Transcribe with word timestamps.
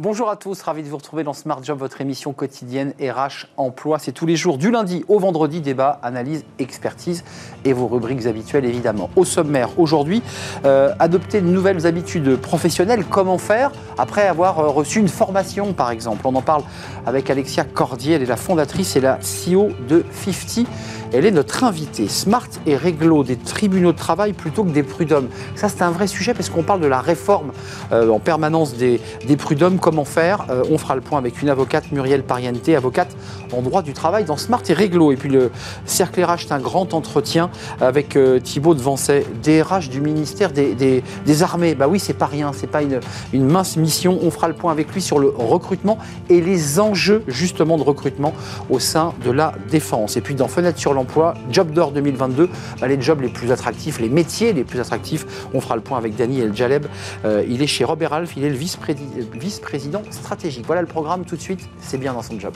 Bonjour 0.00 0.30
à 0.30 0.36
tous, 0.36 0.62
ravi 0.62 0.84
de 0.84 0.88
vous 0.88 0.96
retrouver 0.96 1.24
dans 1.24 1.32
Smart 1.32 1.58
Job, 1.60 1.76
votre 1.76 2.00
émission 2.00 2.32
quotidienne 2.32 2.94
RH 3.00 3.46
Emploi. 3.56 3.98
C'est 3.98 4.12
tous 4.12 4.26
les 4.26 4.36
jours 4.36 4.56
du 4.56 4.70
lundi 4.70 5.04
au 5.08 5.18
vendredi, 5.18 5.60
débat, 5.60 5.98
analyse, 6.04 6.44
expertise 6.60 7.24
et 7.64 7.72
vos 7.72 7.88
rubriques 7.88 8.24
habituelles 8.26 8.64
évidemment. 8.64 9.10
Au 9.16 9.24
sommaire, 9.24 9.70
aujourd'hui, 9.76 10.22
euh, 10.64 10.94
adopter 11.00 11.40
de 11.40 11.48
nouvelles 11.48 11.84
habitudes 11.84 12.36
professionnelles, 12.36 13.06
comment 13.10 13.38
faire 13.38 13.72
après 13.98 14.28
avoir 14.28 14.60
euh, 14.60 14.68
reçu 14.68 15.00
une 15.00 15.08
formation 15.08 15.72
par 15.72 15.90
exemple? 15.90 16.24
On 16.28 16.34
en 16.36 16.42
parle 16.42 16.62
avec 17.04 17.28
Alexia 17.28 17.64
Cordier, 17.64 18.14
elle 18.14 18.22
est 18.22 18.26
la 18.26 18.36
fondatrice 18.36 18.94
et 18.94 19.00
la 19.00 19.18
CEO 19.18 19.70
de 19.88 20.04
50. 20.12 20.64
Elle 21.12 21.24
est 21.24 21.30
notre 21.30 21.64
invitée. 21.64 22.06
Smart 22.08 22.48
et 22.66 22.76
réglo 22.76 23.24
des 23.24 23.36
tribunaux 23.36 23.92
de 23.92 23.96
travail 23.96 24.34
plutôt 24.34 24.62
que 24.64 24.70
des 24.70 24.82
prud'hommes. 24.82 25.28
Ça, 25.54 25.68
c'est 25.68 25.82
un 25.82 25.90
vrai 25.90 26.06
sujet 26.06 26.34
parce 26.34 26.50
qu'on 26.50 26.62
parle 26.62 26.80
de 26.80 26.86
la 26.86 27.00
réforme 27.00 27.52
euh, 27.92 28.10
en 28.10 28.18
permanence 28.18 28.74
des, 28.74 29.00
des 29.26 29.36
prud'hommes. 29.36 29.78
Comment 29.88 30.04
faire 30.04 30.44
euh, 30.50 30.64
On 30.70 30.76
fera 30.76 30.96
le 30.96 31.00
point 31.00 31.18
avec 31.18 31.40
une 31.40 31.48
avocate, 31.48 31.92
Muriel 31.92 32.22
Pariente, 32.22 32.68
avocate 32.68 33.16
en 33.54 33.62
droit 33.62 33.80
du 33.80 33.94
travail 33.94 34.24
dans 34.24 34.36
Smart 34.36 34.60
et 34.68 34.74
réglo. 34.74 35.12
Et 35.12 35.16
puis 35.16 35.30
le 35.30 35.50
Cercle 35.86 36.22
RH, 36.22 36.40
c'est 36.40 36.52
un 36.52 36.58
grand 36.58 36.92
entretien 36.92 37.48
avec 37.80 38.14
euh, 38.14 38.38
Thibaut 38.38 38.74
de 38.74 38.82
Vancey, 38.82 39.24
DRH 39.42 39.88
du 39.88 40.02
ministère 40.02 40.50
des, 40.52 41.02
Armées. 41.42 41.74
Bah 41.74 41.88
oui, 41.88 41.98
c'est 42.00 42.12
pas 42.12 42.26
rien, 42.26 42.52
c'est 42.52 42.66
pas 42.66 42.82
une, 42.82 43.00
mince 43.32 43.78
mission. 43.78 44.18
On 44.20 44.30
fera 44.30 44.48
le 44.48 44.52
point 44.52 44.72
avec 44.72 44.92
lui 44.92 45.00
sur 45.00 45.18
le 45.18 45.28
recrutement 45.28 45.96
et 46.28 46.42
les 46.42 46.80
enjeux 46.80 47.24
justement 47.26 47.78
de 47.78 47.82
recrutement 47.82 48.34
au 48.68 48.80
sein 48.80 49.14
de 49.24 49.30
la 49.30 49.54
défense. 49.70 50.18
Et 50.18 50.20
puis 50.20 50.34
dans 50.34 50.48
Fenêtre 50.48 50.78
sur 50.78 50.92
l'emploi, 50.92 51.32
Job 51.50 51.70
d'or 51.70 51.92
2022, 51.92 52.50
bah, 52.78 52.88
les 52.88 53.00
jobs 53.00 53.22
les 53.22 53.30
plus 53.30 53.52
attractifs, 53.52 54.00
les 54.00 54.10
métiers 54.10 54.52
les 54.52 54.64
plus 54.64 54.80
attractifs. 54.80 55.48
On 55.54 55.62
fera 55.62 55.76
le 55.76 55.82
point 55.82 55.96
avec 55.96 56.14
Dany 56.14 56.40
El 56.40 56.54
Jaleb. 56.54 56.84
Euh, 57.24 57.42
il 57.48 57.62
est 57.62 57.66
chez 57.66 57.84
Robert 57.84 58.12
Alf, 58.12 58.32
il 58.36 58.44
est 58.44 58.50
le 58.50 58.56
vice-président 58.56 59.77
stratégique. 60.10 60.66
Voilà 60.66 60.82
le 60.82 60.88
programme 60.88 61.24
tout 61.24 61.36
de 61.36 61.40
suite, 61.40 61.68
c'est 61.80 61.98
bien 61.98 62.12
dans 62.12 62.22
son 62.22 62.38
job. 62.38 62.54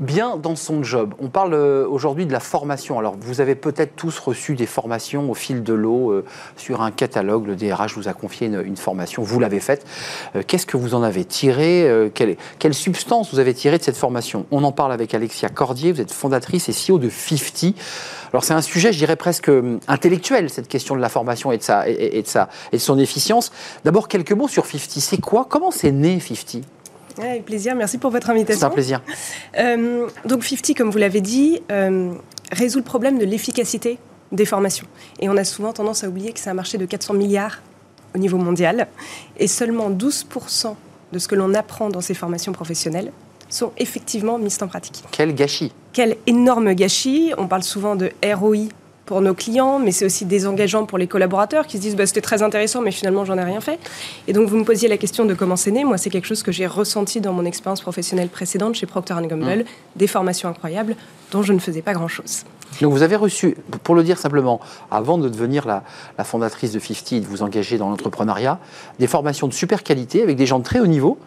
Bien 0.00 0.36
dans 0.36 0.56
son 0.56 0.82
job. 0.82 1.14
On 1.20 1.28
parle 1.28 1.54
euh, 1.54 1.86
aujourd'hui 1.88 2.26
de 2.26 2.32
la 2.32 2.40
formation. 2.40 2.98
Alors, 2.98 3.14
vous 3.18 3.40
avez 3.40 3.54
peut-être 3.54 3.94
tous 3.94 4.18
reçu 4.18 4.56
des 4.56 4.66
formations 4.66 5.30
au 5.30 5.34
fil 5.34 5.62
de 5.62 5.72
l'eau 5.72 6.10
euh, 6.10 6.24
sur 6.56 6.82
un 6.82 6.90
catalogue. 6.90 7.46
Le 7.46 7.56
DRH 7.56 7.94
vous 7.96 8.08
a 8.08 8.12
confié 8.12 8.48
une, 8.48 8.76
formation. 8.76 9.22
Vous 9.22 9.38
l'avez 9.38 9.60
faite. 9.60 9.86
Euh, 10.34 10.42
qu'est-ce 10.46 10.66
que 10.66 10.76
vous 10.76 10.94
en 10.94 11.02
avez 11.02 11.24
tiré 11.24 11.64
quelle, 12.14 12.74
substance 12.74 13.32
vous 13.32 13.38
avez 13.38 13.54
tiré 13.54 13.78
de 13.78 13.82
cette 13.82 13.96
formation? 13.96 14.46
On 14.50 14.64
en 14.64 14.72
parle 14.72 14.92
avec 14.92 15.14
Alexia 15.14 15.48
Cordier. 15.48 15.92
Vous 15.92 16.00
êtes 16.00 16.12
fondatrice 16.12 16.68
et 16.68 16.72
CEO 16.72 16.98
de 16.98 17.08
50. 17.08 17.74
Alors, 18.32 18.42
c'est 18.42 18.54
un 18.54 18.62
sujet, 18.62 18.92
je 18.92 18.98
dirais 18.98 19.16
presque 19.16 19.50
intellectuel, 19.86 20.50
cette 20.50 20.66
question 20.66 20.96
de 20.96 21.00
la 21.00 21.08
formation 21.08 21.52
et 21.52 21.58
de, 21.58 21.62
sa, 21.62 21.88
et, 21.88 22.20
de, 22.20 22.26
sa, 22.26 22.48
et 22.72 22.76
de 22.76 22.82
son 22.82 22.98
efficience. 22.98 23.52
D'abord, 23.84 24.08
quelques 24.08 24.32
mots 24.32 24.48
sur 24.48 24.66
50. 24.66 24.90
C'est 24.98 25.20
quoi? 25.20 25.46
Comment 25.48 25.70
c'est 25.70 25.92
né 25.92 26.18
50 26.18 26.64
avec 27.18 27.44
plaisir, 27.44 27.74
merci 27.74 27.98
pour 27.98 28.10
votre 28.10 28.30
invitation. 28.30 28.60
C'est 28.60 28.66
un 28.66 28.70
plaisir. 28.70 29.02
Euh, 29.58 30.08
donc 30.24 30.44
50, 30.44 30.76
comme 30.76 30.90
vous 30.90 30.98
l'avez 30.98 31.20
dit, 31.20 31.60
euh, 31.70 32.12
résout 32.52 32.78
le 32.78 32.84
problème 32.84 33.18
de 33.18 33.24
l'efficacité 33.24 33.98
des 34.32 34.44
formations. 34.44 34.86
Et 35.20 35.28
on 35.28 35.36
a 35.36 35.44
souvent 35.44 35.72
tendance 35.72 36.04
à 36.04 36.08
oublier 36.08 36.32
que 36.32 36.40
c'est 36.40 36.50
un 36.50 36.54
marché 36.54 36.78
de 36.78 36.86
400 36.86 37.14
milliards 37.14 37.60
au 38.14 38.18
niveau 38.18 38.38
mondial. 38.38 38.88
Et 39.38 39.46
seulement 39.46 39.90
12% 39.90 40.74
de 41.12 41.18
ce 41.18 41.28
que 41.28 41.34
l'on 41.34 41.54
apprend 41.54 41.88
dans 41.88 42.00
ces 42.00 42.14
formations 42.14 42.52
professionnelles 42.52 43.12
sont 43.48 43.72
effectivement 43.78 44.38
mises 44.38 44.58
en 44.62 44.66
pratique. 44.66 45.04
Quel 45.12 45.34
gâchis 45.34 45.72
Quel 45.92 46.16
énorme 46.26 46.74
gâchis 46.74 47.32
On 47.38 47.46
parle 47.46 47.62
souvent 47.62 47.94
de 47.94 48.10
ROI 48.24 48.68
pour 49.06 49.20
nos 49.20 49.34
clients, 49.34 49.78
mais 49.78 49.92
c'est 49.92 50.06
aussi 50.06 50.24
désengageant 50.24 50.86
pour 50.86 50.98
les 50.98 51.06
collaborateurs 51.06 51.66
qui 51.66 51.76
se 51.76 51.82
disent 51.82 51.96
bah, 51.96 52.06
c'était 52.06 52.20
très 52.20 52.42
intéressant, 52.42 52.80
mais 52.80 52.90
finalement 52.90 53.24
j'en 53.24 53.36
ai 53.36 53.44
rien 53.44 53.60
fait. 53.60 53.78
Et 54.28 54.32
donc 54.32 54.48
vous 54.48 54.56
me 54.56 54.64
posiez 54.64 54.88
la 54.88 54.96
question 54.96 55.24
de 55.24 55.34
comment 55.34 55.56
c'est 55.56 55.70
né. 55.70 55.84
Moi, 55.84 55.98
c'est 55.98 56.10
quelque 56.10 56.26
chose 56.26 56.42
que 56.42 56.52
j'ai 56.52 56.66
ressenti 56.66 57.20
dans 57.20 57.32
mon 57.32 57.44
expérience 57.44 57.80
professionnelle 57.80 58.28
précédente 58.28 58.74
chez 58.74 58.86
Procter 58.86 59.14
Gamble, 59.14 59.44
mmh. 59.44 59.64
des 59.96 60.06
formations 60.06 60.48
incroyables 60.48 60.96
dont 61.30 61.42
je 61.42 61.52
ne 61.52 61.58
faisais 61.58 61.82
pas 61.82 61.92
grand-chose. 61.92 62.44
Donc 62.80 62.92
vous 62.92 63.02
avez 63.02 63.16
reçu, 63.16 63.56
pour 63.84 63.94
le 63.94 64.02
dire 64.02 64.18
simplement, 64.18 64.60
avant 64.90 65.18
de 65.18 65.28
devenir 65.28 65.66
la, 65.66 65.84
la 66.18 66.24
fondatrice 66.24 66.72
de 66.72 66.80
50 66.80 67.12
et 67.12 67.20
de 67.20 67.26
vous 67.26 67.42
engager 67.42 67.78
dans 67.78 67.88
l'entrepreneuriat, 67.88 68.58
des 68.98 69.06
formations 69.06 69.46
de 69.46 69.52
super 69.52 69.82
qualité 69.82 70.22
avec 70.22 70.36
des 70.36 70.46
gens 70.46 70.58
de 70.58 70.64
très 70.64 70.80
haut 70.80 70.86
niveau 70.86 71.18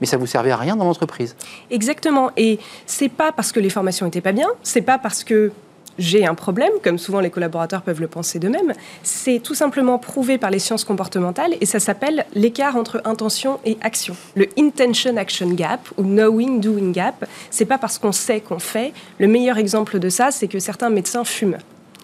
mais 0.00 0.06
ça 0.06 0.16
vous 0.16 0.26
servait 0.26 0.50
à 0.50 0.56
rien 0.56 0.76
dans 0.76 0.84
l'entreprise. 0.84 1.36
Exactement. 1.70 2.30
Et 2.36 2.58
c'est 2.84 3.08
pas 3.08 3.30
parce 3.30 3.52
que 3.52 3.60
les 3.60 3.70
formations 3.70 4.06
étaient 4.06 4.20
pas 4.20 4.32
bien, 4.32 4.48
c'est 4.62 4.82
pas 4.82 4.98
parce 4.98 5.24
que 5.24 5.52
j'ai 5.98 6.26
un 6.26 6.34
problème, 6.34 6.72
comme 6.82 6.98
souvent 6.98 7.20
les 7.20 7.30
collaborateurs 7.30 7.82
peuvent 7.82 8.00
le 8.00 8.08
penser 8.08 8.38
d'eux-mêmes, 8.38 8.72
c'est 9.02 9.40
tout 9.40 9.54
simplement 9.54 9.98
prouvé 9.98 10.38
par 10.38 10.50
les 10.50 10.58
sciences 10.58 10.84
comportementales 10.84 11.54
et 11.60 11.66
ça 11.66 11.80
s'appelle 11.80 12.26
l'écart 12.34 12.76
entre 12.76 13.00
intention 13.04 13.60
et 13.64 13.76
action. 13.80 14.16
Le 14.34 14.48
intention 14.58 15.16
action 15.16 15.48
gap 15.50 15.88
ou 15.96 16.02
knowing 16.02 16.60
doing 16.60 16.92
gap, 16.92 17.26
c'est 17.50 17.64
pas 17.64 17.78
parce 17.78 17.98
qu'on 17.98 18.12
sait 18.12 18.40
qu'on 18.40 18.58
fait. 18.58 18.92
Le 19.18 19.26
meilleur 19.26 19.58
exemple 19.58 19.98
de 19.98 20.08
ça, 20.08 20.30
c'est 20.30 20.48
que 20.48 20.58
certains 20.58 20.90
médecins 20.90 21.24
fument. 21.24 21.58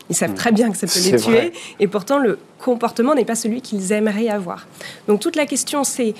Ils 0.08 0.16
savent 0.16 0.34
très 0.34 0.50
bien 0.50 0.70
que 0.72 0.76
ça 0.76 0.88
peut 0.88 1.00
les 1.08 1.16
tuer 1.20 1.52
et 1.78 1.86
pourtant 1.86 2.18
le 2.18 2.38
comportement 2.58 3.14
n'est 3.14 3.24
pas 3.24 3.36
celui 3.36 3.62
qu'ils 3.62 3.92
aimeraient 3.92 4.28
avoir. 4.28 4.66
Donc 5.06 5.20
toute 5.20 5.36
la 5.36 5.46
question 5.46 5.84
c'est 5.84 6.14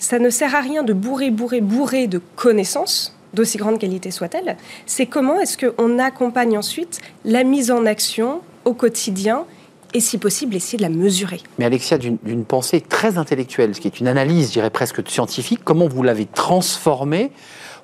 ça 0.00 0.18
ne 0.18 0.30
sert 0.30 0.54
à 0.54 0.60
rien 0.60 0.82
de 0.82 0.92
bourrer, 0.92 1.30
bourrer, 1.30 1.60
bourrer 1.60 2.06
de 2.06 2.20
connaissances 2.36 3.14
d'aussi 3.34 3.58
grande 3.58 3.78
qualité 3.78 4.10
soit-elle, 4.10 4.56
c'est 4.86 5.06
comment 5.06 5.38
est-ce 5.40 5.56
qu'on 5.58 5.98
accompagne 5.98 6.56
ensuite 6.58 7.00
la 7.24 7.44
mise 7.44 7.70
en 7.70 7.86
action 7.86 8.40
au 8.64 8.74
quotidien 8.74 9.44
et 9.94 10.00
si 10.00 10.18
possible 10.18 10.54
essayer 10.54 10.76
de 10.76 10.82
la 10.82 10.90
mesurer. 10.90 11.40
Mais 11.58 11.64
Alexia, 11.64 11.98
d'une 11.98 12.44
pensée 12.44 12.80
très 12.80 13.16
intellectuelle, 13.16 13.74
ce 13.74 13.80
qui 13.80 13.88
est 13.88 14.00
une 14.00 14.08
analyse, 14.08 14.48
je 14.48 14.52
dirais 14.52 14.70
presque 14.70 15.08
scientifique, 15.08 15.60
comment 15.64 15.88
vous 15.88 16.02
l'avez 16.02 16.26
transformée 16.26 17.30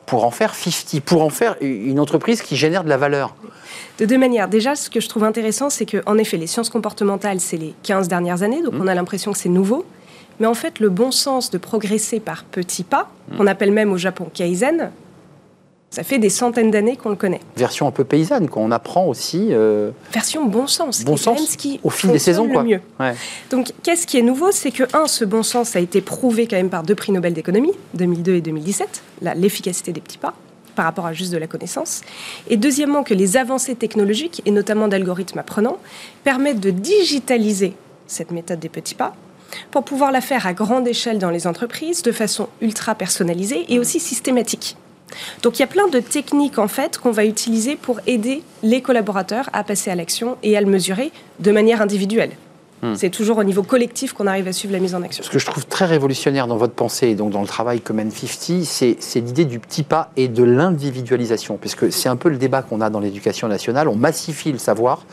pour 0.07 0.25
en 0.25 0.31
faire 0.31 0.55
50, 0.55 1.01
pour 1.01 1.23
en 1.23 1.31
faire 1.31 1.57
une 1.63 1.99
entreprise 1.99 2.43
qui 2.43 2.57
génère 2.57 2.85
de 2.85 2.91
la 2.91 2.99
valeur? 2.99 3.35
De 3.99 4.05
deux 4.05 4.19
manières. 4.19 4.49
Déjà, 4.49 4.75
ce 4.75 4.91
que 4.91 5.01
je 5.01 5.09
trouve 5.09 5.25
intéressant, 5.25 5.71
c'est 5.71 5.87
qu'en 5.87 6.19
effet, 6.19 6.37
les 6.37 6.47
sciences 6.47 6.69
comportementales, 6.69 7.41
c'est 7.41 7.57
les 7.57 7.75
15 7.85 8.09
dernières 8.09 8.43
années, 8.43 8.63
donc 8.63 8.75
mmh. 8.75 8.83
on 8.83 8.87
a 8.87 8.95
l'impression 8.95 9.33
que 9.33 9.39
c'est 9.39 9.49
nouveau. 9.49 9.87
Mais 10.41 10.47
en 10.47 10.55
fait, 10.55 10.81
le 10.81 10.91
bon 10.91 11.11
sens 11.11 11.51
de 11.51 11.59
progresser 11.59 12.21
par 12.21 12.45
petits 12.45 12.83
pas, 12.83 13.09
mmh. 13.31 13.37
qu'on 13.37 13.47
appelle 13.47 13.73
même 13.73 13.93
au 13.93 13.97
Japon 13.97 14.29
kaizen, 14.33 14.91
ça 15.95 16.03
fait 16.03 16.19
des 16.19 16.29
centaines 16.29 16.73
d'années 16.73 16.97
qu'on 16.97 17.11
le 17.11 17.15
connaît. 17.15 17.41
Version 17.57 17.87
un 17.87 17.93
peu 17.93 18.03
paysanne, 18.03 18.49
qu'on 18.49 18.73
apprend 18.73 19.07
aussi. 19.07 19.51
Euh, 19.53 19.93
Version 20.13 20.45
bon 20.45 20.67
sens. 20.67 21.05
Bon 21.05 21.17
sens. 21.17 21.51
ce 21.51 21.57
qui 21.57 21.79
au 21.85 21.91
fil 21.91 22.11
des 22.11 22.19
saisons, 22.19 22.49
quoi. 22.49 22.65
Mieux. 22.65 22.81
Donc, 23.49 23.73
qu'est-ce 23.85 24.05
qui 24.05 24.19
est 24.19 24.23
nouveau? 24.23 24.51
C'est 24.51 24.73
que, 24.73 24.83
un, 24.93 25.07
ce 25.07 25.25
bon 25.25 25.45
sens 25.45 25.77
a 25.77 25.81
été 25.81 26.01
prouvé 26.01 26.49
quand 26.49 26.57
même 26.57 26.69
par 26.69 26.83
deux 26.83 26.97
prix 26.97 27.13
Nobel 27.13 27.33
d'économie, 27.33 27.71
2002 27.95 28.35
et 28.35 28.41
2017, 28.41 29.03
l'efficacité 29.37 29.93
des 29.93 30.01
petits 30.01 30.19
pas 30.19 30.35
par 30.75 30.87
rapport 30.87 31.07
à 31.07 31.13
juste 31.13 31.33
de 31.33 31.39
la 31.39 31.47
connaissance. 31.47 32.01
Et 32.49 32.57
deuxièmement, 32.57 33.05
que 33.05 33.15
les 33.15 33.37
avancées 33.37 33.77
technologiques, 33.77 34.43
et 34.47 34.51
notamment 34.51 34.89
d'algorithmes 34.89 35.39
apprenants, 35.39 35.79
permettent 36.25 36.59
de 36.59 36.71
digitaliser 36.71 37.75
cette 38.09 38.33
méthode 38.33 38.59
des 38.59 38.69
petits 38.69 38.97
pas 38.97 39.15
pour 39.71 39.85
pouvoir 39.85 40.11
la 40.11 40.21
faire 40.21 40.49
à 40.49 40.55
grande 40.55 40.89
échelle 40.89 41.21
dans 41.21 41.31
les 41.31 41.47
entreprises, 41.47 42.03
de 42.03 42.11
façon 42.11 42.49
ultra 42.61 42.97
personnalisée 42.97 43.65
et 43.69 43.79
aussi 43.79 44.01
systématique. 44.01 44.77
Donc 45.43 45.59
il 45.59 45.61
y 45.61 45.65
a 45.65 45.69
plein 45.69 45.89
de 45.89 46.01
techniques 46.01 46.59
en 46.59 46.69
fait 46.69 46.99
qu'on 46.99 47.13
va 47.13 47.25
utiliser 47.25 47.77
pour 47.77 48.01
aider 48.07 48.43
les 48.63 48.81
collaborateurs 48.83 49.51
à 49.53 49.65
passer 49.65 49.91
à 49.91 49.95
l'action 49.95 50.37
et 50.43 50.57
à 50.57 50.61
le 50.61 50.67
mesurer 50.67 51.13
de 51.41 51.51
manière 51.51 51.81
individuelle. 51.81 52.31
Hmm. 52.83 52.95
C'est 52.97 53.09
toujours 53.09 53.39
au 53.39 53.45
niveau 53.45 53.63
collectif 53.63 54.13
qu'on 54.13 54.27
arrive 54.27 54.47
à 54.47 54.53
suivre 54.53 54.75
la 54.75 54.79
mise 54.79 54.95
en 54.95 55.03
action. 55.03 55.25
Ce 55.25 55.31
que 55.31 55.39
je 55.39 55.47
trouve 55.47 55.65
très 55.65 55.87
révolutionnaire 55.87 56.47
dans 56.47 56.59
votre 56.59 56.75
pensée 56.75 57.09
et 57.09 57.15
donc 57.15 57.31
dans 57.31 57.41
le 57.41 57.47
travail 57.47 57.81
comme 57.81 57.99
N50, 57.99 58.97
c'est 59.01 59.21
l'idée 59.21 59.47
du 59.47 59.59
petit 59.59 59.83
pas 59.83 60.11
et 60.17 60.29
de 60.29 60.43
l'individualisation, 60.43 61.57
puisque 61.57 61.91
c'est 61.91 62.11
un 62.11 62.17
peu 62.17 62.29
le 62.29 62.37
débat 62.37 62.61
qu'on 62.61 62.83
a 62.83 62.91
dans 62.91 63.01
l'éducation 63.01 63.49
nationale. 63.49 63.89
On 63.89 63.97
massifie 63.97 64.53
le 64.53 64.59
savoir, 64.59 65.07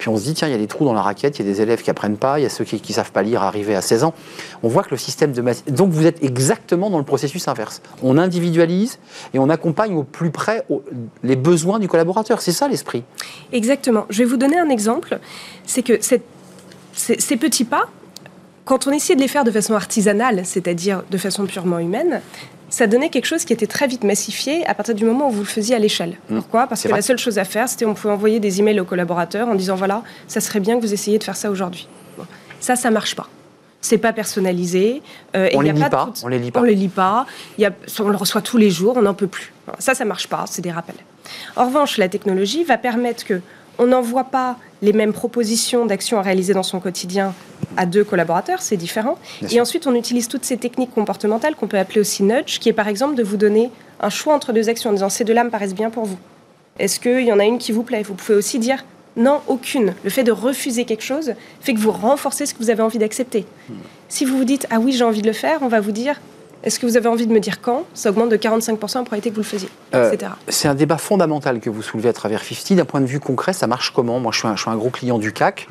puis 0.00 0.08
on 0.08 0.16
se 0.16 0.24
dit, 0.24 0.32
tiens, 0.32 0.48
il 0.48 0.52
y 0.52 0.54
a 0.54 0.58
des 0.58 0.66
trous 0.66 0.86
dans 0.86 0.94
la 0.94 1.02
raquette, 1.02 1.38
il 1.38 1.44
y 1.44 1.48
a 1.48 1.52
des 1.52 1.60
élèves 1.60 1.82
qui 1.82 1.90
apprennent 1.90 2.16
pas, 2.16 2.40
il 2.40 2.42
y 2.42 2.46
a 2.46 2.48
ceux 2.48 2.64
qui 2.64 2.80
ne 2.88 2.94
savent 2.94 3.12
pas 3.12 3.22
lire 3.22 3.42
arrivés 3.42 3.76
à 3.76 3.82
16 3.82 4.04
ans. 4.04 4.14
On 4.62 4.68
voit 4.68 4.82
que 4.82 4.92
le 4.92 4.96
système 4.96 5.32
de... 5.32 5.44
Donc 5.68 5.90
vous 5.90 6.06
êtes 6.06 6.24
exactement 6.24 6.88
dans 6.88 6.96
le 6.96 7.04
processus 7.04 7.46
inverse. 7.48 7.82
On 8.02 8.16
individualise 8.16 8.98
et 9.34 9.38
on 9.38 9.50
accompagne 9.50 9.94
au 9.94 10.02
plus 10.02 10.30
près 10.30 10.64
les 11.22 11.36
besoins 11.36 11.78
du 11.78 11.86
collaborateur. 11.86 12.40
C'est 12.40 12.50
ça 12.50 12.66
l'esprit. 12.66 13.04
Exactement. 13.52 14.06
Je 14.08 14.20
vais 14.20 14.24
vous 14.24 14.38
donner 14.38 14.58
un 14.58 14.70
exemple. 14.70 15.18
C'est 15.66 15.82
que 15.82 16.00
ces 16.00 17.36
petits 17.36 17.64
pas, 17.64 17.86
quand 18.64 18.86
on 18.86 18.92
essayait 18.92 19.16
de 19.16 19.20
les 19.20 19.28
faire 19.28 19.44
de 19.44 19.50
façon 19.50 19.74
artisanale, 19.74 20.46
c'est-à-dire 20.46 21.02
de 21.10 21.18
façon 21.18 21.44
purement 21.44 21.78
humaine, 21.78 22.22
ça 22.70 22.86
donnait 22.86 23.10
quelque 23.10 23.26
chose 23.26 23.44
qui 23.44 23.52
était 23.52 23.66
très 23.66 23.86
vite 23.86 24.04
massifié 24.04 24.66
à 24.66 24.74
partir 24.74 24.94
du 24.94 25.04
moment 25.04 25.28
où 25.28 25.32
vous 25.32 25.40
le 25.40 25.46
faisiez 25.46 25.74
à 25.74 25.78
l'échelle. 25.78 26.16
Mmh. 26.28 26.36
Pourquoi? 26.36 26.66
Parce 26.66 26.84
que 26.84 26.88
la 26.88 27.02
seule 27.02 27.18
chose 27.18 27.38
à 27.38 27.44
faire, 27.44 27.68
c'était 27.68 27.84
on 27.84 27.94
pouvait 27.94 28.14
envoyer 28.14 28.40
des 28.40 28.60
emails 28.60 28.80
aux 28.80 28.84
collaborateurs 28.84 29.48
en 29.48 29.54
disant 29.54 29.74
voilà, 29.74 30.02
ça 30.28 30.40
serait 30.40 30.60
bien 30.60 30.76
que 30.76 30.80
vous 30.80 30.94
essayiez 30.94 31.18
de 31.18 31.24
faire 31.24 31.36
ça 31.36 31.50
aujourd'hui. 31.50 31.88
Ça, 32.60 32.76
ça 32.76 32.90
marche 32.90 33.16
pas. 33.16 33.28
c'est 33.80 33.98
pas 33.98 34.12
personnalisé. 34.12 35.02
Euh, 35.34 35.48
on, 35.54 35.60
les 35.62 35.72
lit 35.72 35.82
pas, 35.90 36.12
on 36.22 36.28
les 36.28 36.38
lit 36.38 36.50
pas. 36.50 36.60
On 36.60 36.62
les 36.62 36.74
lit 36.74 36.88
pas. 36.88 37.26
Y 37.58 37.64
a, 37.64 37.72
on 38.00 38.08
le 38.08 38.16
reçoit 38.16 38.42
tous 38.42 38.58
les 38.58 38.70
jours, 38.70 38.96
on 38.96 39.02
n'en 39.02 39.14
peut 39.14 39.26
plus. 39.26 39.52
Ça, 39.78 39.94
ça 39.94 40.04
marche 40.04 40.28
pas, 40.28 40.44
c'est 40.46 40.62
des 40.62 40.70
rappels. 40.70 40.96
En 41.56 41.66
revanche, 41.66 41.96
la 41.96 42.08
technologie 42.08 42.64
va 42.64 42.76
permettre 42.76 43.24
que 43.24 43.40
on 43.78 43.86
n'envoie 43.86 44.24
pas 44.24 44.56
les 44.82 44.92
mêmes 44.92 45.12
propositions 45.12 45.86
d'actions 45.86 46.18
à 46.18 46.22
réaliser 46.22 46.54
dans 46.54 46.62
son 46.62 46.80
quotidien 46.80 47.34
à 47.76 47.86
deux 47.86 48.04
collaborateurs, 48.04 48.62
c'est 48.62 48.76
différent. 48.76 49.18
et 49.50 49.60
ensuite, 49.60 49.86
on 49.86 49.94
utilise 49.94 50.28
toutes 50.28 50.44
ces 50.44 50.56
techniques 50.56 50.92
comportementales 50.94 51.54
qu'on 51.54 51.68
peut 51.68 51.78
appeler 51.78 52.00
aussi 52.00 52.22
nudge, 52.22 52.58
qui 52.58 52.68
est 52.68 52.74
par 52.74 52.88
exemple 52.88 53.14
de 53.14 53.22
vous 53.22 53.36
donner 53.36 53.70
un 54.00 54.10
choix 54.10 54.34
entre 54.34 54.52
deux 54.52 54.68
actions 54.68 54.90
en 54.90 54.92
disant 54.94 55.08
ces 55.08 55.24
deux-là 55.24 55.44
me 55.44 55.50
paraissent 55.50 55.74
bien 55.74 55.90
pour 55.90 56.04
vous. 56.04 56.18
Est-ce 56.78 56.98
qu'il 56.98 57.24
y 57.24 57.32
en 57.32 57.38
a 57.38 57.44
une 57.44 57.58
qui 57.58 57.72
vous 57.72 57.82
plaît? 57.82 58.02
Vous 58.02 58.14
pouvez 58.14 58.34
aussi 58.34 58.58
dire 58.58 58.84
non, 59.16 59.40
aucune. 59.48 59.94
Le 60.04 60.10
fait 60.10 60.22
de 60.22 60.32
refuser 60.32 60.84
quelque 60.84 61.02
chose 61.02 61.34
fait 61.60 61.74
que 61.74 61.80
vous 61.80 61.90
renforcez 61.90 62.46
ce 62.46 62.54
que 62.54 62.58
vous 62.60 62.70
avez 62.70 62.82
envie 62.82 62.98
d'accepter. 62.98 63.44
Hmm. 63.68 63.74
Si 64.08 64.24
vous 64.24 64.38
vous 64.38 64.44
dites 64.44 64.66
ah 64.70 64.78
oui, 64.80 64.92
j'ai 64.92 65.04
envie 65.04 65.22
de 65.22 65.26
le 65.26 65.32
faire, 65.32 65.58
on 65.62 65.68
va 65.68 65.80
vous 65.80 65.92
dire 65.92 66.20
est-ce 66.62 66.78
que 66.78 66.86
vous 66.86 66.96
avez 66.96 67.08
envie 67.08 67.26
de 67.26 67.32
me 67.32 67.40
dire 67.40 67.60
quand 67.60 67.84
Ça 67.94 68.10
augmente 68.10 68.30
de 68.30 68.36
45% 68.36 68.70
la 68.70 68.76
probabilité 68.76 69.30
que 69.30 69.34
vous 69.34 69.40
le 69.40 69.46
faisiez, 69.46 69.68
euh, 69.94 70.12
etc. 70.12 70.32
C'est 70.48 70.68
un 70.68 70.74
débat 70.74 70.98
fondamental 70.98 71.60
que 71.60 71.70
vous 71.70 71.82
soulevez 71.82 72.10
à 72.10 72.12
travers 72.12 72.42
50. 72.42 72.76
D'un 72.76 72.84
point 72.84 73.00
de 73.00 73.06
vue 73.06 73.20
concret, 73.20 73.52
ça 73.52 73.66
marche 73.66 73.92
comment? 73.92 74.20
Moi, 74.20 74.32
je 74.32 74.38
suis, 74.38 74.48
un, 74.48 74.56
je 74.56 74.62
suis, 74.62 74.70
un, 74.70 74.76
gros 74.76 74.90
client 74.90 75.18
du 75.18 75.32
CAC. 75.32 75.68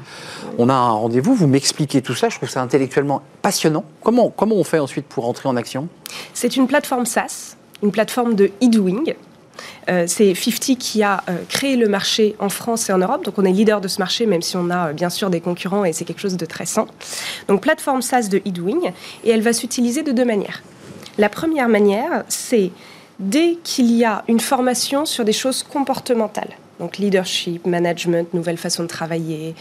On 0.58 0.70
a 0.70 0.74
un 0.74 0.92
rendez-vous, 0.92 1.36
vous 1.36 1.48
m'expliquez 1.48 2.02
tout 2.02 2.16
ça. 2.16 2.30
Je 2.30 2.38
trouve 2.38 2.50
ça 2.50 2.62
intellectuellement 2.62 3.22
passionnant. 3.42 3.86
Comment, 4.04 4.30
comment 4.30 4.56
on 4.56 4.64
fait 4.64 4.80
ensuite 4.80 5.06
pour 5.06 5.28
entrer 5.28 5.48
en 5.48 5.56
action? 5.56 5.88
C'est 6.34 6.56
une 6.56 6.68
plateforme 6.68 7.06
SaaS, 7.06 7.56
une 7.84 7.92
plateforme 7.92 8.34
de 8.34 8.52
e-doing 8.64 9.14
euh, 9.90 10.06
c'est 10.08 10.34
50 10.36 10.78
qui 10.78 11.04
a 11.04 11.24
euh, 11.30 11.38
créé 11.48 11.76
le 11.76 11.88
marché 11.88 12.36
en 12.40 12.50
France 12.50 12.90
et 12.90 12.94
en 12.94 13.00
Europe. 13.00 13.26
Donc 13.26 13.38
on 13.38 13.46
est 13.46 13.52
leader 13.52 13.82
de 13.82 13.88
ce 13.88 14.00
marché, 14.00 14.26
même 14.26 14.42
si 14.42 14.58
on 14.58 14.70
a 14.70 14.90
euh, 14.90 14.94
bien 14.94 15.10
sûr 15.10 15.30
des 15.30 15.42
concurrents 15.42 15.86
et 15.86 15.94
c'est 15.94 16.06
quelque 16.06 16.22
chose 16.22 16.38
de 16.38 16.46
très 16.46 16.66
sain. 16.66 16.88
Donc 17.48 17.62
plateforme 17.62 18.02
SaaS 18.02 18.28
de 18.30 18.42
eDoing 18.46 18.92
et 19.24 19.30
elle 19.30 19.42
va 19.42 19.54
s'utiliser 19.54 20.04
de 20.04 20.12
deux 20.12 20.26
manières. 20.26 20.62
La 21.20 21.28
première 21.28 21.68
manière, 21.68 22.24
c'est 22.30 22.72
dès 23.20 23.58
qu'il 23.62 23.92
y 23.92 24.06
a 24.06 24.24
une 24.30 24.40
formation 24.40 25.06
sur 25.06 25.26
des 25.26 25.34
choses 25.34 25.64
comportementales, 25.64 26.56
donc 26.80 26.98
leadership, 26.98 27.68
management, 27.68 28.34
nouvelle 28.34 28.56
façon 28.56 28.84
de 28.84 28.88
travailler, 28.88 29.54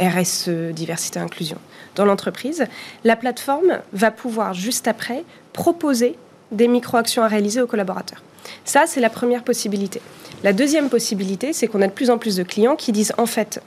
RSE, 0.00 0.48
diversité, 0.72 1.20
inclusion, 1.20 1.58
dans 1.96 2.06
l'entreprise, 2.06 2.64
la 3.04 3.14
plateforme 3.14 3.80
va 3.92 4.10
pouvoir 4.10 4.54
juste 4.54 4.88
après 4.88 5.22
proposer 5.52 6.16
des 6.50 6.66
micro-actions 6.66 7.22
à 7.22 7.28
réaliser 7.28 7.60
aux 7.60 7.66
collaborateurs. 7.66 8.22
Ça, 8.64 8.84
c'est 8.86 9.00
la 9.02 9.10
première 9.10 9.44
possibilité. 9.44 10.00
La 10.42 10.54
deuxième 10.54 10.88
possibilité, 10.88 11.52
c'est 11.52 11.66
qu'on 11.66 11.82
a 11.82 11.88
de 11.88 11.92
plus 11.92 12.08
en 12.08 12.16
plus 12.16 12.36
de 12.36 12.42
clients 12.42 12.74
qui 12.74 12.90
disent 12.90 13.12
en 13.18 13.26
fait, 13.26 13.60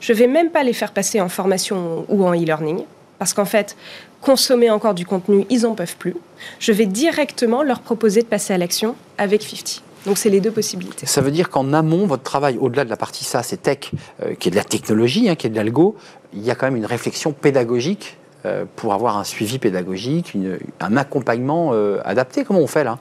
je 0.00 0.12
ne 0.12 0.18
vais 0.18 0.26
même 0.26 0.50
pas 0.50 0.64
les 0.64 0.74
faire 0.74 0.92
passer 0.92 1.18
en 1.22 1.30
formation 1.30 2.04
ou 2.10 2.26
en 2.26 2.34
e-learning, 2.34 2.84
parce 3.18 3.32
qu'en 3.32 3.46
fait, 3.46 3.74
consommer 4.20 4.70
encore 4.70 4.94
du 4.94 5.06
contenu, 5.06 5.46
ils 5.50 5.62
n'en 5.62 5.74
peuvent 5.74 5.96
plus. 5.96 6.16
Je 6.58 6.72
vais 6.72 6.86
directement 6.86 7.62
leur 7.62 7.80
proposer 7.80 8.22
de 8.22 8.26
passer 8.26 8.52
à 8.52 8.58
l'action 8.58 8.94
avec 9.18 9.42
50. 9.42 9.82
Donc 10.06 10.16
c'est 10.18 10.30
les 10.30 10.40
deux 10.40 10.50
possibilités. 10.50 11.06
Ça 11.06 11.20
veut 11.20 11.30
dire 11.30 11.50
qu'en 11.50 11.72
amont, 11.72 12.06
votre 12.06 12.22
travail, 12.22 12.56
au-delà 12.58 12.84
de 12.84 12.90
la 12.90 12.96
partie 12.96 13.24
ça, 13.24 13.42
c'est 13.42 13.62
tech, 13.62 13.90
euh, 14.22 14.34
qui 14.34 14.48
est 14.48 14.50
de 14.50 14.56
la 14.56 14.64
technologie, 14.64 15.28
hein, 15.28 15.34
qui 15.34 15.46
est 15.46 15.50
de 15.50 15.56
l'algo, 15.56 15.96
il 16.32 16.42
y 16.42 16.50
a 16.50 16.54
quand 16.54 16.66
même 16.66 16.76
une 16.76 16.86
réflexion 16.86 17.32
pédagogique 17.32 18.16
euh, 18.46 18.64
pour 18.76 18.94
avoir 18.94 19.18
un 19.18 19.24
suivi 19.24 19.58
pédagogique, 19.58 20.34
un 20.80 20.96
accompagnement 20.96 21.70
euh, 21.72 22.00
adapté. 22.04 22.44
Comment 22.44 22.60
on 22.60 22.66
fait 22.66 22.84
là? 22.84 22.98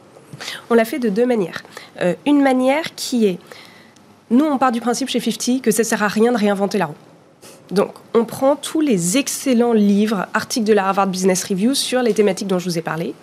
On 0.69 0.73
l'a 0.73 0.85
fait 0.85 0.99
de 0.99 1.09
deux 1.09 1.25
manières. 1.25 1.63
Une 2.25 2.41
manière 2.41 2.93
qui 2.95 3.25
est, 3.25 3.39
nous 4.29 4.45
on 4.45 4.57
part 4.57 4.71
du 4.71 4.79
principe 4.79 5.09
chez 5.09 5.19
50 5.19 5.61
que 5.61 5.71
ça 5.71 5.83
sert 5.83 6.03
à 6.03 6.07
rien 6.07 6.31
de 6.31 6.37
réinventer 6.37 6.77
la 6.77 6.85
roue. 6.85 6.95
Donc, 7.71 7.93
on 8.15 8.25
prend 8.25 8.55
tous 8.55 8.81
les 8.81 9.17
excellents 9.17 9.73
livres, 9.73 10.25
articles 10.33 10.65
de 10.65 10.73
la 10.73 10.87
Harvard 10.87 11.07
Business 11.07 11.43
Review 11.43 11.75
sur 11.75 12.01
les 12.01 12.13
thématiques 12.13 12.47
dont 12.47 12.59
je 12.59 12.65
vous 12.65 12.77
ai 12.79 12.81
parlé, 12.81 13.13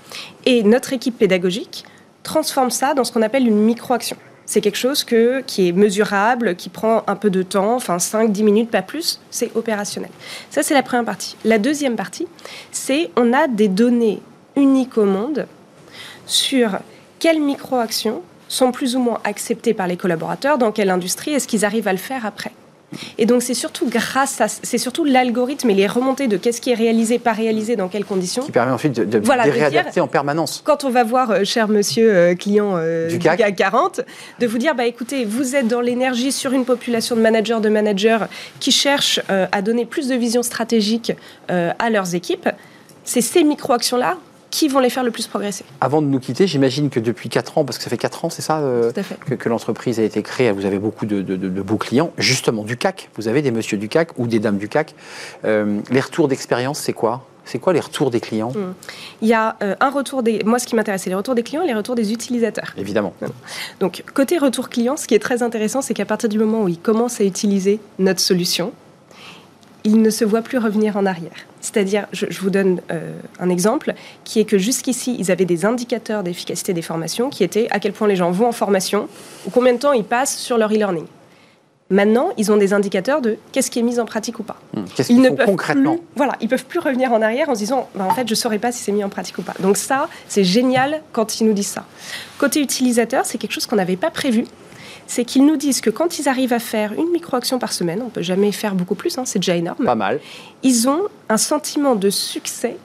et 0.45 0.63
notre 0.63 0.93
équipe 0.93 1.19
pédagogique 1.19 1.85
transforme 2.23 2.71
ça 2.71 2.95
dans 2.95 3.05
ce 3.05 3.13
qu'on 3.13 3.23
appelle 3.23 3.47
une 3.47 3.59
micro-action. 3.59 4.17
C'est 4.49 4.61
quelque 4.61 4.79
chose 4.79 5.03
qui 5.03 5.69
est 5.69 5.73
mesurable, 5.73 6.55
qui 6.55 6.69
prend 6.69 7.03
un 7.09 7.17
peu 7.17 7.31
de 7.31 7.43
temps, 7.43 7.75
enfin 7.75 7.97
5-10 7.97 8.45
minutes, 8.45 8.71
pas 8.71 8.83
plus, 8.83 9.21
c'est 9.31 9.51
opérationnel. 9.57 10.11
Ça, 10.51 10.63
c'est 10.63 10.75
la 10.75 10.85
première 10.85 11.05
partie. 11.05 11.37
La 11.45 11.59
deuxième 11.59 11.97
partie, 11.97 12.29
c'est 12.71 13.11
on 13.17 13.33
a 13.33 13.49
des 13.49 13.67
données 13.67 14.21
uniques 14.55 14.99
au 14.99 15.05
monde 15.05 15.47
sur 16.27 16.79
quelles 17.19 17.41
micro-actions 17.41 18.23
sont 18.49 18.71
plus 18.71 18.95
ou 18.95 19.01
moins 19.01 19.19
acceptées 19.25 19.75
par 19.75 19.89
les 19.89 19.97
collaborateurs, 19.97 20.59
dans 20.59 20.71
quelle 20.71 20.91
industrie, 20.91 21.33
est-ce 21.33 21.49
qu'ils 21.49 21.65
arrivent 21.65 21.89
à 21.89 21.93
le 21.93 21.99
faire 21.99 22.25
après 22.25 22.53
et 23.19 23.27
donc 23.27 23.43
c'est 23.43 23.55
surtout 23.55 23.89
grâce 23.89 24.41
à, 24.41 24.49
c'est 24.49 24.79
surtout 24.79 25.05
l'algorithme 25.05 25.71
et 25.71 25.75
les 25.75 25.87
remontées 25.87 26.29
de 26.29 26.37
qu'est-ce 26.37 26.61
qui 26.61 26.71
est 26.71 26.75
réalisé, 26.75 27.19
pas 27.19 27.33
réalisé, 27.33 27.77
dans 27.77 27.89
quelles 27.89 28.05
conditions. 28.05 28.43
Qui 28.43 28.53
permet 28.53 28.73
ensuite 28.73 28.95
de, 28.95 29.21
réadapter 29.29 30.01
en 30.01 30.09
permanence. 30.09 30.63
Quand 30.65 30.85
on 30.85 30.91
va 30.91 31.05
voir, 31.05 31.31
euh, 31.31 31.45
cher 31.45 31.69
monsieur 31.69 32.15
euh, 32.15 32.35
client 32.35 32.75
euh, 32.77 33.09
du, 33.09 33.19
CAC. 33.19 33.55
40, 33.57 34.03
de 34.39 34.47
vous 34.47 34.59
dire, 34.59 34.75
bah 34.75 34.87
écoutez, 34.87 35.25
vous 35.25 35.57
êtes 35.57 35.69
dans 35.69 35.81
l'énergie 35.81 36.33
sur 36.33 36.53
une 36.53 36.65
population 36.65 37.17
de 37.17 37.21
managers, 37.21 37.61
de 37.61 37.69
managers 37.69 38.19
qui 38.61 38.71
cherchent 38.71 39.21
à 39.29 39.63
donner 39.63 39.87
plus 39.87 40.09
de 40.09 40.15
vision 40.15 40.43
stratégique 40.43 41.13
à 41.49 41.91
leurs 41.91 42.15
équipes. 42.15 42.49
C'est 43.05 43.21
ces 43.21 43.45
micro-actions-là 43.45 44.17
qui 44.51 44.69
vont 44.69 44.79
les 44.79 44.91
faire 44.91 45.05
le 45.05 45.11
plus 45.11 45.27
progresser. 45.27 45.65
Avant 45.81 46.03
de 46.03 46.07
nous 46.07 46.21
quitter, 46.21 46.47
j'imagine 46.47 46.91
que 46.91 47.01
depuis 47.01 47.29
4 47.29 47.59
ans, 47.59 47.65
parce 47.65 47.79
que 47.79 47.85
ça 47.85 47.91
fait 47.91 47.97
4 47.97 48.25
ans, 48.25 48.31
c'est 48.31 48.43
ça, 48.43 48.59
euh, 48.59 48.93
que, 49.27 49.49
l'entreprise 49.49 50.01
a 50.01 50.03
été 50.03 50.23
créée, 50.23 50.51
vous 50.53 50.67
avez 50.67 50.79
beaucoup 50.79 51.07
de, 51.07 51.23
beaux 51.63 51.77
clients, 51.77 52.13
justement 52.19 52.65
du 52.65 52.77
CAC, 52.77 53.11
vous 53.17 53.29
avez 53.29 53.43
des 53.43 53.51
messieurs 53.51 53.79
du 53.79 53.89
CAC 53.89 54.19
ou 54.19 54.27
des 54.27 54.39
dames 54.39 54.59
du 54.59 54.69
CAC. 54.69 54.95
Euh, 55.45 55.81
les 55.91 56.01
retours 56.01 56.29
d'expérience, 56.29 56.79
c'est 56.79 56.93
quoi? 56.93 57.27
C'est 57.45 57.61
quoi 57.61 57.73
les 57.73 57.81
retours 57.81 58.11
des 58.11 58.21
clients? 58.21 58.51
Hmm. 58.51 58.75
Il 59.23 59.29
y 59.29 59.33
a 59.35 59.57
euh, 59.63 59.77
un 59.79 59.91
retour 59.91 60.25
des. 60.25 60.43
Moi, 60.45 60.59
ce 60.59 60.67
qui 60.67 60.75
m'intéresse, 60.75 61.03
c'est 61.03 61.11
les 61.11 61.17
retours 61.17 61.37
des 61.37 61.45
clients 61.45 61.63
et 61.63 61.67
les 61.67 61.75
retours 61.75 61.95
des 61.95 62.13
utilisateurs. 62.13 62.75
Évidemment. 62.77 63.15
Donc, 63.79 64.03
côté 64.15 64.37
retour 64.39 64.69
client, 64.69 64.97
ce 64.97 65.07
qui 65.07 65.15
est 65.15 65.21
très 65.21 65.45
intéressant, 65.45 65.81
c'est 65.81 65.95
qu'à 65.95 66.05
partir 66.05 66.29
du 66.29 66.39
moment 66.39 66.65
où 66.65 66.69
ils 66.69 66.79
commencent 66.79 67.21
à 67.21 67.25
utiliser 67.25 67.79
notre 68.01 68.21
solution, 68.21 68.73
ils 69.87 70.03
ne 70.03 70.11
se 70.11 70.25
voient 70.25 70.43
plus 70.43 70.59
revenir 70.59 70.97
en 70.97 71.07
arrière. 71.07 71.47
C'est-à-dire, 71.61 72.07
je, 72.13 72.27
vous 72.41 72.51
donne 72.51 72.81
euh, 72.91 73.13
un 73.39 73.49
exemple, 73.49 73.95
qui 74.25 74.41
est 74.41 74.45
que 74.45 74.59
jusqu'ici, 74.59 75.17
ils 75.19 75.31
avaient 75.31 75.45
des 75.45 75.65
indicateurs 75.65 76.25
d'efficacité 76.25 76.75
des 76.75 76.83
formations 76.83 77.31
qui 77.31 77.45
étaient 77.45 77.69
à 77.71 77.79
quel 77.79 77.93
point 77.93 78.09
les 78.09 78.17
gens 78.17 78.33
vont 78.33 78.49
en 78.49 78.53
formation 78.53 79.09
ou 79.47 79.51
combien 79.51 79.73
de 79.73 79.79
temps 79.79 79.93
ils 79.93 80.05
passent 80.05 80.37
sur 80.37 80.59
leur 80.59 80.73
e-learning. 80.73 81.07
Maintenant, 81.89 82.31
ils 82.37 82.51
ont 82.51 82.57
des 82.57 82.73
indicateurs 82.73 83.21
de 83.21 83.39
qu'est-ce 83.53 83.71
qui 83.71 83.79
est 83.79 83.83
mis 83.83 84.01
en 84.01 84.07
pratique 84.07 84.41
ou 84.41 84.43
pas. 84.43 84.57
Mmh. 84.75 84.83
Qu'est-ce 84.97 85.09
qu'ils 85.09 85.25
font 85.25 85.37
concrètement 85.47 85.99
Voilà, 86.17 86.33
ils 86.41 86.49
peuvent 86.49 86.65
plus 86.65 86.81
revenir 86.81 87.13
en 87.13 87.23
arrière 87.23 87.49
en 87.49 87.55
se 87.55 87.61
disant, 87.61 87.89
bah, 87.95 88.07
en 88.11 88.11
fait, 88.13 88.27
je 88.27 88.33
ne 88.33 88.37
saurais 88.37 88.59
pas 88.59 88.73
si 88.73 88.83
c'est 88.83 88.91
mis 88.91 89.05
en 89.05 89.09
pratique 89.09 89.39
ou 89.39 89.43
pas. 89.43 89.55
Donc 89.61 89.77
ça, 89.77 90.09
c'est 90.27 90.43
génial 90.43 91.01
quand 91.13 91.39
ils 91.39 91.47
nous 91.47 91.53
disent 91.53 91.69
ça. 91.69 91.85
Côté 92.39 92.61
utilisateur, 92.61 93.25
c'est 93.25 93.39
quelque 93.39 93.53
chose 93.53 93.67
qu'on 93.67 93.77
n'avait 93.77 93.97
pas 93.97 94.11
prévu 94.11 94.47
c'est 95.07 95.25
qu'ils 95.25 95.47
nous 95.47 95.57
disent 95.57 95.81
que 95.81 95.91
quand 95.91 96.19
ils 96.19 96.29
arrivent 96.29 96.53
à 96.53 96.59
faire 96.59 96.93
une 96.93 97.11
micro-action 97.11 97.59
par 97.59 97.73
semaine, 97.73 98.03
on 98.05 98.09
peut 98.09 98.23
jamais 98.23 98.53
faire 98.53 98.75
beaucoup 98.75 98.95
plus, 98.95 99.17
hein, 99.19 99.23
c'est 99.25 99.39
déjà 99.39 99.57
énorme. 99.57 99.85
Pas 99.85 99.95
mal. 99.95 100.21
Ils 100.63 100.89
ont 100.89 101.03
un 101.29 101.37
sentiment 101.37 101.95
de 101.95 102.11
succès 102.11 102.77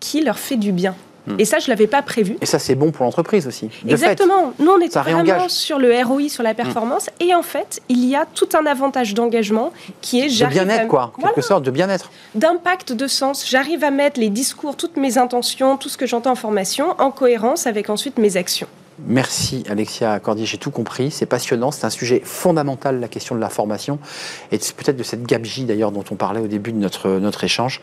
qui 0.00 0.22
leur 0.22 0.38
fait 0.38 0.56
du 0.56 0.72
bien. 0.72 0.94
Hmm. 1.26 1.36
Et 1.38 1.44
ça, 1.44 1.58
je 1.60 1.66
ne 1.66 1.70
l'avais 1.70 1.86
pas 1.86 2.02
prévu. 2.02 2.36
Et 2.40 2.46
ça, 2.46 2.58
c'est 2.58 2.74
bon 2.74 2.90
pour 2.90 3.04
l'entreprise 3.04 3.46
aussi. 3.46 3.70
Exactement. 3.86 4.52
Nous, 4.58 4.70
on 4.70 4.80
est 4.80 4.92
vraiment 4.92 5.48
sur 5.48 5.78
le 5.78 6.02
ROI, 6.02 6.28
sur 6.28 6.42
la 6.42 6.52
performance. 6.54 7.06
Hmm. 7.06 7.24
Et 7.24 7.34
en 7.34 7.42
fait, 7.42 7.80
il 7.88 8.04
y 8.04 8.16
a 8.16 8.26
tout 8.26 8.48
un 8.54 8.66
avantage 8.66 9.14
d'engagement 9.14 9.72
qui 10.00 10.20
est 10.20 10.40
De 10.42 10.46
bien-être, 10.46 10.88
quoi. 10.88 11.12
En 11.16 11.22
quelque 11.22 11.40
sorte, 11.40 11.64
de 11.64 11.70
bien-être. 11.70 12.10
D'impact, 12.34 12.92
de 12.92 13.06
sens. 13.06 13.48
J'arrive 13.48 13.84
à 13.84 13.90
mettre 13.90 14.18
les 14.18 14.30
discours, 14.30 14.76
toutes 14.76 14.96
mes 14.96 15.16
intentions, 15.16 15.76
tout 15.76 15.88
ce 15.88 15.96
que 15.96 16.06
j'entends 16.06 16.32
en 16.32 16.36
formation 16.36 16.96
en 16.98 17.12
cohérence 17.12 17.66
avec 17.66 17.88
ensuite 17.88 18.18
mes 18.18 18.36
actions. 18.36 18.68
Merci 19.06 19.64
Alexia 19.68 20.20
Cordier, 20.20 20.46
j'ai 20.46 20.58
tout 20.58 20.70
compris, 20.70 21.10
c'est 21.10 21.26
passionnant, 21.26 21.72
c'est 21.72 21.84
un 21.84 21.90
sujet 21.90 22.22
fondamental, 22.24 23.00
la 23.00 23.08
question 23.08 23.34
de 23.34 23.40
la 23.40 23.48
formation, 23.48 23.98
et 24.52 24.58
c'est 24.60 24.76
peut-être 24.76 24.96
de 24.96 25.02
cette 25.02 25.24
gabegie 25.24 25.64
d'ailleurs 25.64 25.90
dont 25.90 26.04
on 26.12 26.14
parlait 26.14 26.40
au 26.40 26.46
début 26.46 26.72
de 26.72 26.78
notre, 26.78 27.08
notre 27.18 27.42
échange, 27.42 27.80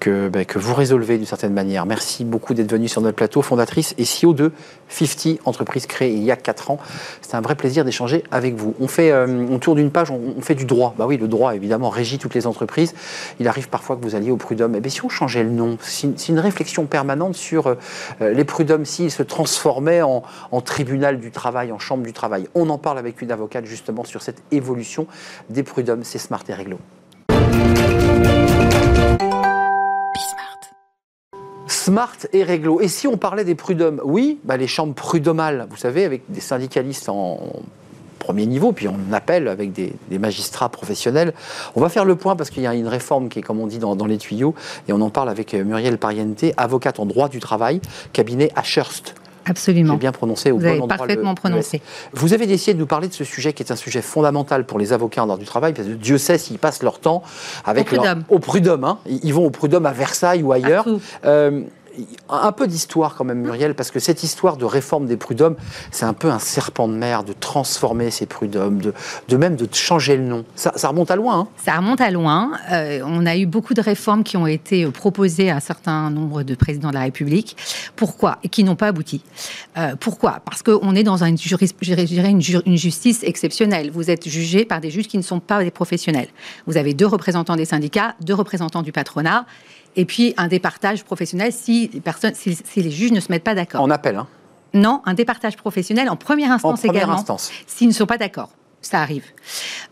que, 0.00 0.28
ben, 0.28 0.44
que 0.44 0.58
vous 0.58 0.74
résolvez 0.74 1.16
d'une 1.16 1.26
certaine 1.26 1.52
manière. 1.52 1.86
Merci 1.86 2.24
beaucoup 2.24 2.54
d'être 2.54 2.70
venu 2.70 2.88
sur 2.88 3.00
notre 3.00 3.16
plateau, 3.16 3.42
fondatrice 3.42 3.94
et 3.98 4.04
CEO 4.04 4.34
de 4.34 4.52
50, 4.88 5.38
entreprise 5.44 5.86
créée 5.86 6.12
il 6.12 6.22
y 6.22 6.30
a 6.30 6.36
4 6.36 6.70
ans. 6.70 6.78
C'est 7.22 7.34
un 7.34 7.40
vrai 7.40 7.54
plaisir 7.54 7.84
d'échanger 7.84 8.24
avec 8.30 8.54
vous. 8.54 8.74
On 8.80 8.88
fait, 8.88 9.10
euh, 9.10 9.46
on 9.50 9.58
tourne 9.58 9.78
d'une 9.78 9.90
page, 9.90 10.10
on, 10.10 10.40
fait 10.42 10.54
du 10.54 10.64
droit. 10.64 10.94
Bah 10.98 11.06
oui, 11.06 11.16
le 11.16 11.28
droit 11.28 11.54
évidemment 11.54 11.90
régit 11.90 12.18
toutes 12.18 12.34
les 12.34 12.46
entreprises. 12.46 12.94
Il 13.40 13.48
arrive 13.48 13.68
parfois 13.68 13.96
que 13.96 14.02
vous 14.02 14.14
alliez 14.14 14.30
au 14.30 14.36
prud'homme. 14.36 14.76
Eh 14.82 14.88
si 14.88 15.04
on 15.04 15.08
changeait 15.08 15.42
le 15.42 15.50
nom, 15.50 15.78
si, 15.80 16.12
une 16.28 16.38
réflexion 16.38 16.86
permanente 16.86 17.34
sur 17.34 17.68
euh, 17.68 17.76
les 18.20 18.44
prud'hommes, 18.44 18.84
s'ils 18.84 19.10
se 19.10 19.22
transformaient 19.22 20.02
en, 20.02 20.22
en 20.52 20.55
tribunal 20.60 21.20
du 21.20 21.30
travail, 21.30 21.72
en 21.72 21.78
chambre 21.78 22.04
du 22.04 22.12
travail. 22.12 22.48
On 22.54 22.68
en 22.70 22.78
parle 22.78 22.98
avec 22.98 23.22
une 23.22 23.30
avocate 23.30 23.66
justement 23.66 24.04
sur 24.04 24.22
cette 24.22 24.42
évolution 24.50 25.06
des 25.50 25.62
prud'hommes. 25.62 26.04
C'est 26.04 26.18
Smart 26.18 26.42
et 26.48 26.54
Réglo. 26.54 26.78
Smart 31.68 32.16
et 32.32 32.42
réglo. 32.42 32.80
Et 32.80 32.88
si 32.88 33.06
on 33.06 33.16
parlait 33.16 33.44
des 33.44 33.54
prud'hommes? 33.54 34.00
Oui, 34.04 34.40
bah 34.44 34.56
les 34.56 34.66
chambres 34.66 34.94
prud'homales, 34.94 35.66
vous 35.70 35.76
savez, 35.76 36.04
avec 36.04 36.22
des 36.28 36.40
syndicalistes 36.40 37.08
en 37.08 37.38
premier 38.18 38.46
niveau, 38.46 38.72
puis 38.72 38.88
on 38.88 39.12
appelle 39.12 39.46
avec 39.46 39.72
des, 39.72 39.92
magistrats 40.18 40.68
professionnels. 40.68 41.32
On 41.76 41.80
va 41.80 41.88
faire 41.88 42.04
le 42.04 42.16
point 42.16 42.34
parce 42.34 42.50
qu'il 42.50 42.64
y 42.64 42.66
a 42.66 42.74
une 42.74 42.88
réforme 42.88 43.28
qui 43.28 43.38
est, 43.38 43.42
comme 43.42 43.60
on 43.60 43.68
dit, 43.68 43.78
dans, 43.78 43.94
les 44.06 44.18
tuyaux, 44.18 44.54
et 44.88 44.92
on 44.92 45.00
en 45.00 45.10
parle 45.10 45.28
avec 45.28 45.54
euh, 45.54 45.62
Muriel 45.62 45.96
Pariente, 45.96 46.44
avocate 46.56 46.98
en 46.98 47.06
droit 47.06 47.28
du 47.28 47.38
travail, 47.38 47.80
cabinet 48.12 48.50
Ashurst. 48.56 49.14
Absolument. 49.46 49.94
J'ai 49.94 49.98
bien 49.98 50.12
prononcé 50.12 50.50
au 50.50 50.58
Vous 50.58 50.64
avez 50.64 50.86
parfaitement 50.86 51.34
prononcé. 51.34 51.80
Vous 52.12 52.34
avez 52.34 52.46
décidé 52.46 52.74
de 52.74 52.78
nous 52.78 52.86
parler 52.86 53.08
de 53.08 53.14
ce 53.14 53.24
sujet 53.24 53.52
qui 53.52 53.62
est 53.62 53.72
un 53.72 53.76
sujet 53.76 54.02
fondamental 54.02 54.66
pour 54.66 54.78
les 54.78 54.92
avocats 54.92 55.22
en 55.22 55.26
droit 55.26 55.38
du 55.38 55.44
travail, 55.44 55.72
parce 55.72 55.88
que 55.88 55.92
Dieu 55.92 56.18
sait 56.18 56.38
s'ils 56.38 56.58
passent 56.58 56.82
leur 56.82 56.98
temps 56.98 57.22
avec 57.64 57.92
au 57.92 57.96
prud'homme. 57.96 58.24
au 58.28 58.38
prud'homme. 58.38 58.84
Hein. 58.84 58.98
Ils 59.06 59.32
vont 59.32 59.46
au 59.46 59.50
prud'homme 59.50 59.86
à 59.86 59.92
Versailles 59.92 60.42
ou 60.42 60.52
ailleurs 60.52 60.86
un 62.28 62.52
peu 62.52 62.66
d'histoire 62.66 63.14
quand 63.14 63.24
même, 63.24 63.40
Muriel, 63.40 63.74
parce 63.74 63.90
que 63.90 64.00
cette 64.00 64.22
histoire 64.22 64.56
de 64.56 64.64
réforme 64.64 65.06
des 65.06 65.16
prud'hommes, 65.16 65.56
c'est 65.90 66.04
un 66.04 66.12
peu 66.12 66.30
un 66.30 66.38
serpent 66.38 66.88
de 66.88 66.94
mer 66.94 67.24
de 67.24 67.32
transformer 67.32 68.10
ces 68.10 68.26
prud'hommes, 68.26 68.80
de, 68.80 69.36
même 69.36 69.56
de 69.56 69.68
changer 69.72 70.16
le 70.16 70.24
nom. 70.24 70.44
Ça, 70.54 70.72
remonte 70.88 71.10
à 71.10 71.16
loin. 71.16 71.40
Hein 71.40 71.48
ça 71.56 71.76
remonte 71.76 72.00
à 72.00 72.10
loin. 72.10 72.52
Euh, 72.72 73.00
on 73.04 73.26
a 73.26 73.36
eu 73.36 73.46
beaucoup 73.46 73.74
de 73.74 73.80
réformes 73.80 74.24
qui 74.24 74.36
ont 74.36 74.46
été 74.46 74.84
euh, 74.84 74.90
proposées 74.90 75.50
à 75.50 75.56
un 75.56 75.60
certain 75.60 76.10
nombre 76.10 76.42
de 76.42 76.54
présidents 76.54 76.88
de 76.88 76.94
la 76.94 77.00
République. 77.00 77.56
Pourquoi? 77.96 78.38
Et 78.42 78.48
qui 78.48 78.64
n'ont 78.64 78.76
pas 78.76 78.88
abouti. 78.88 79.22
Euh, 79.76 79.94
pourquoi? 79.98 80.40
Parce 80.44 80.62
qu'on 80.62 80.94
est 80.94 81.02
dans 81.02 81.24
une, 81.24 81.36
une 82.66 82.76
justice 82.76 83.22
exceptionnelle. 83.22 83.90
Vous 83.90 84.10
êtes 84.10 84.28
jugé 84.28 84.64
par 84.64 84.80
des 84.80 84.90
juges 84.90 85.08
qui 85.08 85.18
ne 85.18 85.22
sont 85.22 85.40
pas 85.40 85.62
des 85.62 85.70
professionnels. 85.70 86.28
Vous 86.66 86.76
avez 86.76 86.94
deux 86.94 87.06
représentants 87.06 87.56
des 87.56 87.64
syndicats, 87.64 88.14
deux 88.20 88.34
représentants 88.34 88.82
du 88.82 88.92
patronat 88.92 89.46
et 89.96 90.04
puis 90.04 90.34
un 90.36 90.48
départage 90.48 91.04
professionnel 91.04 91.52
si 91.52 91.90
les, 91.92 92.00
personnes, 92.00 92.34
si, 92.34 92.56
les 92.76 92.90
juges 92.90 93.12
ne 93.12 93.20
se 93.20 93.30
mettent 93.30 93.44
pas 93.44 93.54
d'accord. 93.54 93.82
On 93.82 93.90
appelle, 93.90 94.16
hein 94.16 94.26
Non, 94.74 95.02
un 95.04 95.14
départage 95.14 95.56
professionnel 95.56 96.08
en 96.08 96.16
première 96.16 96.52
instance 96.52 96.80
en 96.80 96.82
première 96.82 97.02
également. 97.02 97.18
Instance. 97.18 97.50
S'ils 97.66 97.88
ne 97.88 97.92
sont 97.92 98.06
pas 98.06 98.18
d'accord. 98.18 98.50
Ça 98.82 99.00
arrive. 99.00 99.24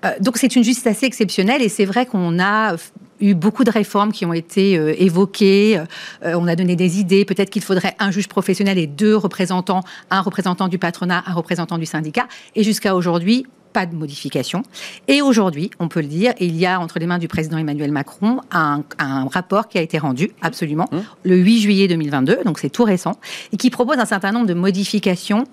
Euh, 0.05 0.13
donc 0.21 0.37
c'est 0.37 0.55
une 0.55 0.63
justice 0.63 0.87
assez 0.87 1.07
exceptionnelle 1.07 1.63
et 1.63 1.69
c'est 1.69 1.85
vrai 1.85 2.07
qu'on 2.07 2.39
a 2.39 2.77
eu 3.21 3.35
beaucoup 3.35 3.65
de 3.65 3.71
réformes 3.71 4.13
qui 4.13 4.25
ont 4.25 4.33
été 4.33 4.77
euh, 4.77 4.95
évoquées. 5.03 5.79
Euh, 6.25 6.35
on 6.37 6.47
a 6.47 6.55
donné 6.55 6.77
des 6.77 7.01
idées. 7.01 7.25
Peut-être 7.25 7.51
qu'il 7.51 7.63
faudrait 7.63 7.97
un 7.99 8.11
juge 8.11 8.29
professionnel 8.29 8.79
et 8.79 8.87
deux 8.87 9.17
représentants, 9.17 9.83
un 10.11 10.21
représentant 10.21 10.69
du 10.69 10.79
patronat, 10.79 11.25
un 11.27 11.33
représentant 11.33 11.79
du 11.79 11.87
syndicat. 11.87 12.29
Et 12.55 12.63
jusqu'à 12.63 12.95
aujourd'hui, 12.95 13.47
pas 13.75 13.85
de 13.85 13.95
modification. 13.95 14.63
Et 15.09 15.21
aujourd'hui, 15.21 15.71
on 15.81 15.89
peut 15.89 16.01
le 16.01 16.07
dire, 16.07 16.33
il 16.39 16.57
y 16.57 16.65
a 16.65 16.81
entre 16.81 16.99
les 16.99 17.07
mains 17.07 17.19
du 17.19 17.29
président 17.29 17.59
Emmanuel 17.59 17.93
Macron 17.93 18.41
un, 18.51 18.83
rapport 19.31 19.69
qui 19.69 19.79
a 19.79 19.83
été 19.83 19.99
rendu, 19.99 20.31
absolument, 20.41 20.87
mmh. 20.93 20.99
le 21.25 21.37
8 21.37 21.61
juillet 21.61 21.89
2022, 21.89 22.45
donc 22.45 22.61
c'est 22.61 22.71
tout 22.71 22.85
récent, 22.85 23.19
et 23.53 23.57
qui 23.57 23.69
propose 23.71 23.99
un 23.99 24.05
certain 24.07 24.33
nombre 24.33 24.47
de 24.47 24.55
modifications. 24.55 25.45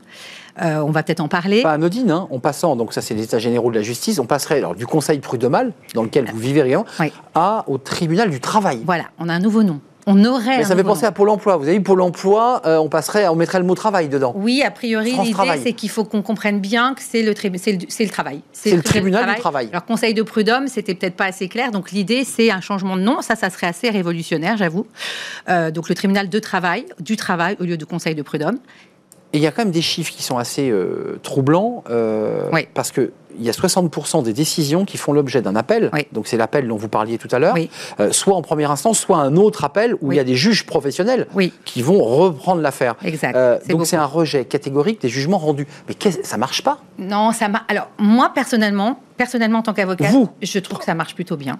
Euh, 0.62 0.80
on 0.82 0.92
va 0.92 1.02
peut-être 1.02 1.22
en 1.22 1.28
parler. 1.28 1.64
Pas 1.64 1.74
anodine, 1.74 2.12
hein, 2.12 2.28
en 2.30 2.40
passant, 2.40 2.76
donc 2.76 2.94
ça 2.94 3.02
c'est 3.02 3.16
les 3.16 3.24
états 3.24 3.40
généraux 3.40 3.72
de 3.72 3.76
la 3.76 3.82
justice, 3.82 4.20
on 4.20 4.26
passerait 4.26 4.60
alors, 4.60 4.76
du 4.76 4.86
conseil 4.86 5.20
prud'homal, 5.20 5.74
dans 5.96 6.04
lequel 6.04 6.30
vous 6.32 6.40
vivez 6.40 6.62
rien, 6.62 6.86
à, 7.34 7.66
au 7.68 7.80
tribunal 7.80 8.30
du 8.30 8.40
travail. 8.40 8.82
Voilà, 8.86 9.06
on 9.18 9.30
a 9.30 9.34
un 9.34 9.40
nouveau 9.40 9.64
nom. 9.64 9.82
On 10.08 10.26
aurait. 10.26 10.58
Mais 10.58 10.64
ça 10.64 10.76
fait 10.76 10.84
penser 10.84 11.06
à 11.06 11.12
Pôle 11.12 11.30
emploi. 11.30 11.58
Vous 11.58 11.64
avez 11.64 11.78
vu, 11.78 11.84
Pôle 11.84 12.02
emploi, 12.02 12.62
euh, 12.66 12.78
on 12.78 12.90
passerait, 12.90 13.28
on 13.28 13.36
mettrait 13.36 13.60
le 13.60 13.66
mot 13.66 13.76
travail 13.76 14.10
dedans. 14.10 14.34
Oui, 14.36 14.64
a 14.66 14.72
priori, 14.72 15.14
l'idée, 15.24 15.60
c'est 15.64 15.74
qu'il 15.74 15.90
faut 15.90 16.04
qu'on 16.04 16.22
comprenne 16.22 16.60
bien 16.60 16.94
que 16.94 17.02
c'est 17.02 17.22
le, 17.22 17.34
c'est 17.36 17.72
le, 17.72 17.80
le, 17.80 18.10
travail. 18.10 18.42
C'est 18.52 18.76
le, 18.76 18.82
tribunal 18.82 19.36
du 19.36 19.40
travail. 19.40 19.70
Alors, 19.72 19.86
Conseil 19.86 20.14
de 20.14 20.24
prud'homme, 20.24 20.68
c'était 20.68 20.96
peut-être 20.96 21.16
pas 21.16 21.26
assez 21.26 21.48
clair. 21.48 21.72
Donc, 21.72 21.92
l'idée, 21.92 22.24
c'est 22.24 22.52
un 22.52 22.62
changement 22.62 22.98
de 22.98 23.02
nom. 23.02 23.22
Ça, 23.22 23.36
ça 23.36 23.50
serait 23.50 23.68
assez 23.68 23.90
révolutionnaire, 23.90 24.58
j'avoue. 24.58 24.88
Euh, 25.50 25.72
donc, 25.72 25.90
le 25.90 25.96
tribunal 25.96 26.30
de 26.30 26.40
travail, 26.40 26.86
du 27.00 27.16
travail, 27.16 27.58
au 27.60 27.64
lieu 27.64 27.78
de 27.78 27.86
Conseil 27.86 28.16
de 28.16 28.22
prud'homme. 28.22 28.58
Et 29.34 29.38
il 29.38 29.42
y 29.42 29.48
a 29.48 29.52
quand 29.52 29.64
même 29.64 29.72
des 29.72 29.82
chiffres 29.82 30.12
qui 30.12 30.24
sont 30.24 30.38
assez 30.38 30.70
euh, 30.70 31.20
troublants, 31.24 31.84
oui. 32.52 32.68
parce 32.74 32.92
que 32.92 33.12
il 33.38 33.46
y 33.46 33.50
a 33.50 33.54
60% 33.54 34.24
des 34.24 34.34
décisions 34.34 34.86
qui 34.86 34.98
font 34.98 35.14
l'objet 35.14 35.42
d'un 35.42 35.56
appel, 35.56 35.92
donc 36.12 36.28
c'est 36.28 36.38
l'appel 36.38 36.68
dont 36.68 36.78
vous 36.78 36.90
parliez 36.90 37.18
tout 37.18 37.28
à 37.32 37.40
l'heure, 37.40 37.56
euh, 38.00 38.12
soit 38.12 38.36
en 38.36 38.42
première 38.42 38.72
instance, 38.72 39.00
soit 39.00 39.18
un 39.18 39.36
autre 39.36 39.64
appel 39.64 39.96
où 40.02 40.12
il 40.12 40.16
y 40.16 40.20
a 40.20 40.24
des 40.24 40.36
juges 40.36 40.66
professionnels 40.66 41.28
qui 41.66 41.82
vont 41.82 42.04
reprendre 42.04 42.62
l'affaire. 42.62 42.96
Euh, 43.36 43.60
donc 43.70 43.86
c'est 43.86 43.98
un 43.98 44.06
rejet 44.06 44.46
catégorique 44.46 45.02
des 45.02 45.10
jugements 45.10 45.38
rendus. 45.38 45.68
Mais 45.88 45.96
ça 46.24 46.38
marche 46.38 46.64
pas? 46.64 46.80
Non, 46.98 47.32
ça 47.32 47.48
marche. 47.48 47.66
Alors 47.68 47.90
moi 47.98 48.32
personnellement, 48.34 49.00
personnellement 49.18 49.60
en 49.60 49.64
tant 49.64 49.74
qu'avocat, 49.74 50.10
je 50.42 50.60
trouve 50.60 50.80
que 50.80 50.86
ça 50.86 50.96
marche 50.96 51.16
plutôt 51.16 51.38
bien. 51.38 51.60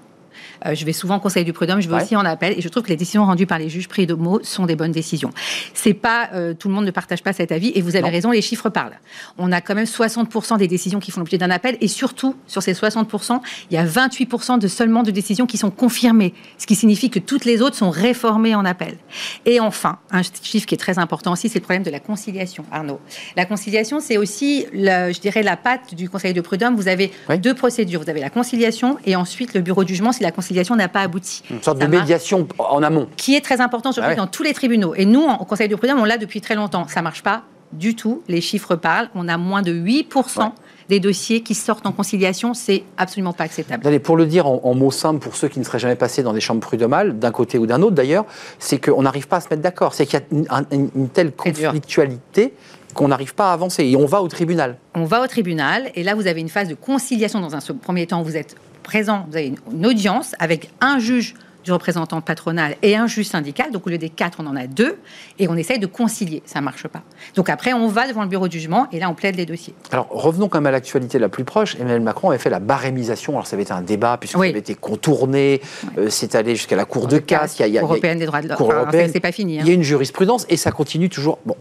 Euh, 0.66 0.76
je 0.76 0.86
vais 0.86 0.94
souvent 0.94 1.18
au 1.18 1.20
Conseil 1.20 1.44
du 1.44 1.54
prud'homme, 1.54 1.82
je 1.82 1.90
vais 1.90 2.02
aussi 2.02 2.16
en 2.16 2.26
appel, 2.26 2.54
et 2.58 2.62
je 2.62 2.70
trouve 2.70 2.84
que 2.84 2.90
les 2.90 2.96
décisions 2.96 3.26
rendues 3.26 3.46
par 3.46 3.60
les 3.60 3.70
juges 3.70 3.88
pris 3.88 4.06
de 4.06 4.14
mots 4.14 4.40
sont 4.44 4.66
des 4.66 4.76
bonnes 4.76 4.92
décisions. 4.92 5.32
C'est 5.74 5.94
pas 5.94 6.30
euh, 6.34 6.54
tout 6.54 6.68
le 6.68 6.74
monde 6.74 6.86
ne 6.86 6.92
partage 6.92 7.24
pas 7.24 7.34
cet 7.34 7.52
avis, 7.52 7.72
et 7.76 7.82
vous 7.82 7.96
avez 7.96 8.10
raison, 8.10 8.32
les 8.32 8.42
chiffres 8.42 8.70
parlent. 8.70 9.00
On 9.38 9.52
a 9.52 9.62
quand 9.62 9.76
même 9.76 9.86
60% 9.86 10.58
des 10.58 10.68
décisions 10.68 11.00
qui 11.00 11.12
font 11.12 11.20
l'objet 11.20 11.38
d'un 11.38 11.52
appel, 11.52 11.78
et 11.82 11.88
surtout 11.88 12.36
sur 12.48 12.64
ces 12.64 12.74
60%, 12.74 13.40
il 13.70 13.76
y 13.76 13.78
a 13.78 13.86
28% 13.86 14.60
de 14.60 14.68
seulement 14.68 15.04
de 15.04 15.12
décisions 15.12 15.46
qui 15.46 15.58
sont 15.58 15.72
confirmées, 15.72 16.34
ce 16.58 16.66
qui 16.66 16.76
signifie 16.76 17.10
que 17.10 17.20
toutes 17.20 17.46
les 17.46 17.62
autres 17.62 17.76
sont 17.76 17.90
réformées 17.90 18.56
en 18.56 18.66
appel. 18.66 18.98
Et 19.46 19.60
enfin, 19.60 20.00
un 20.12 20.22
chiffre 20.24 20.66
qui 20.66 20.76
est 20.76 20.78
très 20.78 21.00
important 21.00 21.34
aussi, 21.34 21.50
c'est 21.50 21.60
le 21.60 21.64
problème 21.64 21.84
de 21.84 21.92
la 21.92 22.00
conciliation, 22.00 22.66
Arnaud. 22.72 23.00
La 23.36 23.46
conciliation, 23.46 24.00
c'est 24.00 24.18
aussi, 24.18 24.66
je 24.74 25.20
dirais, 25.20 25.44
la 25.44 25.58
patte 25.58 25.96
du 25.96 26.10
Conseil 26.10 26.34
de 26.34 26.42
prud'homme. 26.42 26.76
Vous 26.76 26.88
avez 26.88 27.12
deux 27.40 27.54
procédures. 27.54 28.02
Vous 28.02 28.10
avez 28.10 28.20
la 28.20 28.30
conciliation 28.30 28.98
et 29.06 29.16
ensuite 29.16 29.54
le 29.54 29.62
bureau 29.62 29.84
de 29.84 29.90
jugement 29.90 30.12
si 30.22 30.24
la 30.24 30.32
conciliation 30.32 30.76
n'a 30.76 30.88
pas 30.88 31.02
abouti. 31.02 31.44
Une 31.50 31.64
sorte 31.64 31.80
de 31.80 31.88
médiation 31.88 32.48
en 32.60 32.84
amont. 32.84 33.08
Qui 33.18 33.36
est 33.36 33.42
très 33.42 33.60
important, 33.60 33.92
surtout 33.92 34.10
ah 34.12 34.16
dans 34.16 34.28
tous 34.28 34.44
les 34.44 34.54
tribunaux. 34.54 34.94
Et 34.96 35.06
nous, 35.06 35.24
au 35.24 35.46
Conseil 35.46 35.68
du 35.68 35.76
prud'homme, 35.76 36.00
on 36.00 36.06
l'a 36.06 36.18
depuis 36.18 36.42
très 36.42 36.56
longtemps. 36.56 36.88
Ça 36.88 37.02
marche 37.02 37.24
pas 37.24 37.44
du 37.74 37.96
tout. 37.96 38.22
Les 38.28 38.42
chiffres 38.42 38.76
parlent. 38.76 39.10
On 39.16 39.28
a 39.28 39.38
moins 39.38 39.62
de 39.62 39.74
8% 39.74 40.52
des 40.90 41.00
dossiers 41.00 41.42
qui 41.42 41.56
sortent 41.56 41.86
en 41.88 41.92
conciliation. 41.92 42.54
C'est 42.54 42.84
absolument 42.98 43.34
pas 43.34 43.46
acceptable. 43.46 43.88
Allez, 43.88 44.00
pour 44.00 44.18
le 44.18 44.26
dire 44.26 44.46
en, 44.46 44.76
mots 44.76 44.92
simples, 44.92 45.20
pour 45.20 45.36
ceux 45.36 45.48
qui 45.48 45.58
ne 45.58 45.64
seraient 45.64 45.80
jamais 45.80 45.96
passés 45.96 46.22
dans 46.22 46.34
des 46.34 46.42
chambres 46.42 46.62
prud'homales, 46.62 47.18
d'un 47.18 47.32
côté 47.32 47.58
ou 47.58 47.66
d'un 47.66 47.82
autre 47.82 47.96
d'ailleurs, 47.96 48.26
c'est 48.60 48.78
qu'on 48.78 49.02
n'arrive 49.02 49.28
pas 49.28 49.38
à 49.38 49.42
se 49.42 49.48
mettre 49.50 49.62
d'accord. 49.62 49.94
C'est 49.94 50.06
qu'il 50.06 50.20
y 50.20 50.48
a 50.50 50.62
une, 50.72 51.10
telle 51.10 51.32
conflictualité 51.32 52.54
qu'on 52.94 53.08
n'arrive 53.08 53.34
pas 53.34 53.52
à 53.52 53.54
avancer. 53.54 53.86
Et 53.86 53.96
on 53.96 54.06
va 54.06 54.22
au 54.22 54.28
tribunal. 54.28 54.78
On 54.94 55.06
va 55.06 55.22
au 55.22 55.28
tribunal. 55.28 55.92
Et 55.96 56.04
là, 56.04 56.14
vous 56.14 56.28
avez 56.28 56.42
une 56.42 56.50
phase 56.50 56.68
de 56.68 56.76
conciliation. 56.76 57.40
Dans 57.40 57.56
un 57.56 57.60
premier 57.82 58.06
temps, 58.06 58.22
vous 58.22 58.36
êtes 58.36 58.56
présent, 58.82 59.26
vous 59.30 59.38
avez 59.38 59.54
une 59.72 59.86
audience 59.86 60.36
avec 60.40 60.70
un 60.82 61.00
juge 61.00 61.36
du 61.64 61.72
représentant 61.72 62.22
patronal 62.22 62.76
et 62.82 62.96
un 62.96 63.08
juge 63.08 63.28
syndical. 63.28 63.72
Donc 63.72 63.86
au 63.88 63.90
lieu 63.90 63.98
des 63.98 64.10
quatre, 64.10 64.40
on 64.42 64.48
en 64.48 64.56
a 64.56 64.68
deux 64.68 64.98
et 65.40 65.48
on 65.48 65.56
essaye 65.56 65.80
de 65.80 65.86
concilier. 65.86 66.42
Ça 66.46 66.60
ne 66.60 66.66
marche 66.66 66.88
pas. 66.88 67.02
Donc 67.36 67.50
après, 67.50 67.74
on 67.74 67.88
va 67.88 68.08
devant 68.08 68.24
le 68.24 68.30
bureau 68.30 68.48
de 68.48 68.54
jugement 68.54 68.88
et 68.92 69.00
là, 69.00 69.10
on 69.10 69.14
plaide 69.14 69.36
les 69.36 69.46
dossiers. 69.46 69.74
Alors 69.92 70.08
revenons 70.10 70.48
quand 70.48 70.60
même 70.60 70.68
à 70.68 70.72
l'actualité 70.72 71.20
la 71.20 71.30
plus 71.30 71.44
proche. 71.44 71.76
Emmanuel 71.76 72.02
Macron 72.02 72.30
avait 72.30 72.40
fait 72.40 72.50
la 72.50 72.60
barémisation. 72.60 73.34
Alors 73.34 73.48
ça 73.48 73.56
avait 73.56 73.64
été 73.64 73.74
un 73.74 73.82
débat 73.82 74.18
puisque 74.18 74.38
ça 74.38 74.44
avait 74.44 74.60
été 74.60 74.76
contourné. 74.76 75.62
Euh, 75.98 76.10
c'est 76.10 76.36
allé 76.36 76.56
jusqu'à 76.56 76.76
la 76.76 76.86
Cour 76.86 77.08
de 77.08 77.20
casse. 77.20 77.60
Il 77.60 77.68
y 77.68 77.78
a, 77.78 77.82
européenne 77.82 78.20
des 78.20 78.26
droits 78.26 78.42
de 78.42 78.50
l'homme. 78.50 78.90
c'est 78.92 79.20
pas 79.20 79.32
fini. 79.32 79.60
Hein. 79.60 79.64
Il 79.64 79.68
y 79.68 79.72
a 79.72 79.74
une 79.74 79.84
jurisprudence 79.84 80.46
et 80.50 80.58
ça 80.58 80.72
continue 80.72 81.10
toujours. 81.10 81.40
Bon. 81.46 81.56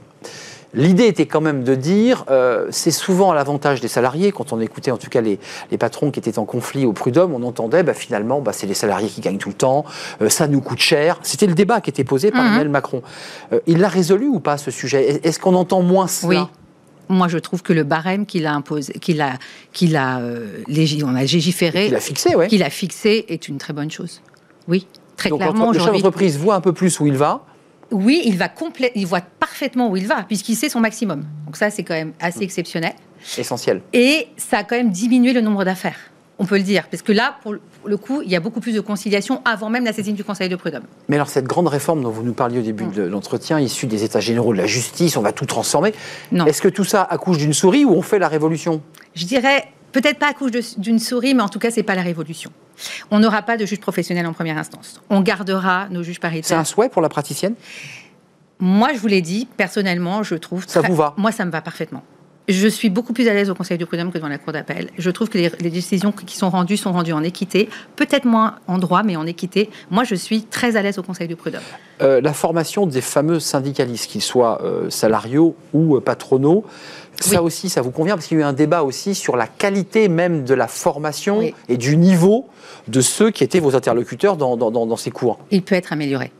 L'idée 0.72 1.06
était 1.06 1.26
quand 1.26 1.40
même 1.40 1.64
de 1.64 1.74
dire, 1.74 2.24
euh, 2.30 2.68
c'est 2.70 2.92
souvent 2.92 3.32
à 3.32 3.34
l'avantage 3.34 3.80
des 3.80 3.88
salariés, 3.88 4.30
quand 4.30 4.52
on 4.52 4.60
écoutait 4.60 4.92
en 4.92 4.98
tout 4.98 5.10
cas 5.10 5.20
les, 5.20 5.38
patrons 5.78 6.10
qui 6.10 6.20
étaient 6.20 6.38
en 6.38 6.44
conflit 6.44 6.86
au 6.86 6.92
prud'homme, 6.92 7.34
on 7.34 7.42
entendait 7.42 7.82
bah, 7.82 7.94
finalement 7.94 8.40
bah, 8.40 8.52
c'est 8.52 8.66
les 8.66 8.74
salariés 8.74 9.08
qui 9.08 9.20
gagnent 9.20 9.38
tout 9.38 9.48
le 9.48 9.54
temps, 9.54 9.84
euh, 10.22 10.28
ça 10.28 10.46
nous 10.46 10.60
coûte 10.60 10.78
cher. 10.78 11.18
C'était 11.22 11.46
le 11.46 11.54
débat 11.54 11.80
qui 11.80 11.90
était 11.90 12.04
posé 12.04 12.30
par 12.30 12.42
mhm. 12.42 12.48
Emmanuel 12.48 12.68
Macron. 12.68 13.02
Euh, 13.52 13.58
il 13.66 13.78
l'a 13.78 13.88
résolu 13.88 14.28
ou 14.28 14.38
pas 14.38 14.58
ce 14.58 14.70
sujet? 14.70 15.20
Est-ce 15.24 15.40
qu'on 15.40 15.54
entend 15.54 15.82
moins 15.82 16.06
cela? 16.06 16.42
Oui. 16.42 16.46
Moi, 17.08 17.26
je 17.26 17.38
trouve 17.38 17.62
que 17.62 17.72
le 17.72 17.82
barème 17.82 18.24
qu'il 18.24 18.46
a 18.46 18.54
imposé, 18.54 18.92
qu'il 18.92 19.20
a, 19.20 19.32
qu'il 19.72 19.96
a, 19.96 20.20
on 21.04 21.14
a 21.16 21.24
légiféré, 21.24 21.86
qu'il 21.86 21.96
a 21.96 22.00
fixé, 22.00 22.36
ouais. 22.36 22.46
qu'il 22.46 22.62
a 22.62 22.70
fixé, 22.70 23.24
est 23.28 23.48
une 23.48 23.58
très 23.58 23.72
bonne 23.72 23.90
chose. 23.90 24.22
Oui, 24.68 24.86
très 25.16 25.28
Donc, 25.28 25.40
clairement. 25.40 25.72
Le 25.72 25.80
chef 25.80 25.90
d'entreprise 25.90 26.38
voit 26.38 26.54
un 26.54 26.60
peu 26.60 26.72
plus 26.72 27.00
où 27.00 27.08
il 27.08 27.16
va 27.16 27.42
oui, 27.90 28.22
il, 28.24 28.36
va 28.36 28.48
il 28.94 29.06
voit 29.06 29.20
parfaitement 29.20 29.90
où 29.90 29.96
il 29.96 30.06
va, 30.06 30.22
puisqu'il 30.22 30.56
sait 30.56 30.68
son 30.68 30.80
maximum. 30.80 31.24
Donc 31.46 31.56
ça, 31.56 31.70
c'est 31.70 31.82
quand 31.82 31.94
même 31.94 32.12
assez 32.20 32.42
exceptionnel. 32.42 32.92
Essentiel. 33.36 33.82
Et 33.92 34.28
ça 34.36 34.58
a 34.58 34.64
quand 34.64 34.76
même 34.76 34.90
diminué 34.90 35.32
le 35.32 35.40
nombre 35.40 35.64
d'affaires, 35.64 35.98
on 36.38 36.46
peut 36.46 36.56
le 36.56 36.62
dire. 36.62 36.88
Parce 36.90 37.02
que 37.02 37.12
là, 37.12 37.36
pour 37.42 37.54
le 37.84 37.96
coup, 37.96 38.22
il 38.22 38.30
y 38.30 38.36
a 38.36 38.40
beaucoup 38.40 38.60
plus 38.60 38.72
de 38.72 38.80
conciliation 38.80 39.42
avant 39.44 39.68
même 39.68 39.84
la 39.84 39.92
saisine 39.92 40.14
du 40.14 40.24
Conseil 40.24 40.48
de 40.48 40.56
prud'homme. 40.56 40.84
Mais 41.08 41.16
alors, 41.16 41.28
cette 41.28 41.46
grande 41.46 41.68
réforme 41.68 42.02
dont 42.02 42.10
vous 42.10 42.22
nous 42.22 42.32
parliez 42.32 42.60
au 42.60 42.62
début 42.62 42.86
de 42.86 43.02
l'entretien, 43.02 43.60
issue 43.60 43.86
des 43.86 44.04
États 44.04 44.20
généraux 44.20 44.52
de 44.52 44.58
la 44.58 44.66
justice, 44.66 45.16
on 45.16 45.22
va 45.22 45.32
tout 45.32 45.46
transformer. 45.46 45.92
Est-ce 46.46 46.62
que 46.62 46.68
tout 46.68 46.84
ça 46.84 47.02
accouche 47.02 47.38
d'une 47.38 47.52
souris 47.52 47.84
ou 47.84 47.92
on 47.92 48.02
fait 48.02 48.18
la 48.18 48.28
révolution? 48.28 48.80
Je 49.14 49.26
dirais 49.26 49.68
peut-être 49.92 50.18
pas 50.18 50.28
accouche 50.28 50.50
d'une 50.76 50.98
souris, 50.98 51.34
mais 51.34 51.42
en 51.42 51.48
tout 51.48 51.58
cas, 51.58 51.70
c'est 51.70 51.82
pas 51.82 51.94
la 51.94 52.02
révolution. 52.02 52.50
On 53.10 53.18
n'aura 53.20 53.42
pas 53.42 53.56
de 53.56 53.66
juge 53.66 53.80
professionnel 53.80 54.26
en 54.26 54.32
première 54.32 54.56
instance. 54.58 55.00
On 55.10 55.20
gardera 55.20 55.88
nos 55.90 56.02
juges 56.02 56.20
paritaires. 56.20 56.48
C'est 56.48 56.54
un 56.54 56.64
souhait 56.64 56.88
pour 56.88 57.02
la 57.02 57.08
praticienne? 57.08 57.54
Moi, 58.58 58.90
je 58.94 58.98
vous 58.98 59.06
l'ai 59.06 59.22
dit, 59.22 59.48
personnellement, 59.56 60.22
je 60.22 60.34
trouve. 60.34 60.64
Ça 60.66 60.80
vous 60.80 60.94
va? 60.94 61.14
Moi, 61.16 61.32
ça 61.32 61.44
me 61.44 61.50
va 61.50 61.60
parfaitement. 61.62 62.02
Je 62.48 62.68
suis 62.68 62.90
beaucoup 62.90 63.12
plus 63.12 63.28
à 63.28 63.34
l'aise 63.34 63.50
au 63.50 63.54
Conseil 63.54 63.78
du 63.78 63.86
prud'homme 63.86 64.10
que 64.10 64.18
dans 64.18 64.28
la 64.28 64.38
Cour 64.38 64.52
d'appel. 64.52 64.90
Je 64.98 65.10
trouve 65.10 65.28
que 65.28 65.38
les, 65.38 65.70
décisions 65.70 66.12
qui 66.12 66.36
sont 66.36 66.50
rendues 66.50 66.76
sont 66.76 66.92
rendues 66.92 67.12
en 67.12 67.22
équité, 67.22 67.68
peut-être 67.96 68.24
moins 68.24 68.56
en 68.66 68.78
droit, 68.78 69.02
mais 69.02 69.16
en 69.16 69.26
équité. 69.26 69.70
Moi, 69.90 70.04
je 70.04 70.14
suis 70.14 70.42
très 70.42 70.76
à 70.76 70.82
l'aise 70.82 70.98
au 70.98 71.02
Conseil 71.02 71.28
du 71.28 71.36
prud'homme. 71.36 71.60
Euh, 72.02 72.20
la 72.20 72.32
formation 72.32 72.86
des 72.86 73.00
fameux 73.00 73.40
syndicalistes, 73.40 74.10
qu'ils 74.10 74.22
soient 74.22 74.62
euh, 74.64 74.90
salariaux 74.90 75.54
ou 75.72 75.96
euh, 75.96 76.00
patronaux, 76.00 76.64
ça 77.20 77.42
aussi, 77.42 77.68
ça 77.68 77.82
vous 77.82 77.90
convient? 77.90 78.14
Parce 78.14 78.26
qu'il 78.26 78.38
y 78.38 78.40
a 78.40 78.44
eu 78.44 78.46
un 78.46 78.54
débat 78.54 78.82
aussi 78.82 79.14
sur 79.14 79.36
la 79.36 79.46
qualité 79.46 80.08
même 80.08 80.44
de 80.44 80.54
la 80.54 80.68
formation 80.68 81.42
et 81.68 81.76
du 81.76 81.98
niveau 81.98 82.48
de 82.88 83.02
ceux 83.02 83.30
qui 83.30 83.44
étaient 83.44 83.60
vos 83.60 83.76
interlocuteurs 83.76 84.38
dans, 84.38 84.56
dans 84.56 84.96
ces 84.96 85.10
cours. 85.10 85.38
Il 85.50 85.62
peut 85.62 85.74
être 85.74 85.92
amélioré, 85.92 86.32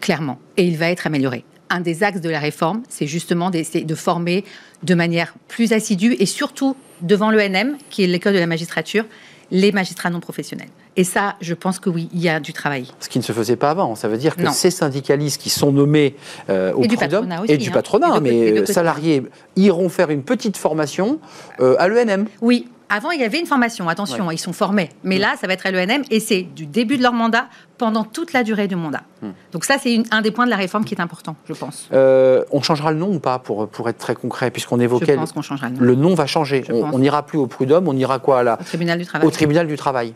clairement. 0.00 0.38
Et 0.56 0.64
il 0.64 0.78
va 0.78 0.90
être 0.90 1.08
amélioré 1.08 1.44
un 1.72 1.80
des 1.80 2.02
axes 2.02 2.20
de 2.20 2.30
la 2.30 2.38
réforme, 2.38 2.82
c'est 2.88 3.06
justement 3.06 3.50
de 3.50 3.94
former 3.94 4.44
de 4.82 4.94
manière 4.94 5.34
plus 5.48 5.72
assidue 5.72 6.16
et 6.18 6.26
surtout 6.26 6.76
devant 7.00 7.30
l'ENM, 7.30 7.76
qui 7.90 8.04
est 8.04 8.06
l'école 8.06 8.34
de 8.34 8.38
la 8.38 8.46
magistrature, 8.46 9.04
les 9.50 9.72
magistrats 9.72 10.10
non 10.10 10.20
professionnels. 10.20 10.68
Et 10.96 11.04
ça, 11.04 11.36
je 11.40 11.54
pense 11.54 11.78
que 11.78 11.88
oui, 11.88 12.08
il 12.12 12.20
y 12.20 12.28
a 12.28 12.40
du 12.40 12.52
travail. 12.52 12.88
Ce 13.00 13.08
qui 13.08 13.18
ne 13.18 13.24
se 13.24 13.32
faisait 13.32 13.56
pas 13.56 13.70
avant. 13.70 13.94
Ça 13.94 14.08
veut 14.08 14.18
dire 14.18 14.36
que 14.36 14.50
ces 14.50 14.70
syndicalistes 14.70 15.40
qui 15.40 15.50
sont 15.50 15.72
nommés 15.72 16.16
euh, 16.50 16.72
au 16.74 16.82
et 16.82 16.86
du 16.86 16.96
patronat 16.96 17.42
et 17.48 17.56
du 17.56 17.68
hein. 17.68 17.72
patronat, 17.72 18.20
mais 18.20 18.60
euh, 18.60 18.66
salariés, 18.66 19.22
iront 19.56 19.88
faire 19.88 20.10
une 20.10 20.22
petite 20.22 20.56
formation 20.56 21.18
euh, 21.60 21.76
à 21.78 21.88
l'ENM. 21.88 22.26
Oui, 22.42 22.68
avant, 22.92 23.10
il 23.10 23.20
y 23.20 23.24
avait 23.24 23.40
une 23.40 23.46
formation, 23.46 23.88
attention, 23.88 24.30
ils 24.30 24.38
sont 24.38 24.52
formés. 24.52 24.90
Mais 25.02 25.18
là, 25.18 25.34
ça 25.40 25.46
va 25.46 25.54
être 25.54 25.64
à 25.64 25.70
l'ENM 25.70 26.02
et 26.10 26.20
c'est 26.20 26.42
du 26.42 26.66
début 26.66 26.98
de 26.98 27.02
leur 27.02 27.14
mandat 27.14 27.46
pendant 27.78 28.04
toute 28.04 28.34
la 28.34 28.42
durée 28.42 28.68
du 28.68 28.76
mandat. 28.76 29.00
Hmm. 29.22 29.30
Donc 29.50 29.64
ça, 29.64 29.76
c'est 29.82 30.02
un 30.10 30.20
des 30.20 30.30
points 30.30 30.44
de 30.44 30.50
la 30.50 30.56
réforme 30.56 30.84
qui 30.84 30.94
est 30.94 31.00
important, 31.00 31.34
je 31.48 31.54
pense. 31.54 31.88
Euh, 31.92 32.44
on 32.50 32.60
changera 32.60 32.92
le 32.92 32.98
nom 32.98 33.14
ou 33.14 33.18
pas, 33.18 33.38
pour, 33.38 33.66
pour 33.66 33.88
être 33.88 33.96
très 33.96 34.14
concret, 34.14 34.50
puisqu'on 34.50 34.78
évoquait... 34.78 35.14
Je 35.14 35.18
pense 35.18 35.32
qu'on 35.32 35.40
changera 35.40 35.70
le 35.70 35.76
nom. 35.76 35.80
Le 35.80 35.94
nom 35.94 36.14
va 36.14 36.26
changer. 36.26 36.64
On 36.70 36.98
n'ira 36.98 37.24
plus 37.24 37.38
au 37.38 37.46
prud'homme, 37.46 37.88
on 37.88 37.96
ira 37.96 38.18
quoi 38.18 38.42
là? 38.42 38.58
Au 38.60 38.64
tribunal 38.64 38.98
du 38.98 39.06
travail. 39.06 39.26
Au 39.26 39.30
tribunal 39.30 39.66
du 39.66 39.76
travail. 39.76 40.14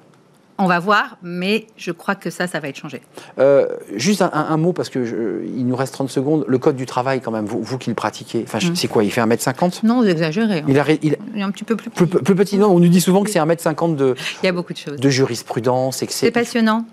On 0.59 0.67
va 0.67 0.79
voir, 0.79 1.19
mais 1.23 1.67
je 1.77 1.93
crois 1.93 2.15
que 2.15 2.31
ça, 2.31 2.47
ça 2.47 2.61
va 2.61 2.69
être 2.69 2.77
changé. 2.77 3.03
Euh, 3.39 3.67
juste 3.95 4.23
un, 4.23 4.57
mot, 4.57 4.73
parce 4.73 4.89
qu'il 4.89 5.67
nous 5.67 5.77
reste 5.77 5.93
30 5.93 6.09
secondes. 6.09 6.45
Le 6.49 6.59
code 6.59 6.77
du 6.77 6.87
travail, 6.87 7.21
quand 7.21 7.31
même, 7.31 7.45
vous, 7.45 7.63
vous 7.63 7.79
qui 7.79 7.91
le 7.91 7.95
pratiquez, 7.95 8.45
enfin, 8.47 8.59
mm. 8.59 8.75
c'est 8.75 8.89
quoi 8.89 9.05
Il 9.05 9.11
fait 9.11 9.21
1m50 9.21 9.85
Non, 9.85 10.01
vous 10.01 10.09
exagérez. 10.09 10.65
Il, 10.67 10.83
il, 11.03 11.17
est 11.39 11.43
un 11.43 11.51
petit 11.51 11.65
peu 11.65 11.77
plus 11.77 11.91
petit. 11.91 12.07
Plus, 12.07 12.35
petit, 12.35 12.57
non, 12.57 12.69
on 12.69 12.79
nous 12.79 12.89
dit 12.89 13.01
souvent 13.01 13.23
que 13.23 13.31
c'est 13.31 13.39
1m50 13.39 13.97
de, 13.97 14.15
il 14.43 14.47
y 14.47 14.49
a 14.49 14.53
beaucoup 14.53 14.73
de, 14.73 14.79
choses. 14.79 14.99
de 14.99 15.09
jurisprudence. 15.11 16.03
C'est 16.09 16.31
passionnant. 16.31 16.87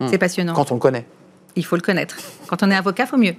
Mm. 0.00 0.08
C'est 0.10 0.18
passionnant. 0.18 0.52
Quand 0.52 0.70
on 0.70 0.74
le 0.74 0.80
connaît 0.80 1.06
il 1.56 1.64
faut 1.64 1.76
le 1.76 1.82
connaître. 1.82 2.16
Quand 2.48 2.62
on 2.62 2.70
est 2.70 2.74
avocat, 2.74 3.06
faut 3.06 3.16
mieux. 3.16 3.34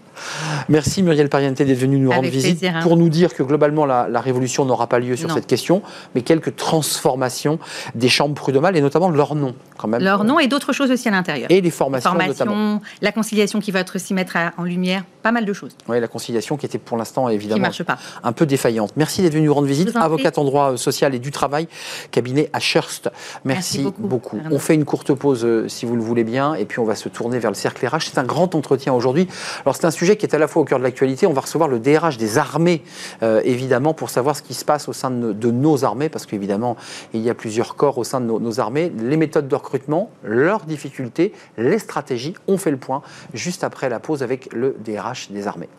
Merci 0.69 1.03
Muriel 1.03 1.29
Pariente 1.29 1.55
d'être 1.55 1.77
venue 1.77 2.00
nous 2.00 2.12
rendre 2.12 2.27
visite 2.27 2.63
hein. 2.63 2.81
pour 2.81 2.97
nous 2.97 3.09
dire 3.09 3.33
que 3.33 3.43
globalement 3.43 3.86
la, 3.86 4.21
révolution 4.21 4.65
n'aura 4.65 4.88
pas 4.88 5.00
lieu 5.00 5.15
sur 5.15 5.31
cette 5.31 5.47
question, 5.47 5.81
mais 6.15 6.21
quelques 6.21 6.55
transformations 6.55 7.59
des 7.95 8.09
chambres 8.09 8.36
prud'homales 8.36 8.75
et 8.75 8.81
notamment 8.81 9.09
leur 9.09 9.36
nom 9.36 9.55
quand 9.77 9.88
même. 9.88 10.01
Leur 10.01 10.24
nom 10.24 10.39
et 10.39 10.47
d'autres 10.47 10.74
choses 10.74 10.91
aussi 10.91 11.07
à 11.07 11.12
l'intérieur. 11.12 11.50
Et 11.51 11.62
les 11.62 11.71
formations, 11.71 12.13
notamment. 12.13 12.81
La 13.01 13.12
conciliation 13.12 13.59
qui 13.59 13.71
va 13.71 13.79
être 13.79 13.95
aussi 13.95 14.13
mettre 14.13 14.38
en 14.57 14.63
lumière 14.63 15.03
pas 15.21 15.31
mal 15.31 15.45
de 15.45 15.53
choses. 15.53 15.75
Oui, 15.88 16.00
la 16.00 16.07
conciliation 16.07 16.57
qui 16.57 16.65
était 16.65 16.77
pour 16.77 16.97
l'instant 16.97 17.29
évidemment 17.29 17.67
un 18.24 18.31
peu 18.31 18.45
défaillante. 18.45 18.93
Merci 18.95 19.21
d'être 19.21 19.33
venu 19.33 19.47
nous 19.47 19.53
rendre 19.53 19.67
visite, 19.67 19.95
avocate 19.95 20.38
en 20.38 20.43
droit 20.43 20.71
euh, 20.71 20.77
social 20.77 21.13
et 21.13 21.19
du 21.19 21.31
travail, 21.31 21.67
cabinet 22.12 22.50
à 22.53 22.59
Schurst. 22.59 23.09
Merci, 23.43 23.86
beaucoup. 23.97 24.39
On 24.51 24.59
fait 24.59 24.74
une 24.74 24.86
courte 24.86 25.13
pause 25.13 25.43
euh, 25.43 25.67
si 25.67 25.86
vous 25.86 25.95
le 25.95 26.01
voulez 26.01 26.24
bien, 26.24 26.53
et 26.53 26.65
puis 26.65 26.79
on 26.79 26.86
va 26.86 26.95
se 26.95 27.09
tourner 27.09 27.39
vers 27.39 27.51
le 27.51 27.55
cercle 27.55 27.86
RH 27.86 28.06
c'est 28.07 28.19
un 28.19 28.23
grand 28.23 28.55
entretien 28.55 28.93
aujourd'hui. 28.93 29.27
Alors 29.63 29.75
c'est 29.75 29.85
un 29.85 29.91
sujet 29.91 30.17
qui 30.17 30.25
est 30.25 30.35
à 30.35 30.39
la 30.39 30.47
fois 30.47 30.61
au 30.61 30.65
cœur 30.65 30.79
de 30.79 30.83
l'actualité. 30.83 31.27
On 31.27 31.33
va 31.33 31.41
recevoir 31.41 31.69
le 31.69 31.79
DRH 31.79 32.17
des 32.17 32.37
armées, 32.37 32.83
euh, 33.23 33.41
évidemment, 33.43 33.93
pour 33.93 34.09
savoir 34.09 34.35
ce 34.35 34.41
qui 34.41 34.53
se 34.53 34.65
passe 34.65 34.87
au 34.87 34.93
sein 34.93 35.11
de, 35.11 35.51
nos 35.51 35.85
armées, 35.85 36.09
parce 36.09 36.25
qu'évidemment, 36.25 36.75
il 37.13 37.21
y 37.21 37.29
a 37.29 37.33
plusieurs 37.33 37.75
corps 37.75 37.97
au 37.97 38.03
sein 38.03 38.21
de 38.21 38.25
nos, 38.25 38.59
armées. 38.59 38.91
Les 38.97 39.17
méthodes 39.17 39.47
de 39.47 39.55
recrutement, 39.55 40.09
leurs 40.23 40.65
difficultés, 40.65 41.33
les 41.57 41.79
stratégies. 41.79 42.35
On 42.47 42.57
fait 42.57 42.71
le 42.71 42.77
point 42.77 43.01
juste 43.33 43.63
après 43.63 43.89
la 43.89 43.99
pause 43.99 44.23
avec 44.23 44.53
le 44.53 44.75
DRH 44.83 45.31
des 45.31 45.47
armées. 45.47 45.69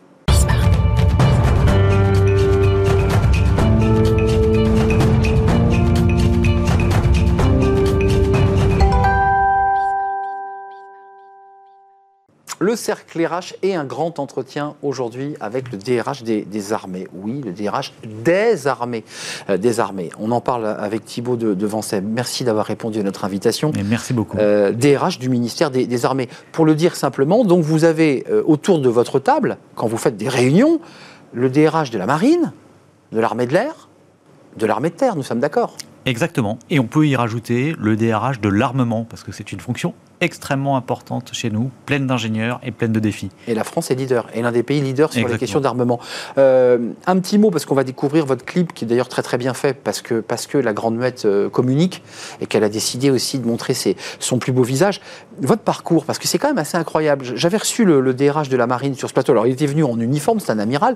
Le 12.61 12.75
cercle 12.75 13.25
RH 13.25 13.55
et 13.63 13.73
un 13.73 13.85
grand 13.85 14.19
entretien 14.19 14.75
aujourd'hui 14.83 15.35
avec 15.39 15.71
le 15.71 15.77
DRH 15.77 16.23
des, 16.23 16.73
armées. 16.73 17.07
Oui, 17.13 17.41
le 17.43 17.53
DRH 17.53 17.93
des 18.03 18.67
armées. 18.67 19.05
Euh, 19.49 19.55
des 19.57 19.79
armées. 19.79 20.09
On 20.19 20.31
en 20.31 20.41
parle 20.41 20.65
avec 20.65 21.05
Thibault 21.05 21.37
de, 21.37 21.53
de 21.53 21.69
Merci 22.01 22.43
d'avoir 22.43 22.65
répondu 22.65 22.99
à 22.99 23.03
notre 23.03 23.23
invitation. 23.23 23.71
merci 23.85 24.13
beaucoup. 24.13 24.37
Euh, 24.37 24.73
DRH 24.73 25.19
du 25.19 25.29
ministère 25.29 25.71
des, 25.71 26.05
Armées. 26.05 26.27
Pour 26.51 26.65
le 26.65 26.75
dire 26.75 26.97
simplement, 26.97 27.45
donc 27.45 27.63
vous 27.63 27.85
avez 27.85 28.25
euh, 28.29 28.43
autour 28.45 28.79
de 28.79 28.89
votre 28.89 29.19
table, 29.19 29.57
quand 29.75 29.87
vous 29.87 29.97
faites 29.97 30.17
des 30.17 30.27
réunions, 30.27 30.81
le 31.33 31.49
DRH 31.49 31.91
de 31.91 31.97
la 31.97 32.05
marine, 32.05 32.51
de 33.13 33.19
l'armée 33.19 33.45
de 33.45 33.53
l'air, 33.53 33.87
de 34.57 34.65
l'armée 34.65 34.89
de 34.89 34.95
terre, 34.95 35.15
nous 35.15 35.23
sommes 35.23 35.39
d'accord 35.39 35.77
Exactement. 36.05 36.59
Et 36.69 36.79
on 36.79 36.87
peut 36.87 37.07
y 37.07 37.15
rajouter 37.15 37.73
le 37.79 37.95
DRH 37.95 38.41
de 38.41 38.49
l'armement, 38.49 39.05
parce 39.09 39.23
que 39.23 39.31
c'est 39.31 39.51
une 39.51 39.59
fonction 39.59 39.93
extrêmement 40.21 40.77
importante 40.77 41.29
chez 41.33 41.49
nous, 41.49 41.71
pleine 41.85 42.07
d'ingénieurs 42.07 42.59
et 42.63 42.71
pleine 42.71 42.91
de 42.91 42.99
défis. 42.99 43.29
Et 43.47 43.53
la 43.53 43.63
France 43.63 43.91
est 43.91 43.95
leader, 43.95 44.27
et 44.33 44.41
l'un 44.41 44.51
des 44.51 44.63
pays 44.63 44.81
leaders 44.81 45.13
sur 45.13 45.27
les 45.27 45.37
questions 45.37 45.59
d'armement. 45.59 45.99
Euh, 46.37 46.77
un 47.07 47.19
petit 47.19 47.37
mot, 47.37 47.51
parce 47.51 47.65
qu'on 47.65 47.75
va 47.75 47.83
découvrir 47.83 48.25
votre 48.25 48.45
clip, 48.45 48.73
qui 48.73 48.85
est 48.85 48.87
d'ailleurs 48.87 49.09
très 49.09 49.21
très 49.21 49.37
bien 49.37 49.53
fait, 49.53 49.73
parce 49.73 50.01
que, 50.01 50.19
parce 50.19 50.47
que 50.47 50.57
la 50.57 50.73
Grande 50.73 50.95
Muette 50.95 51.25
euh, 51.25 51.49
communique, 51.49 52.03
et 52.41 52.45
qu'elle 52.45 52.63
a 52.63 52.69
décidé 52.69 53.09
aussi 53.09 53.39
de 53.39 53.47
montrer 53.47 53.73
ses, 53.73 53.95
son 54.19 54.39
plus 54.39 54.51
beau 54.51 54.63
visage. 54.63 55.01
Votre 55.41 55.61
parcours, 55.61 56.05
parce 56.05 56.19
que 56.19 56.27
c'est 56.27 56.37
quand 56.37 56.49
même 56.49 56.57
assez 56.57 56.77
incroyable. 56.77 57.25
J'avais 57.35 57.57
reçu 57.57 57.85
le, 57.85 58.01
le 58.01 58.13
DRH 58.13 58.49
de 58.49 58.57
la 58.57 58.67
Marine 58.67 58.95
sur 58.95 59.07
ce 59.07 59.13
plateau, 59.13 59.31
alors 59.31 59.47
il 59.47 59.53
était 59.53 59.67
venu 59.67 59.83
en 59.83 59.99
uniforme, 59.99 60.39
c'est 60.39 60.51
un 60.51 60.59
amiral. 60.59 60.95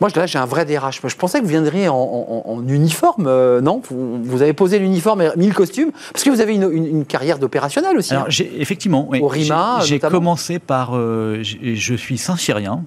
Moi, 0.00 0.10
là, 0.14 0.26
j'ai 0.26 0.38
un 0.38 0.44
vrai 0.44 0.64
DRH. 0.64 1.00
je 1.02 1.16
pensais 1.16 1.38
que 1.38 1.44
vous 1.44 1.50
viendriez 1.50 1.88
en, 1.88 2.62
uniforme, 2.68 3.26
euh, 3.26 3.60
non? 3.60 3.80
Vous, 3.88 4.42
avez 4.42 4.52
posé 4.52 4.78
l'uniforme 4.78 5.22
et 5.22 5.30
mis 5.36 5.46
le 5.46 5.54
costume 5.54 5.90
Parce 6.12 6.24
que 6.24 6.30
vous 6.30 6.40
avez 6.40 6.54
une, 6.54 7.04
carrière 7.06 7.38
d'opérationnel 7.38 7.96
aussi. 7.96 8.12
Alors, 8.12 8.26
hein. 8.26 8.44
effectivement, 8.58 9.08
oui. 9.10 9.20
Au 9.20 9.28
RIMA, 9.28 9.80
J'ai 9.84 9.98
commencé 9.98 10.58
par... 10.58 10.90
Euh, 10.94 11.42
je 11.42 11.94
suis 11.94 12.18
Saint-Chirien, 12.18 12.84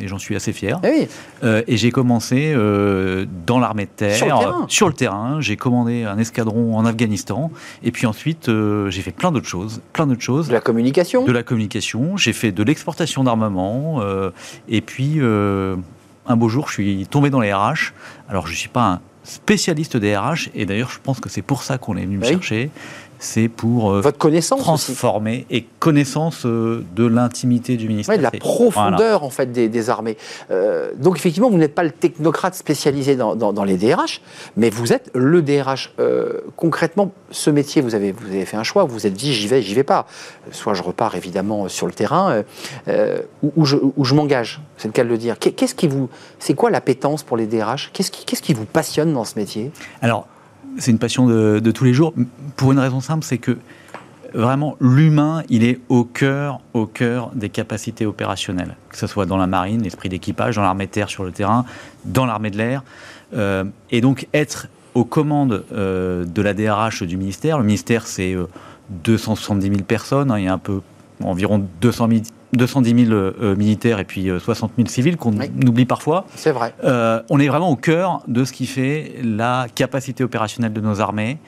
et 0.00 0.08
j'en 0.08 0.18
suis 0.18 0.34
assez 0.34 0.52
fier. 0.52 0.80
Eh 0.82 1.08
euh, 1.44 1.62
et 1.66 1.76
j'ai 1.76 1.90
commencé 1.90 2.54
dans 3.46 3.58
l'armée 3.58 3.84
de 3.84 3.90
terre, 3.90 4.66
sur 4.68 4.88
le 4.88 4.94
terrain. 4.94 5.40
J'ai 5.40 5.56
commandé 5.56 6.04
un 6.04 6.18
escadron 6.18 6.76
en 6.76 6.86
Afghanistan, 6.86 7.50
et 7.82 7.90
puis 7.90 8.06
ensuite 8.06 8.50
j'ai 8.88 9.02
fait 9.02 9.12
plein 9.12 9.30
d'autres 9.30 9.48
choses, 9.48 9.82
plein 9.92 10.06
d'autres 10.06 10.22
choses. 10.22 10.48
De 10.48 10.54
la 10.54 10.60
communication. 10.60 11.24
De 11.24 11.32
la 11.32 11.42
communication. 11.42 12.16
J'ai 12.16 12.32
fait 12.32 12.52
de 12.52 12.62
l'exportation 12.62 13.24
d'armement, 13.24 14.00
et 14.68 14.80
puis 14.80 15.20
un 16.28 16.36
beau 16.36 16.48
jour, 16.48 16.68
je 16.68 16.74
suis 16.74 17.06
tombé 17.06 17.30
dans 17.30 17.40
les 17.40 17.52
RH. 17.52 17.92
Alors, 18.28 18.46
je 18.46 18.52
ne 18.52 18.56
suis 18.56 18.68
pas 18.68 18.84
un 18.84 19.00
spécialiste 19.24 19.96
des 19.96 20.16
RH, 20.16 20.50
et 20.54 20.66
d'ailleurs, 20.66 20.90
je 20.90 20.98
pense 21.02 21.18
que 21.18 21.28
c'est 21.28 21.42
pour 21.42 21.62
ça 21.62 21.78
qu'on 21.78 21.96
est 21.96 22.04
venu 22.04 22.18
me 22.18 22.24
chercher 22.24 22.70
c'est 23.18 23.48
pour 23.48 23.92
euh, 23.92 24.00
Votre 24.00 24.18
connaissance 24.18 24.60
transformer 24.60 25.46
et 25.50 25.66
connaissance 25.78 26.44
euh, 26.44 26.84
de 26.94 27.06
l'intimité 27.06 27.76
du 27.76 27.88
ministère. 27.88 28.16
de 28.16 28.22
la 28.22 28.30
profondeur 28.30 29.24
en 29.24 29.30
fait 29.30 29.52
des, 29.52 29.90
armées. 29.90 30.16
Euh, 30.50 30.90
donc 30.96 31.16
effectivement, 31.16 31.50
vous 31.50 31.58
n'êtes 31.58 31.74
pas 31.74 31.84
le 31.84 31.90
technocrate 31.90 32.54
spécialisé 32.54 33.16
dans, 33.16 33.64
les 33.64 33.76
DRH, 33.76 34.20
mais 34.56 34.70
vous 34.70 34.92
êtes 34.92 35.10
le 35.14 35.42
DRH. 35.42 35.92
Concrètement, 36.56 37.12
ce 37.30 37.50
métier, 37.50 37.82
vous 37.82 37.94
avez, 37.94 38.12
fait 38.44 38.56
un 38.56 38.62
choix, 38.62 38.84
vous 38.84 38.94
vous 38.94 39.06
êtes 39.06 39.14
dit 39.14 39.32
j'y 39.32 39.46
vais, 39.46 39.62
j'y 39.62 39.74
vais 39.74 39.84
pas. 39.84 40.06
Soit 40.52 40.74
je 40.74 40.82
repars 40.82 41.14
évidemment 41.14 41.68
sur 41.68 41.86
le 41.86 41.92
terrain, 41.92 42.42
ou, 43.42 43.64
je, 43.64 44.14
m'engage, 44.14 44.60
c'est 44.76 44.88
le 44.88 44.92
cas 44.92 45.04
de 45.04 45.08
le 45.08 45.18
dire. 45.18 45.38
Qu'est-ce 45.38 45.74
qui 45.74 45.86
vous, 45.86 46.08
c'est 46.38 46.54
quoi 46.54 46.70
l'appétence 46.70 47.22
pour 47.22 47.36
les 47.36 47.46
DRH 47.46 47.90
Qu'est-ce 47.92 48.10
qui, 48.10 48.54
vous 48.54 48.64
passionne 48.64 49.12
dans 49.12 49.24
ce 49.24 49.38
métier? 49.38 49.70
Alors, 50.00 50.26
c'est 50.78 50.90
une 50.90 50.98
passion 50.98 51.26
de, 51.26 51.70
tous 51.70 51.84
les 51.84 51.94
jours, 51.94 52.14
pour 52.56 52.72
une 52.72 52.78
raison 52.78 53.00
simple, 53.00 53.24
c'est 53.24 53.38
que 53.38 53.58
vraiment 54.34 54.76
l'humain, 54.80 55.42
il 55.48 55.64
est 55.64 55.80
au 55.88 56.04
cœur, 56.04 56.60
au 56.74 56.86
cœur 56.86 57.30
des 57.34 57.48
capacités 57.48 58.06
opérationnelles, 58.06 58.76
que 58.90 58.96
ce 58.96 59.06
soit 59.06 59.26
dans 59.26 59.36
la 59.36 59.46
marine, 59.46 59.82
l'esprit 59.82 60.08
d'équipage, 60.08 60.56
dans 60.56 60.62
l'armée 60.62 60.86
de 60.86 60.90
terre 60.90 61.08
sur 61.08 61.24
le 61.24 61.32
terrain, 61.32 61.64
dans 62.04 62.26
l'armée 62.26 62.50
de 62.50 62.58
l'air, 62.58 62.82
euh, 63.34 63.64
et 63.90 64.00
donc 64.00 64.28
être 64.34 64.68
aux 64.96 65.04
commandes 65.04 65.64
euh, 65.72 66.24
de 66.24 66.42
la 66.42 66.54
DRH 66.54 67.02
du 67.02 67.18
ministère. 67.18 67.58
Le 67.58 67.64
ministère, 67.64 68.06
c'est 68.06 68.34
270 69.04 69.66
euh, 69.66 69.72
000 69.72 69.84
personnes, 69.84 70.30
hein, 70.30 70.38
il 70.38 70.46
y 70.46 70.48
a 70.48 70.54
un 70.54 70.58
peu 70.58 70.80
environ 71.22 71.64
200 71.80 72.08
000 72.08 72.20
210 72.52 73.06
000 73.06 73.12
euh, 73.12 73.56
militaires 73.56 73.98
et 73.98 74.04
puis 74.04 74.30
60 74.38 74.70
euh, 74.70 74.74
000 74.78 74.88
civils 74.88 75.16
qu'on 75.18 75.34
oublie 75.66 75.84
parfois. 75.84 76.24
C'est 76.36 76.52
vrai. 76.52 76.74
On 77.28 77.38
est 77.38 77.48
vraiment 77.48 77.68
au 77.68 77.76
cœur 77.76 78.22
de 78.28 78.44
ce 78.44 78.52
qui 78.52 78.66
fait 78.66 79.16
la 79.22 79.66
capacité 79.74 80.24
opérationnelle 80.24 80.72
de 80.72 80.80
nos 80.80 81.00
armées. 81.00 81.38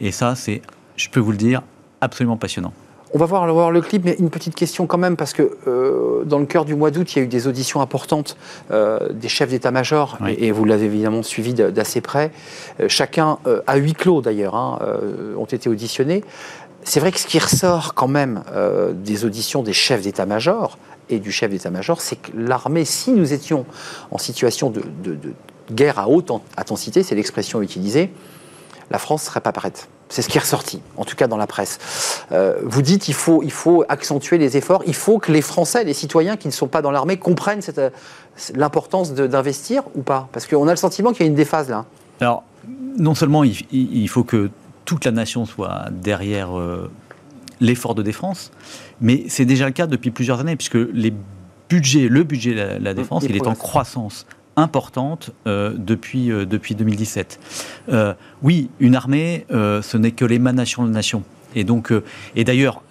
Et 0.00 0.12
ça, 0.12 0.34
c'est, 0.34 0.60
je 0.96 1.08
peux 1.08 1.20
vous 1.20 1.30
le 1.30 1.38
dire, 1.38 1.62
absolument 2.02 2.36
passionnant. 2.36 2.74
On 3.14 3.18
va 3.18 3.24
voir, 3.24 3.70
le 3.70 3.80
clip, 3.80 4.04
mais 4.04 4.16
une 4.18 4.28
petite 4.28 4.54
question 4.54 4.86
quand 4.86 4.98
même, 4.98 5.16
parce 5.16 5.32
que 5.32 5.56
euh, 5.66 6.24
dans 6.24 6.38
le 6.38 6.44
cœur 6.44 6.66
du 6.66 6.74
mois 6.74 6.90
d'août, 6.90 7.14
il 7.14 7.18
y 7.18 7.22
a 7.22 7.24
eu 7.24 7.28
des 7.28 7.46
auditions 7.46 7.80
importantes 7.80 8.36
euh, 8.70 9.12
des 9.12 9.28
chefs 9.28 9.48
d'état-major, 9.48 10.18
et, 10.26 10.50
vous 10.52 10.64
l'avez 10.66 10.86
évidemment 10.86 11.22
suivi 11.22 11.54
d'assez 11.54 12.02
près. 12.02 12.30
Euh, 12.80 12.88
chacun, 12.88 13.38
à 13.66 13.76
huis 13.76 13.94
clos 13.94 14.20
d'ailleurs, 14.20 14.54
hein, 14.54 14.78
ont 15.38 15.46
été 15.46 15.70
auditionnés. 15.70 16.22
C'est 16.84 17.00
vrai 17.00 17.10
que 17.10 17.18
ce 17.18 17.26
qui 17.26 17.38
ressort 17.38 17.94
quand 17.94 18.08
même 18.08 18.42
des 18.94 19.24
auditions 19.24 19.62
des 19.62 19.72
chefs 19.72 20.02
d'état-major 20.02 20.78
et 21.08 21.18
du 21.18 21.32
chef 21.32 21.50
d'état-major, 21.50 22.00
c'est 22.00 22.16
que 22.16 22.30
l'armée, 22.34 22.84
si 22.84 23.12
nous 23.12 23.32
étions 23.32 23.64
en 24.10 24.18
situation 24.18 24.70
de, 24.70 24.82
de 25.02 25.18
guerre 25.72 25.98
à 25.98 26.08
haute 26.08 26.30
intensité, 26.56 27.02
c'est 27.02 27.14
l'expression 27.14 27.62
utilisée, 27.62 28.10
la 28.90 28.98
France 28.98 29.22
ne 29.24 29.26
serait 29.26 29.40
pas 29.40 29.52
prête. 29.52 29.88
C'est 30.08 30.22
ce 30.22 30.28
qui 30.28 30.38
est 30.38 30.40
ressorti, 30.40 30.80
en 30.96 31.04
tout 31.04 31.16
cas 31.16 31.26
dans 31.26 31.36
la 31.36 31.46
presse. 31.46 31.78
Euh, 32.32 32.56
vous 32.62 32.80
dites 32.80 33.02
qu'il 33.02 33.14
faut, 33.14 33.42
il 33.42 33.52
faut 33.52 33.84
accentuer 33.88 34.38
les 34.38 34.56
efforts, 34.56 34.82
il 34.86 34.94
faut 34.94 35.18
que 35.18 35.30
les 35.32 35.42
Français, 35.42 35.84
les 35.84 35.92
citoyens 35.92 36.36
qui 36.36 36.48
ne 36.48 36.52
sont 36.52 36.66
pas 36.66 36.80
dans 36.80 36.90
l'armée 36.90 37.18
comprennent 37.18 37.60
euh, 37.76 37.90
l'importance 38.54 39.12
d'investir 39.12 39.82
ou 39.94 40.02
pas? 40.02 40.28
Parce 40.32 40.46
qu'on 40.46 40.66
a 40.66 40.70
le 40.70 40.76
sentiment 40.76 41.12
qu'il 41.12 41.20
y 41.20 41.24
a 41.24 41.28
une 41.28 41.34
déphase 41.34 41.68
là. 41.68 41.84
Alors, 42.20 42.42
non 42.98 43.14
seulement 43.14 43.44
il, 43.44 44.08
faut 44.08 44.24
que 44.24 44.50
toute 44.84 45.04
la 45.04 45.12
nation 45.12 45.44
soit 45.44 45.86
derrière 45.92 46.58
euh, 46.58 46.90
l'effort 47.60 47.94
de 47.94 48.02
défense, 48.02 48.50
mais 49.00 49.24
c'est 49.28 49.44
déjà 49.44 49.66
le 49.66 49.72
cas 49.72 49.86
depuis 49.86 50.10
plusieurs 50.10 50.40
années, 50.40 50.56
puisque 50.56 50.78
les 50.92 51.12
budgets, 51.68 52.08
le 52.08 52.22
budget 52.24 52.54
de 52.54 52.82
la, 52.82 52.94
défense, 52.94 53.24
il 53.24 53.36
est 53.36 53.46
en 53.46 53.54
croissance 53.54 54.26
importante 54.58 55.30
euh, 55.46 55.72
depuis, 55.76 56.30
euh, 56.30 56.44
depuis 56.44 56.74
2017. 56.74 57.40
Euh, 57.88 58.14
oui, 58.42 58.70
une 58.80 58.94
armée, 58.96 59.46
ce 59.50 59.96
n'est 59.96 60.10
que 60.10 60.24
l'émanation 60.24 60.82
de 60.82 60.88
la 60.88 60.94
nation. 60.94 61.22
Et 61.54 61.64
donc, 61.64 61.92
et 62.36 62.44
d'ailleurs, 62.44 62.82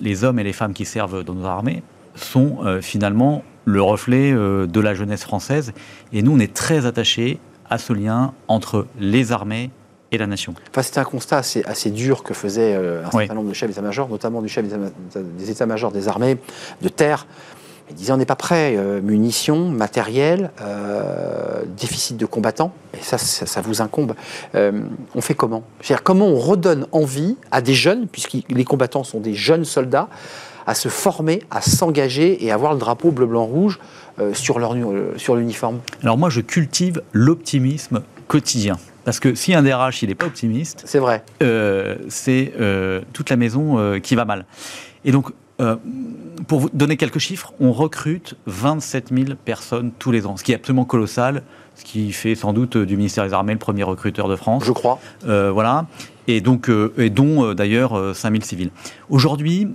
les 0.00 0.24
hommes 0.24 0.38
et 0.38 0.44
les 0.44 0.54
femmes 0.54 0.72
qui 0.72 0.86
servent 0.86 1.22
dans 1.22 1.34
nos 1.34 1.44
armées 1.44 1.82
sont 2.14 2.58
finalement 2.80 3.44
le 3.66 3.82
reflet 3.82 4.32
de 4.32 4.80
la 4.80 4.94
jeunesse 4.94 5.22
française. 5.22 5.72
Et 6.12 6.22
nous, 6.22 6.32
on 6.32 6.38
est 6.38 6.54
très 6.54 6.86
attachés 6.86 7.38
à 7.68 7.76
ce 7.76 7.92
lien 7.92 8.32
entre 8.48 8.86
les 8.98 9.32
armées 9.32 9.70
et 10.12 10.18
la 10.18 10.26
nation. 10.26 10.54
Enfin, 10.70 10.82
C'était 10.82 10.98
un 10.98 11.04
constat 11.04 11.38
assez, 11.38 11.62
assez, 11.66 11.90
dur 11.90 12.22
que 12.22 12.32
faisait 12.32 12.74
un 12.74 13.10
certain 13.10 13.34
nombre 13.34 13.50
de 13.50 13.54
chefs 13.54 13.68
d'état-major, 13.68 14.08
notamment 14.08 14.40
du 14.40 14.48
chef 14.48 14.64
des 14.66 15.50
états-majors 15.50 15.92
des 15.92 16.08
armées 16.08 16.38
de 16.80 16.88
terre, 16.88 17.26
il 17.90 17.96
disait 17.96 18.12
on 18.12 18.16
n'est 18.16 18.24
pas 18.24 18.36
prêt, 18.36 18.76
euh, 18.76 19.00
munitions, 19.00 19.68
matériel, 19.68 20.50
euh, 20.62 21.62
déficit 21.76 22.16
de 22.16 22.26
combattants, 22.26 22.72
et 22.94 23.02
ça, 23.02 23.18
ça, 23.18 23.60
vous 23.60 23.82
incombe. 23.82 24.14
Euh, 24.54 24.72
on 25.14 25.20
fait 25.20 25.34
comment? 25.34 25.64
C'est-à-dire 25.80 26.02
comment 26.02 26.26
on 26.26 26.38
redonne 26.38 26.86
envie 26.92 27.36
à 27.50 27.60
des 27.60 27.74
jeunes, 27.74 28.06
puisque 28.06 28.38
les 28.48 28.64
combattants 28.64 29.04
sont 29.04 29.20
des 29.20 29.34
jeunes 29.34 29.64
soldats, 29.64 30.08
à 30.66 30.74
se 30.74 30.88
former, 30.88 31.42
à 31.50 31.60
s'engager 31.60 32.44
et 32.44 32.50
à 32.50 32.54
avoir 32.54 32.74
le 32.74 32.78
drapeau 32.78 33.10
bleu-blanc-rouge 33.10 33.80
sur 34.34 34.58
l'uniforme? 35.36 35.80
Alors 36.02 36.18
moi, 36.18 36.28
je 36.30 36.40
cultive 36.40 37.02
l'optimisme 37.12 38.02
quotidien. 38.28 38.76
Parce 39.04 39.18
que 39.18 39.34
si 39.34 39.54
un 39.54 39.62
DRH, 39.62 40.02
il 40.02 40.10
n'est 40.10 40.14
pas 40.14 40.26
optimiste, 40.26 40.82
c'est 40.84 40.98
vrai. 40.98 41.24
c'est 42.08 42.52
toute 43.12 43.30
la 43.30 43.36
maison 43.36 43.98
qui 44.00 44.14
va 44.14 44.24
mal. 44.26 44.44
Et 45.04 45.12
donc, 45.12 45.32
euh, 45.60 45.76
pour 46.46 46.60
vous 46.60 46.70
donner 46.72 46.96
quelques 46.96 47.18
chiffres, 47.18 47.52
on 47.60 47.72
recrute 47.72 48.34
27 48.46 49.10
000 49.12 49.24
personnes 49.44 49.92
tous 49.98 50.10
les 50.10 50.26
ans, 50.26 50.36
ce 50.36 50.44
qui 50.44 50.52
est 50.52 50.54
absolument 50.54 50.84
colossal, 50.84 51.42
ce 51.74 51.84
qui 51.84 52.12
fait 52.12 52.34
sans 52.34 52.52
doute 52.52 52.76
du 52.76 52.96
ministère 52.96 53.24
des 53.24 53.32
Armées 53.32 53.52
le 53.52 53.58
premier 53.58 53.82
recruteur 53.82 54.28
de 54.28 54.36
France. 54.36 54.64
Je 54.64 54.72
crois. 54.72 54.98
Euh, 55.26 55.50
voilà. 55.50 55.86
Et, 56.28 56.40
donc, 56.40 56.68
euh, 56.68 56.92
et 56.98 57.10
dont 57.10 57.54
d'ailleurs 57.54 58.14
5 58.14 58.32
000 58.32 58.44
civils. 58.44 58.70
Aujourd'hui, 59.08 59.68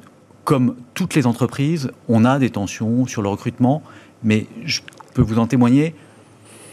comme 0.44 0.76
toutes 0.94 1.16
les 1.16 1.26
entreprises, 1.26 1.92
on 2.08 2.24
a 2.26 2.40
des 2.40 2.50
tensions 2.50 3.06
sur 3.08 3.22
le 3.22 3.30
recrutement, 3.30 3.82
mais 4.24 4.48
je 4.64 4.82
peux 5.14 5.22
vous 5.22 5.40
en 5.40 5.48
témoigner, 5.48 5.96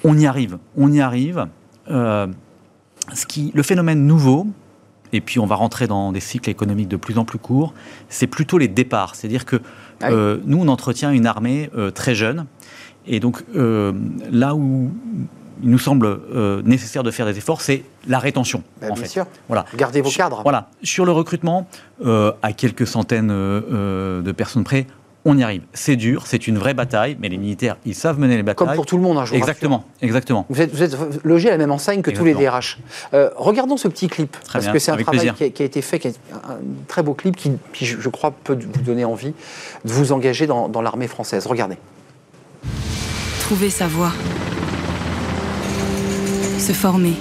on 0.04 0.16
y 0.18 0.26
arrive. 0.26 0.58
On 0.76 0.92
y 0.92 1.00
arrive. 1.00 1.46
ce 1.88 3.26
qui, 3.26 3.50
le 3.54 3.62
phénomène 3.62 4.06
nouveau, 4.06 4.46
et 5.12 5.20
puis 5.20 5.38
on 5.38 5.46
va 5.46 5.54
rentrer 5.54 5.86
dans 5.86 6.12
des 6.12 6.20
cycles 6.20 6.50
économiques 6.50 6.88
de 6.88 6.96
plus 6.96 7.18
en 7.18 7.24
plus 7.24 7.38
courts, 7.38 7.74
c'est 8.08 8.26
plutôt 8.26 8.58
les 8.58 8.68
départs. 8.68 9.14
C'est-à-dire 9.14 9.44
que 9.44 9.60
ah 10.02 10.10
euh, 10.10 10.38
nous, 10.44 10.58
on 10.60 10.68
entretient 10.68 11.10
une 11.10 11.26
armée 11.26 11.70
euh, 11.76 11.90
très 11.90 12.14
jeune, 12.14 12.46
et 13.06 13.20
donc 13.20 13.44
euh, 13.56 13.92
là 14.30 14.54
où 14.54 14.90
il 15.62 15.70
nous 15.70 15.78
semble 15.78 16.18
nécessaire 16.64 17.04
de 17.04 17.12
faire 17.12 17.24
des 17.24 17.38
efforts, 17.38 17.60
c'est 17.60 17.84
la 18.08 18.18
rétention. 18.18 18.64
Bah, 18.80 18.88
bien 18.94 19.04
sûr. 19.04 19.26
Voilà. 19.46 19.64
Gardez 19.76 20.00
vos 20.00 20.10
cadres. 20.10 20.42
Voilà. 20.42 20.70
Sur 20.82 21.04
le 21.04 21.12
recrutement, 21.12 21.68
à 22.04 22.52
quelques 22.52 22.86
centaines 22.86 23.28
de 23.28 24.32
personnes 24.32 24.64
près, 24.64 24.88
on 25.24 25.38
y 25.38 25.42
arrive. 25.42 25.62
C'est 25.72 25.96
dur, 25.96 26.26
c'est 26.26 26.46
une 26.46 26.58
vraie 26.58 26.74
bataille, 26.74 27.16
mais 27.20 27.28
les 27.28 27.38
militaires, 27.38 27.76
ils 27.86 27.94
savent 27.94 28.18
mener 28.18 28.36
les 28.36 28.42
batailles. 28.42 28.66
Comme 28.66 28.74
pour 28.74 28.86
tout 28.86 28.96
le 28.96 29.02
monde, 29.02 29.18
un 29.18 29.24
jour. 29.24 29.36
Exactement, 29.36 29.84
exactement. 30.00 30.46
Vous 30.48 30.60
êtes, 30.60 30.94
vous 30.94 31.20
logé 31.24 31.48
à 31.48 31.52
la 31.52 31.58
même 31.58 31.70
enseigne 31.70 32.02
que 32.02 32.10
tous 32.10 32.24
les 32.24 32.34
DRH. 32.34 32.78
Euh, 33.14 33.30
regardons 33.36 33.76
ce 33.76 33.88
petit 33.88 34.08
clip, 34.08 34.36
parce 34.52 34.66
que 34.66 34.78
c'est 34.78 34.90
un 34.90 34.96
travail 34.96 35.32
qui 35.34 35.62
a, 35.62 35.66
été 35.66 35.82
fait, 35.82 35.98
qui 35.98 36.08
est 36.08 36.18
un 36.32 36.58
très 36.88 37.02
beau 37.02 37.14
clip 37.14 37.36
qui, 37.36 37.86
je, 37.86 38.08
crois, 38.08 38.32
peut 38.32 38.58
vous 38.60 38.82
donner 38.82 39.04
envie 39.04 39.34
de 39.84 39.92
vous 39.92 40.12
engager 40.12 40.46
dans, 40.46 40.68
dans 40.68 40.82
l'armée 40.82 41.08
française. 41.08 41.46
Regardez. 41.46 41.76
Trouver 43.40 43.70
sa 43.70 43.86
voie. 43.86 44.12
Se 46.58 46.72
former. 46.72 47.14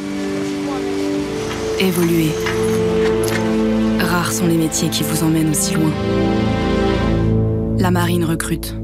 Évoluer. 1.80 2.32
Rares 4.00 4.32
sont 4.32 4.46
les 4.46 4.58
métiers 4.58 4.90
qui 4.90 5.04
vous 5.04 5.24
emmènent 5.24 5.50
aussi 5.50 5.74
loin. 5.74 5.92
La 7.82 7.90
marine 7.90 8.26
recrute. 8.26 8.76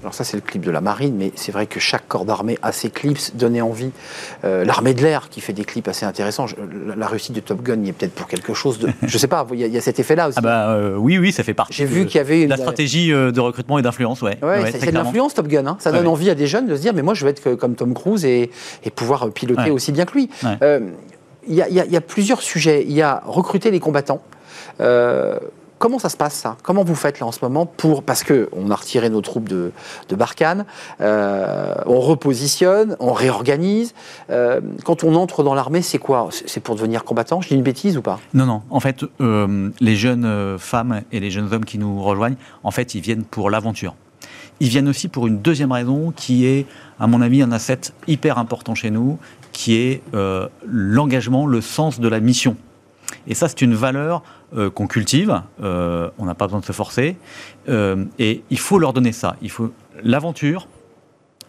Alors 0.00 0.14
ça 0.14 0.24
c'est 0.24 0.38
le 0.38 0.40
clip 0.40 0.64
de 0.64 0.70
la 0.70 0.80
marine, 0.80 1.16
mais 1.18 1.32
c'est 1.34 1.52
vrai 1.52 1.66
que 1.66 1.78
chaque 1.78 2.08
corps 2.08 2.24
d'armée 2.24 2.56
a 2.62 2.72
ses 2.72 2.88
clips, 2.88 3.36
donnait 3.36 3.60
envie. 3.60 3.90
Euh, 4.42 4.64
l'armée 4.64 4.94
de 4.94 5.02
l'air 5.02 5.28
qui 5.28 5.42
fait 5.42 5.52
des 5.52 5.66
clips 5.66 5.86
assez 5.86 6.06
intéressants. 6.06 6.46
la 6.96 7.06
réussite 7.08 7.34
de 7.34 7.40
Top 7.40 7.62
Gun 7.62 7.82
y 7.84 7.90
est 7.90 7.92
peut-être 7.92 8.14
pour 8.14 8.26
quelque 8.26 8.54
chose 8.54 8.78
de... 8.78 8.88
Je 9.02 9.18
sais 9.18 9.26
pas, 9.26 9.46
il 9.52 9.58
y, 9.58 9.76
a 9.76 9.80
cet 9.82 10.00
effet-là 10.00 10.28
aussi. 10.28 10.38
Ah 10.38 10.40
bah 10.40 10.70
euh, 10.70 10.96
oui, 10.96 11.18
oui, 11.18 11.30
ça 11.30 11.42
fait 11.42 11.52
partie. 11.52 11.74
J'ai 11.74 11.84
vu 11.84 12.06
qu'il 12.06 12.16
y 12.16 12.20
avait 12.20 12.44
une... 12.44 12.48
La 12.48 12.56
stratégie 12.56 13.12
euh, 13.12 13.32
de 13.32 13.40
recrutement 13.40 13.78
et 13.78 13.82
d'influence, 13.82 14.22
ouais. 14.22 14.38
ouais, 14.42 14.72
c'est 14.72 14.86
de 14.86 14.92
l'influence 14.92 15.34
Top 15.34 15.48
Gun. 15.48 15.66
Hein. 15.66 15.76
Ça 15.78 15.92
donne 15.92 16.06
envie 16.06 16.30
à 16.30 16.34
des 16.34 16.46
jeunes 16.46 16.66
de 16.66 16.74
se 16.74 16.80
dire, 16.80 16.94
mais 16.94 17.02
moi 17.02 17.12
je 17.12 17.22
veux 17.22 17.30
être 17.30 17.54
comme 17.56 17.74
Tom 17.74 17.92
Cruise 17.92 18.24
et, 18.24 18.50
pouvoir 18.94 19.30
piloter 19.30 19.70
aussi 19.70 19.92
bien 19.92 20.06
que 20.06 20.14
lui. 20.14 20.30
Il 21.48 21.54
y, 21.54 21.58
y, 21.58 21.96
a 21.96 22.00
plusieurs 22.00 22.40
sujets. 22.40 22.82
Il 22.88 22.94
y 22.94 23.02
a 23.02 23.22
recruter 23.26 23.70
les 23.70 23.78
combattants. 23.78 24.22
Comment 25.78 25.98
ça 25.98 26.08
se 26.08 26.16
passe 26.16 26.34
ça? 26.34 26.56
Comment 26.62 26.84
vous 26.84 26.94
faites 26.94 27.20
là 27.20 27.26
en 27.26 27.32
ce 27.32 27.40
moment 27.42 27.66
pour 27.66 28.02
parce 28.02 28.24
que 28.24 28.48
on 28.52 28.70
a 28.70 28.74
retiré 28.74 29.10
nos 29.10 29.20
troupes 29.20 29.48
de, 29.48 29.72
de 30.08 30.16
Barkhane, 30.16 30.64
euh, 31.02 31.74
on 31.84 32.00
repositionne, 32.00 32.96
on 32.98 33.12
réorganise. 33.12 33.92
Euh, 34.30 34.62
quand 34.84 35.04
on 35.04 35.14
entre 35.14 35.42
dans 35.42 35.54
l'armée, 35.54 35.82
c'est 35.82 35.98
quoi? 35.98 36.30
C'est 36.30 36.60
pour 36.60 36.76
devenir 36.76 37.04
combattant? 37.04 37.42
Je 37.42 37.48
dis 37.48 37.54
une 37.54 37.62
bêtise 37.62 37.98
ou 37.98 38.02
pas? 38.02 38.18
Non, 38.32 38.46
non. 38.46 38.62
En 38.70 38.80
fait, 38.80 39.04
euh, 39.20 39.70
les 39.80 39.96
jeunes 39.96 40.56
femmes 40.58 41.02
et 41.12 41.20
les 41.20 41.30
jeunes 41.30 41.52
hommes 41.52 41.66
qui 41.66 41.76
nous 41.76 42.02
rejoignent, 42.02 42.36
en 42.64 42.70
fait, 42.70 42.94
ils 42.94 43.02
viennent 43.02 43.24
pour 43.24 43.50
l'aventure. 43.50 43.94
Ils 44.60 44.68
viennent 44.68 44.88
aussi 44.88 45.08
pour 45.08 45.26
une 45.26 45.40
deuxième 45.40 45.72
raison 45.72 46.10
qui 46.16 46.46
est, 46.46 46.64
à 46.98 47.06
mon 47.06 47.20
avis, 47.20 47.42
un 47.42 47.52
asset 47.52 47.80
hyper 48.06 48.38
important 48.38 48.74
chez 48.74 48.90
nous, 48.90 49.18
qui 49.52 49.76
est 49.76 50.02
l'engagement, 50.66 51.46
le 51.46 51.60
sens 51.60 52.00
de 52.00 52.08
la 52.08 52.20
mission. 52.20 52.56
Et 53.26 53.34
ça, 53.34 53.48
c'est 53.48 53.62
une 53.62 53.74
valeur 53.74 54.22
euh, 54.56 54.70
qu'on 54.70 54.86
cultive. 54.86 55.42
Euh, 55.62 56.10
on 56.18 56.26
n'a 56.26 56.34
pas 56.34 56.46
besoin 56.46 56.60
de 56.60 56.64
se 56.64 56.72
forcer. 56.72 57.16
Euh, 57.68 58.04
et 58.18 58.42
il 58.50 58.58
faut 58.58 58.78
leur 58.78 58.92
donner 58.92 59.12
ça. 59.12 59.36
Il 59.42 59.50
faut 59.50 59.72
l'aventure, 60.02 60.68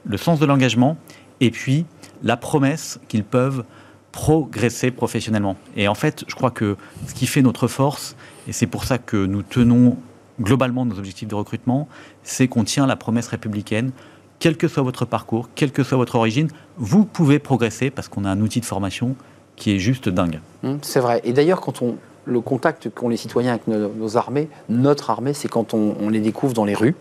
le 0.05 0.17
sens 0.17 0.39
de 0.39 0.45
l'engagement, 0.45 0.97
et 1.39 1.51
puis 1.51 1.85
la 2.23 2.37
promesse 2.37 2.99
qu'ils 3.07 3.23
peuvent 3.23 3.63
progresser 4.11 4.89
professionnellement. 4.89 5.57
Et 5.75 5.87
en 5.87 5.93
fait, 5.93 6.23
je 6.27 6.33
crois 6.33 6.49
que 6.49 6.75
ce 7.07 7.13
qui 7.13 7.27
fait 7.27 7.41
notre 7.41 7.67
force, 7.67 8.15
et 8.47 8.51
c'est 8.51 8.65
pour 8.65 8.85
ça 8.85 8.97
que 8.97 9.17
nous 9.17 9.43
tenons 9.43 9.97
globalement 10.41 10.85
nos 10.85 10.97
objectifs 10.97 11.27
de 11.27 11.35
recrutement, 11.35 11.87
c'est 12.23 12.47
qu'on 12.47 12.63
tient 12.63 12.87
la 12.87 12.95
promesse 12.95 13.27
républicaine. 13.27 13.91
Quel 14.39 14.55
que 14.55 14.67
soit 14.67 14.83
votre 14.83 15.05
parcours, 15.05 15.49
quelle 15.55 15.71
que 15.71 15.83
soit 15.83 15.97
votre 15.97 16.15
origine, 16.15 16.49
vous 16.77 17.05
pouvez 17.05 17.39
progresser 17.39 17.89
parce 17.89 18.07
qu'on 18.07 18.23
a 18.23 18.29
un 18.29 18.41
outil 18.41 18.59
de 18.59 18.65
formation 18.65 19.15
qui 19.57 19.75
est 19.75 19.79
juste 19.79 20.07
dingue. 20.07 20.39
Hum, 20.63 20.79
c'est 20.81 21.01
vrai. 21.01 21.19
Et 21.25 21.33
d'ailleurs, 21.33 21.59
quand 21.59 21.81
on 21.81 21.97
le 22.27 22.41
contact 22.41 22.89
qu'ont 22.89 23.09
les 23.09 23.17
citoyens 23.17 23.51
avec 23.51 23.67
nos, 23.67 24.17
armées, 24.17 24.49
notre 24.69 25.09
armée, 25.09 25.33
c'est 25.33 25.47
quand 25.47 25.73
on, 25.73 26.09
les 26.09 26.19
découvre 26.19 26.53
dans 26.53 26.65
les 26.65 26.75
rues. 26.75 26.95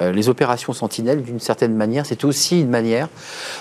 Euh, 0.00 0.10
les 0.10 0.30
opérations 0.30 0.72
sentinelles, 0.72 1.22
d'une 1.22 1.38
certaine 1.38 1.76
manière, 1.76 2.06
c'est 2.06 2.24
aussi 2.24 2.62
une 2.62 2.70
manière 2.70 3.10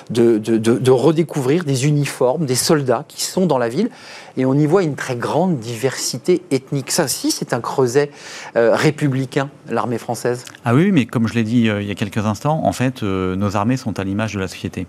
de, 0.10 0.90
redécouvrir 0.90 1.66
des 1.66 1.86
uniformes, 1.86 2.46
des 2.46 2.56
soldats 2.56 3.04
qui 3.10 3.22
sont 3.22 3.46
dans 3.46 3.58
la 3.58 3.68
ville. 3.68 3.90
Et 4.38 4.46
on 4.46 4.54
y 4.54 4.66
voit 4.66 4.84
une 4.84 4.96
très 4.96 5.18
grande 5.18 5.60
diversité 5.60 6.42
ethnique. 6.50 6.90
Ça 6.90 7.04
aussi, 7.04 7.32
c'est 7.32 7.52
un 7.52 7.60
creuset 7.60 8.12
euh, 8.56 8.74
républicain, 8.74 9.50
l'armée 9.68 9.98
française. 9.98 10.46
Ah 10.64 10.74
oui, 10.74 10.94
mais 10.94 11.06
comme 11.06 11.28
je 11.28 11.34
l'ai 11.34 11.44
dit 11.44 11.68
euh, 11.68 11.82
il 11.82 11.88
y 11.90 11.92
a 11.92 11.96
quelques 11.96 12.26
instants, 12.26 12.62
en 12.64 12.72
fait, 12.72 13.04
nos 13.04 13.58
armées 13.58 13.76
sont 13.76 14.00
à 14.00 14.06
l'image 14.06 14.34
de 14.34 14.40
la 14.40 14.48
société. 14.48 14.88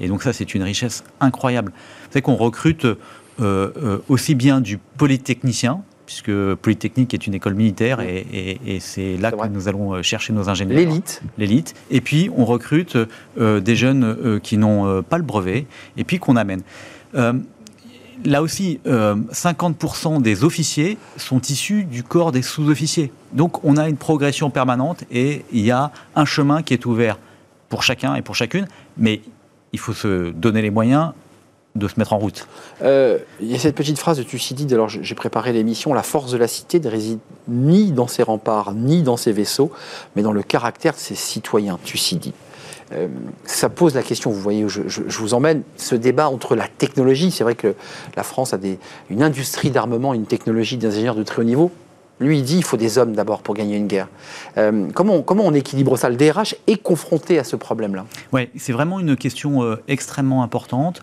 Et 0.00 0.08
donc 0.08 0.22
ça, 0.22 0.32
c'est 0.32 0.54
une 0.54 0.62
richesse 0.62 1.04
incroyable. 1.20 1.72
Vous 1.72 2.12
savez 2.12 2.22
qu'on 2.22 2.36
recrute 2.36 2.84
euh, 2.84 2.96
euh, 3.40 3.98
aussi 4.08 4.34
bien 4.34 4.60
du 4.60 4.78
polytechnicien, 4.78 5.82
puisque 6.06 6.32
Polytechnique 6.56 7.14
est 7.14 7.28
une 7.28 7.34
école 7.34 7.54
militaire 7.54 8.00
et, 8.00 8.58
c'est 8.80 9.16
là 9.16 9.30
que 9.30 9.46
nous 9.46 9.68
allons 9.68 10.02
chercher 10.02 10.32
nos 10.32 10.48
ingénieurs. 10.48 10.78
L'élite. 10.78 11.22
L'élite. 11.38 11.74
Et 11.88 12.00
puis, 12.00 12.28
on 12.36 12.44
recrute 12.44 12.98
des 13.38 13.76
jeunes 13.76 14.40
qui 14.42 14.56
n'ont 14.56 15.04
pas 15.04 15.18
le 15.18 15.22
brevet 15.22 15.66
et 15.96 16.02
puis 16.02 16.18
qu'on 16.18 16.34
amène 16.34 16.62
là 18.24 18.42
aussi, 18.42 18.80
50% 18.84 18.86
euh, 20.16 20.20
des 20.20 20.44
officiers 20.44 20.98
sont 21.16 21.40
issus 21.40 21.84
du 21.84 22.02
corps 22.02 22.32
des 22.32 22.42
sous-officiers. 22.42 23.12
Donc 23.32 23.64
on 23.64 23.76
a 23.76 23.88
une 23.88 23.96
progression 23.96 24.50
permanente 24.50 25.04
et 25.10 25.44
il 25.52 25.64
y 25.64 25.70
a 25.70 25.90
un 26.14 26.24
chemin 26.24 26.62
qui 26.62 26.74
est 26.74 26.86
ouvert 26.86 27.18
pour 27.68 27.82
chacun 27.82 28.14
et 28.16 28.22
pour 28.22 28.34
chacune, 28.34 28.66
mais 28.96 29.22
il 29.72 29.78
faut 29.78 29.92
se 29.92 30.30
donner 30.30 30.62
les 30.62 30.70
moyens 30.70 31.12
de 31.76 31.86
se 31.86 31.94
mettre 31.98 32.12
en 32.12 32.18
route. 32.18 32.48
Euh, 32.82 33.18
il 33.40 33.50
y 33.50 33.54
a 33.54 33.58
cette 33.58 33.76
petite 33.76 33.98
phrase 33.98 34.18
de 34.18 34.22
Thucydide, 34.24 34.72
alors 34.72 34.88
j'ai 34.88 35.14
préparé 35.14 35.52
l'émission, 35.52 35.94
la 35.94 36.02
force 36.02 36.32
de 36.32 36.36
la 36.36 36.48
cité 36.48 36.80
ne 36.80 36.88
réside 36.88 37.20
ni 37.48 37.92
dans 37.92 38.08
ses 38.08 38.22
remparts, 38.22 38.74
ni 38.74 39.02
dans 39.02 39.16
ses 39.16 39.32
vaisseaux, 39.32 39.70
mais 40.16 40.22
dans 40.22 40.32
le 40.32 40.42
caractère 40.42 40.94
de 40.94 40.98
ses 40.98 41.14
citoyens, 41.14 41.78
Thucydide. 41.84 42.32
Euh, 42.92 43.06
ça 43.44 43.68
pose 43.68 43.94
la 43.94 44.02
question, 44.02 44.32
vous 44.32 44.40
voyez, 44.40 44.68
je, 44.68 44.82
vous 45.18 45.34
emmène, 45.34 45.62
ce 45.76 45.94
débat 45.94 46.28
entre 46.28 46.56
la 46.56 46.66
technologie, 46.66 47.30
c'est 47.30 47.44
vrai 47.44 47.54
que 47.54 47.74
la 48.16 48.24
France 48.24 48.52
a 48.52 48.58
une 49.08 49.22
industrie 49.22 49.70
d'armement, 49.70 50.12
une 50.12 50.26
technologie 50.26 50.76
d'ingénieurs 50.76 51.14
de 51.14 51.22
très 51.22 51.40
haut 51.40 51.44
niveau. 51.44 51.70
Lui, 52.20 52.38
il 52.38 52.44
dit 52.44 52.58
il 52.58 52.64
faut 52.64 52.76
des 52.76 52.98
hommes 52.98 53.12
d'abord 53.12 53.42
pour 53.42 53.54
gagner 53.54 53.76
une 53.76 53.86
guerre. 53.86 54.08
Euh, 54.58 54.88
comment, 54.94 55.22
comment 55.22 55.44
on 55.46 55.54
équilibre 55.54 55.96
ça? 55.96 56.08
Le 56.08 56.16
DRH 56.16 56.54
est 56.66 56.82
confronté 56.82 57.38
à 57.38 57.44
ce 57.44 57.56
problème-là. 57.56 58.04
Oui, 58.32 58.48
c'est 58.56 58.72
vraiment 58.72 59.00
une 59.00 59.16
question 59.16 59.62
euh, 59.62 59.76
extrêmement 59.88 60.42
importante. 60.42 61.02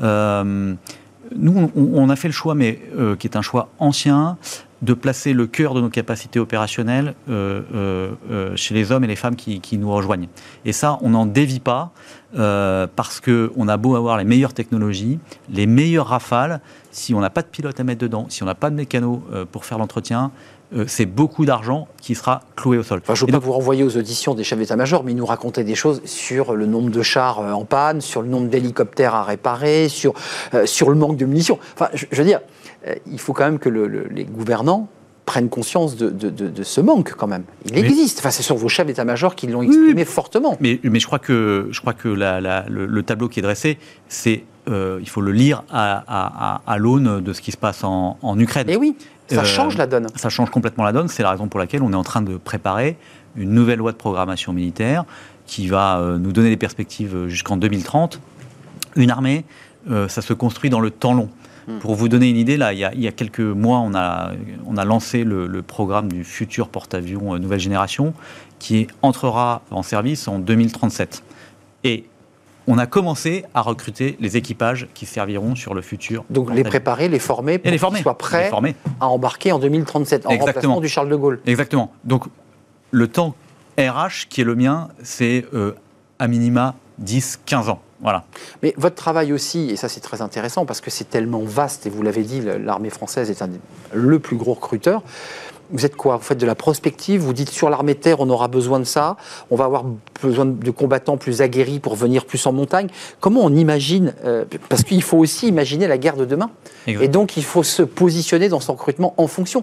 nous, 0.00 1.70
on, 1.76 2.10
a 2.10 2.16
fait 2.16 2.28
le 2.28 2.32
choix, 2.32 2.54
mais 2.54 2.80
qui 3.18 3.26
est 3.26 3.36
un 3.36 3.42
choix 3.42 3.68
ancien, 3.78 4.38
de 4.82 4.94
placer 4.94 5.32
le 5.32 5.46
cœur 5.46 5.74
de 5.74 5.80
nos 5.80 5.88
capacités 5.88 6.38
opérationnelles 6.38 7.14
euh, 7.28 7.62
euh, 7.74 8.10
euh, 8.30 8.56
chez 8.56 8.74
les 8.74 8.92
hommes 8.92 9.04
et 9.04 9.08
les 9.08 9.16
femmes 9.16 9.34
qui, 9.34 9.78
nous 9.78 9.90
rejoignent. 9.90 10.28
Et 10.64 10.72
ça, 10.72 10.98
on 11.02 11.10
n'en 11.10 11.26
dévie 11.26 11.60
pas 11.60 11.92
parce 12.32 13.20
qu'on 13.20 13.68
a 13.68 13.76
beau 13.78 13.96
avoir 13.96 14.18
les 14.18 14.24
meilleures 14.24 14.52
technologies, 14.52 15.18
les 15.50 15.66
meilleures 15.66 16.08
rafales, 16.08 16.60
si 16.90 17.14
on 17.14 17.20
n'a 17.20 17.30
pas 17.30 17.40
de 17.40 17.46
pilote 17.46 17.80
à 17.80 17.84
mettre 17.84 18.00
dedans, 18.00 18.26
si 18.28 18.42
on 18.42 18.46
n'a 18.46 18.54
pas 18.54 18.68
de 18.68 18.74
mécano 18.74 19.24
pour 19.50 19.64
faire 19.64 19.78
l'entretien, 19.78 20.30
c'est 20.86 21.06
beaucoup 21.06 21.46
d'argent 21.46 21.88
qui 22.00 22.14
sera 22.14 22.42
cloué 22.56 22.78
au 22.78 22.82
sol. 22.82 23.00
je 23.06 23.12
ne 23.12 23.26
veux 23.26 23.32
pas 23.32 23.38
vous 23.38 23.52
renvoyer 23.52 23.84
aux 23.84 23.96
auditions 23.96 24.34
des 24.34 24.44
chefs 24.44 24.58
d'état-major, 24.58 25.02
mais 25.02 25.12
ils 25.12 25.16
nous 25.16 25.26
racontaient 25.26 25.64
des 25.64 25.74
choses 25.74 26.02
sur 26.04 26.54
le 26.54 26.66
nombre 26.66 26.90
de 26.90 27.02
chars 27.02 27.38
en 27.38 27.64
panne, 27.64 28.00
sur 28.00 28.22
le 28.22 28.28
nombre 28.28 28.48
d'hélicoptères 28.48 29.14
à 29.14 29.24
réparer, 29.24 29.88
sur, 29.88 30.14
sur 30.66 30.90
le 30.90 30.96
manque 30.96 31.16
de 31.16 31.24
munitions. 31.24 31.58
Enfin, 31.74 31.88
je 31.94 32.16
veux 32.16 32.24
dire, 32.24 32.40
euh, 32.86 32.94
il 33.10 33.18
faut 33.18 33.32
quand 33.32 33.44
même 33.44 33.58
que 33.58 33.68
les 33.68 34.24
gouvernants 34.24 34.88
prennent 35.26 35.50
conscience 35.50 35.96
de, 35.96 36.62
ce 36.62 36.80
manque 36.80 37.12
quand 37.14 37.26
même. 37.26 37.44
Il 37.66 37.76
existe. 37.76 38.20
Enfin, 38.20 38.30
ce 38.30 38.42
sont 38.42 38.54
vos 38.54 38.68
chefs 38.68 38.86
d'état-major 38.86 39.34
qui 39.34 39.46
l'ont 39.46 39.60
exprimé 39.60 40.06
fortement. 40.06 40.56
Mais, 40.60 40.80
je 40.82 41.06
crois 41.06 41.18
que, 41.18 41.68
je 41.70 41.80
crois 41.80 41.92
que 41.92 42.08
le, 42.08 43.00
tableau 43.02 43.28
qui 43.28 43.40
est 43.40 43.42
dressé, 43.42 43.78
c'est 44.08 44.44
euh, 44.70 44.98
il 45.02 45.08
faut 45.08 45.20
le 45.20 45.32
lire 45.32 45.64
à, 45.70 46.76
l'aune 46.78 47.20
de 47.20 47.32
ce 47.34 47.42
qui 47.42 47.52
se 47.52 47.58
passe 47.58 47.84
en, 47.84 48.38
Ukraine. 48.38 48.70
Et 48.70 48.76
oui, 48.76 48.96
ça 49.28 49.40
euh, 49.40 49.44
change 49.44 49.76
la 49.76 49.86
donne. 49.86 50.06
Ça 50.16 50.28
change 50.28 50.50
complètement 50.50 50.84
la 50.84 50.92
donne. 50.92 51.08
C'est 51.08 51.22
la 51.22 51.30
raison 51.30 51.48
pour 51.48 51.60
laquelle 51.60 51.82
on 51.82 51.92
est 51.92 51.96
en 51.96 52.04
train 52.04 52.22
de 52.22 52.36
préparer 52.36 52.96
une 53.36 53.50
nouvelle 53.50 53.78
loi 53.78 53.92
de 53.92 53.96
programmation 53.96 54.52
militaire 54.52 55.04
qui 55.46 55.68
va 55.68 56.02
nous 56.18 56.32
donner 56.32 56.50
des 56.50 56.56
perspectives 56.56 57.26
jusqu'en 57.26 57.56
2030. 57.56 58.20
Une 58.96 59.10
armée, 59.10 59.44
ça 60.08 60.20
se 60.22 60.32
construit 60.34 60.68
dans 60.68 60.80
le 60.80 60.90
temps 60.90 61.14
long. 61.14 61.30
Hmm. 61.68 61.78
Pour 61.80 61.94
vous 61.94 62.08
donner 62.08 62.30
une 62.30 62.36
idée, 62.36 62.56
là, 62.56 62.72
il 62.72 62.78
y 62.78 63.08
a, 63.08 63.12
quelques 63.12 63.40
mois, 63.40 63.78
on 63.80 63.94
a, 63.94 64.32
on 64.66 64.78
a 64.78 64.84
lancé 64.86 65.22
le, 65.22 65.60
programme 65.62 66.10
du 66.10 66.24
futur 66.24 66.68
porte-avions 66.68 67.34
euh, 67.34 67.38
nouvelle 67.38 67.60
génération 67.60 68.14
qui 68.58 68.86
entrera 69.02 69.60
en 69.70 69.82
service 69.82 70.28
en 70.28 70.38
2037. 70.38 71.22
Et 71.84 72.06
on 72.68 72.76
a 72.76 72.86
commencé 72.86 73.44
à 73.54 73.62
recruter 73.62 74.16
les 74.20 74.36
équipages 74.36 74.88
qui 74.92 75.06
serviront 75.06 75.56
sur 75.56 75.72
le 75.74 75.80
futur. 75.80 76.24
Donc 76.28 76.54
les 76.54 76.62
préparer, 76.62 77.08
les 77.08 77.18
former 77.18 77.58
pour 77.58 77.72
qu'ils 77.72 78.02
soient 78.02 78.18
prêts 78.18 78.50
à 79.00 79.08
embarquer 79.08 79.52
en 79.52 79.58
2037, 79.58 80.26
en 80.26 80.36
remplacement 80.36 80.80
du 80.80 80.88
Charles 80.88 81.08
de 81.08 81.16
Gaulle. 81.16 81.40
Exactement. 81.46 81.90
Donc 82.04 82.24
le 82.90 83.08
temps 83.08 83.34
RH 83.78 84.28
qui 84.28 84.42
est 84.42 84.44
le 84.44 84.54
mien, 84.54 84.88
c'est 85.02 85.46
euh, 85.54 85.72
à 86.18 86.28
minima 86.28 86.74
10-15 87.02 87.70
ans. 87.70 87.80
Voilà. 88.00 88.24
Mais 88.62 88.74
votre 88.76 88.94
travail 88.94 89.32
aussi, 89.32 89.70
et 89.70 89.76
ça 89.76 89.88
c'est 89.88 90.00
très 90.00 90.20
intéressant 90.20 90.66
parce 90.66 90.80
que 90.80 90.90
c'est 90.90 91.08
tellement 91.08 91.42
vaste, 91.42 91.86
et 91.86 91.90
vous 91.90 92.02
l'avez 92.02 92.22
dit, 92.22 92.42
l'armée 92.42 92.90
française 92.90 93.30
est 93.30 93.42
un, 93.42 93.48
le 93.92 94.18
plus 94.18 94.36
gros 94.36 94.54
recruteur. 94.54 95.02
Vous 95.70 95.84
êtes 95.84 95.96
quoi? 95.96 96.16
Vous 96.16 96.22
faites 96.22 96.38
de 96.38 96.46
la 96.46 96.54
prospective, 96.54 97.20
vous 97.20 97.32
dites 97.32 97.50
sur 97.50 97.70
l'armée 97.70 97.94
de 97.94 97.98
terre 97.98 98.20
on 98.20 98.30
aura 98.30 98.48
besoin 98.48 98.78
de 98.80 98.84
ça, 98.84 99.16
on 99.50 99.56
va 99.56 99.64
avoir 99.64 99.84
besoin 100.22 100.46
de 100.46 100.70
combattants 100.70 101.16
plus 101.16 101.42
aguerris 101.42 101.78
pour 101.78 101.94
venir 101.94 102.24
plus 102.24 102.44
en 102.46 102.52
montagne. 102.52 102.88
Comment 103.20 103.40
on 103.44 103.54
imagine 103.54 104.14
euh, 104.24 104.44
Parce 104.68 104.82
qu'il 104.82 105.02
faut 105.02 105.18
aussi 105.18 105.48
imaginer 105.48 105.86
la 105.86 105.98
guerre 105.98 106.16
de 106.16 106.24
demain. 106.24 106.50
Et 106.86 107.08
donc 107.08 107.36
il 107.36 107.44
faut 107.44 107.62
se 107.62 107.82
positionner 107.82 108.48
dans 108.48 108.60
son 108.60 108.72
recrutement 108.72 109.14
en 109.18 109.26
fonction. 109.26 109.62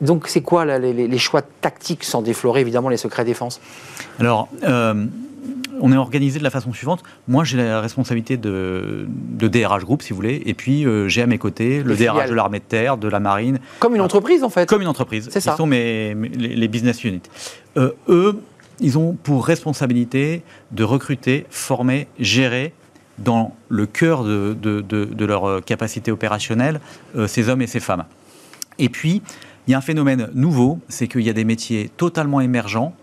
Donc 0.00 0.28
c'est 0.28 0.42
quoi 0.42 0.64
les, 0.78 1.18
choix 1.18 1.42
tactiques 1.42 2.04
sans 2.04 2.22
déflorer 2.22 2.60
évidemment 2.60 2.88
les 2.88 2.96
secrets 2.96 3.24
défense? 3.24 3.60
Alors, 4.18 4.48
euh, 4.64 5.06
on 5.80 5.92
est 5.92 5.96
organisé 5.96 6.38
de 6.38 6.44
la 6.44 6.50
façon 6.50 6.72
suivante. 6.72 7.02
Moi, 7.28 7.44
j'ai 7.44 7.56
la 7.56 7.80
responsabilité 7.80 8.36
de, 8.36 9.06
DRH 9.38 9.84
Group, 9.84 10.02
si 10.02 10.10
vous 10.10 10.16
voulez, 10.16 10.42
et 10.46 10.54
puis 10.54 10.86
euh, 10.86 11.08
j'ai 11.08 11.22
à 11.22 11.26
mes 11.26 11.38
côtés 11.38 11.82
le 11.82 11.96
DRH 11.96 12.28
de 12.28 12.34
l'armée 12.34 12.60
de 12.60 12.64
terre, 12.64 12.96
de 12.96 13.08
la 13.08 13.20
marine. 13.20 13.58
Comme 13.80 13.94
une 13.94 14.00
entreprise, 14.00 14.44
en 14.44 14.50
fait. 14.50 14.68
Comme 14.68 14.82
une 14.82 14.88
entreprise. 14.88 15.28
C'est 15.30 15.40
ça. 15.40 15.52
Ce 15.52 15.56
sont 15.56 15.66
mes, 15.66 16.14
les, 16.14 16.68
business 16.68 17.04
units. 17.04 17.22
Euh, 17.76 17.92
eux, 18.08 18.40
ils 18.80 18.98
ont 18.98 19.16
pour 19.22 19.44
responsabilité 19.44 20.42
de 20.70 20.84
recruter, 20.84 21.46
former, 21.50 22.06
gérer 22.18 22.72
dans 23.18 23.54
le 23.68 23.86
cœur 23.86 24.24
de, 24.24 25.24
leur 25.24 25.64
capacité 25.64 26.10
opérationnelle 26.10 26.80
euh, 27.16 27.26
ces 27.26 27.48
hommes 27.48 27.62
et 27.62 27.66
ces 27.66 27.80
femmes. 27.80 28.04
Et 28.78 28.88
puis, 28.88 29.22
il 29.66 29.72
y 29.72 29.74
a 29.74 29.78
un 29.78 29.82
phénomène 29.82 30.30
nouveau, 30.34 30.80
c'est 30.88 31.08
qu'il 31.08 31.22
y 31.22 31.30
a 31.30 31.34
des 31.34 31.44
métiers 31.44 31.90
totalement 31.96 32.40
émergents 32.40 32.94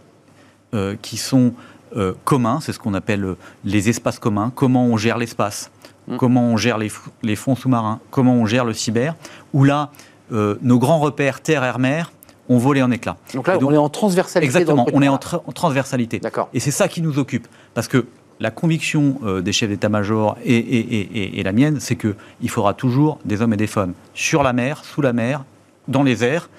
qui 1.02 1.17
sont 1.17 1.54
euh, 1.95 2.13
communs, 2.23 2.60
c'est 2.62 2.71
ce 2.71 2.80
qu'on 2.80 2.93
appelle 2.93 3.23
euh, 3.23 3.38
les 3.63 3.89
espaces 3.89 4.19
communs, 4.19 4.52
comment 4.54 4.86
on 4.86 4.97
gère 4.97 5.17
l'espace, 5.17 5.71
mm. 6.08 6.17
comment 6.17 6.43
on 6.43 6.58
gère 6.58 6.78
les, 6.78 7.36
fonds 7.36 7.56
sous-marins, 7.56 7.99
comment 8.12 8.34
on 8.34 8.45
gère 8.45 8.65
le 8.65 8.73
cyber, 8.73 9.15
où 9.54 9.63
là, 9.63 9.89
euh, 10.32 10.56
nos 10.62 10.78
grands 10.78 10.99
repères 10.99 11.41
terre, 11.41 11.63
air, 11.63 11.80
mer 11.80 12.12
ont 12.47 12.58
volé 12.58 12.84
en 12.84 12.91
éclats. 12.91 13.17
Donc 13.34 13.47
là, 13.47 13.58
on 13.62 13.71
est 13.71 13.78
en 13.78 13.89
transversalité. 13.89 14.45
Exactement, 14.45 14.86
on 14.93 15.02
est 15.02 15.08
en, 15.08 15.17
transversalité. 15.17 16.19
D'accord. 16.19 16.49
Et 16.54 16.60
c'est 16.60 16.71
ça 16.71 16.88
qui 16.88 17.02
nous 17.02 17.17
occupe, 17.17 17.47
parce 17.73 17.88
que 17.88 18.06
la 18.39 18.52
conviction 18.52 19.19
des 19.41 19.52
chefs 19.52 19.69
d'état-major 19.69 20.38
et, 20.45 21.39
et, 21.39 21.43
la 21.43 21.52
mienne, 21.52 21.80
c'est 21.82 21.97
qu'il 21.97 22.49
faudra 22.49 22.73
toujours 22.73 23.19
des 23.25 23.41
hommes 23.41 23.54
et 23.54 23.58
des 23.58 23.67
femmes 23.67 23.93
sur 24.13 24.43
la 24.43 24.54
mer, 24.54 24.86
sous 24.86 25.02
la 25.02 25.12
mer, 25.12 25.43
dans 25.89 26.04
les 26.04 26.23
airs 26.23 26.49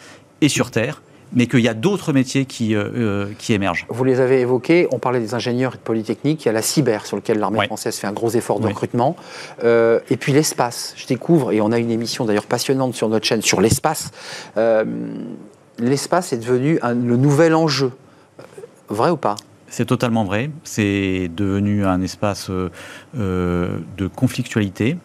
et 0.43 0.49
sur 0.49 0.71
terre 0.71 1.01
mais 1.33 1.47
qu'il 1.47 1.61
y 1.61 1.69
a 1.69 1.75
d'autres 1.75 2.13
métiers 2.13 2.45
qui, 2.45 2.75
euh, 2.75 2.91
euh, 2.95 3.27
qui 3.39 3.53
émergent. 3.53 3.87
Vous 3.89 4.05
les 4.05 4.21
avez 4.21 4.41
évoqués, 4.41 4.89
on 4.91 4.99
parlait 4.99 5.21
des 5.21 5.35
ingénieurs 5.35 5.75
et 5.75 5.77
de 5.77 5.83
Polytechnique, 5.83 6.45
il 6.45 6.47
y 6.47 6.49
a 6.49 6.53
la 6.53 6.63
cyber 6.63 7.07
sur 7.07 7.17
lequel 7.17 7.39
l'armée 7.39 7.67
française 7.67 7.97
fait 7.97 8.07
un 8.07 8.13
gros 8.13 8.31
effort 8.31 8.61
de 8.61 8.67
recrutement, 8.67 9.17
euh, 9.65 10.01
et 10.11 10.17
puis 10.17 10.33
l'espace. 10.33 10.95
Je 10.97 11.07
découvre, 11.07 11.53
et 11.53 11.61
on 11.61 11.73
a 11.73 11.79
une 11.79 11.91
émission 11.91 12.25
d'ailleurs 12.25 12.47
passionnante 12.47 12.95
sur 12.95 13.09
notre 13.09 13.27
chaîne 13.27 13.43
sur 13.43 13.61
l'espace, 13.61 14.11
l'espace 15.79 16.33
est 16.33 16.39
devenu 16.39 16.79
le 16.83 17.17
nouvel 17.17 17.55
enjeu. 17.55 17.93
Vrai 18.89 19.11
ou 19.11 19.17
pas? 19.17 19.37
C'est 19.69 19.87
totalement 19.87 20.25
vrai. 20.25 20.51
C'est 20.65 21.31
devenu 21.35 21.87
un 21.87 22.03
espace 22.03 22.51
de 23.15 24.07
conflictualité. 24.15 24.97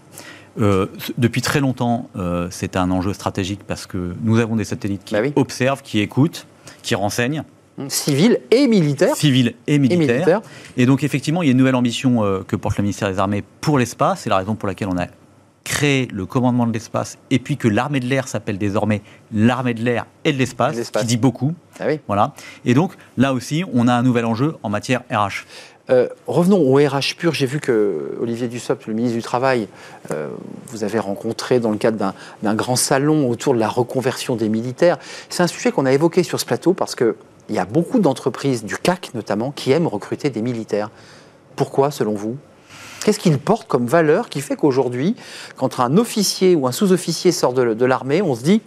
Euh, 0.60 0.88
depuis 1.18 1.42
très 1.42 1.60
longtemps, 1.60 2.10
euh, 2.16 2.48
c'est 2.50 2.78
un 2.78 2.90
enjeu 2.92 3.14
stratégique 3.14 3.62
parce 3.68 3.86
que 3.86 4.16
nous 4.22 4.40
avons 4.40 4.56
des 4.56 4.64
satellites 4.64 5.04
qui 5.04 5.14
bah 5.14 5.22
observent, 5.36 5.82
qui 5.82 6.00
écoutent, 6.00 6.48
qui 6.82 6.96
renseignent. 6.96 7.44
Civils 7.90 8.40
et 8.52 8.68
militaires. 8.68 9.16
Civils 9.16 9.54
et 9.68 9.80
militaires. 9.80 10.42
Et, 10.78 10.86
donc, 10.86 11.04
effectivement, 11.04 11.44
il 11.44 11.48
y 11.48 11.50
a 11.50 11.52
une 11.52 11.58
nouvelle 11.58 11.76
ambition 11.76 12.24
euh, 12.24 12.42
que 12.48 12.56
porte 12.56 12.78
le 12.78 12.84
ministère 12.84 13.10
des 13.12 13.20
Armées 13.20 13.44
pour 13.60 13.78
l'espace. 13.78 14.22
C'est 14.22 14.30
la 14.30 14.38
raison 14.38 14.56
pour 14.56 14.68
laquelle 14.68 14.88
on 14.88 14.98
a 14.98 15.08
créé 15.66 16.08
le 16.14 16.26
commandement 16.26 16.68
de 16.68 16.72
l'espace 16.72 17.18
et 17.32 17.40
puis 17.40 17.58
que 17.58 17.68
l'armée 17.68 18.00
de 18.00 18.06
l'air 18.06 18.28
s'appelle 18.28 18.58
désormais 18.58 19.02
l'armée 19.34 19.74
de 19.74 19.84
l'air 19.84 20.06
et 20.24 20.32
de 20.32 20.38
l'espace, 20.38 20.92
qui 20.92 21.06
dit 21.06 21.18
beaucoup. 21.18 21.54
Ah 21.80 21.86
voilà. 22.08 22.34
Et 22.64 22.74
donc, 22.74 22.94
là 23.18 23.34
aussi, 23.34 23.66
on 23.74 23.88
a 23.88 23.94
un 23.94 24.04
nouvel 24.04 24.26
enjeu 24.26 24.56
en 24.64 24.70
matière 24.70 25.02
RH. 25.12 25.46
Euh, 25.90 26.08
revenons 26.28 26.60
au 26.60 26.76
RH 26.76 27.16
pur. 27.18 27.34
J'ai 27.34 27.46
vu 27.46 27.60
que 27.60 28.18
Olivier 28.20 28.48
Dussopt, 28.48 28.88
le 28.88 28.94
ministre 28.94 29.18
du 29.18 29.24
Travail, 29.24 29.68
euh, 30.12 30.30
vous 30.68 30.84
avez 30.84 31.00
rencontré 31.00 31.60
dans 31.60 31.72
le 31.72 31.78
cadre 31.78 32.14
d'un 32.42 32.56
grand 32.56 32.76
salon 32.76 33.30
autour 33.30 33.54
de 33.54 33.60
la 33.60 33.70
reconversion 33.70 34.36
des 34.36 34.50
militaires. 34.50 34.98
C'est 35.30 35.44
un 35.44 35.48
sujet 35.48 35.72
qu'on 35.72 35.86
a 35.86 35.94
évoqué 35.94 36.24
sur 36.24 36.40
ce 36.40 36.46
plateau 36.46 36.74
parce 36.74 36.96
qu'il 36.96 37.14
y 37.50 37.60
a 37.60 37.66
beaucoup 37.66 38.00
d'entreprises, 38.00 38.64
du 38.64 38.78
CAC 38.78 39.12
notamment, 39.14 39.52
qui 39.52 39.72
aiment 39.72 39.88
recruter 39.88 40.30
des 40.30 40.42
militaires. 40.42 40.90
Pourquoi, 41.56 41.92
selon 41.92 42.16
vous? 42.16 42.38
Qu'est-ce 43.04 43.20
qu'il 43.20 43.38
porte 43.38 43.68
comme 43.68 43.86
valeur 43.86 44.30
qui 44.30 44.42
fait 44.42 44.56
qu'aujourd'hui, 44.56 45.16
quand 45.56 45.80
un 45.80 45.98
officier 45.98 46.56
ou 46.56 46.68
un 46.68 46.72
sous-officier 46.72 47.32
sort 47.32 47.54
de, 47.54 47.86
l'armée, 47.86 48.22
on 48.22 48.36
se 48.36 48.44
dit 48.44 48.62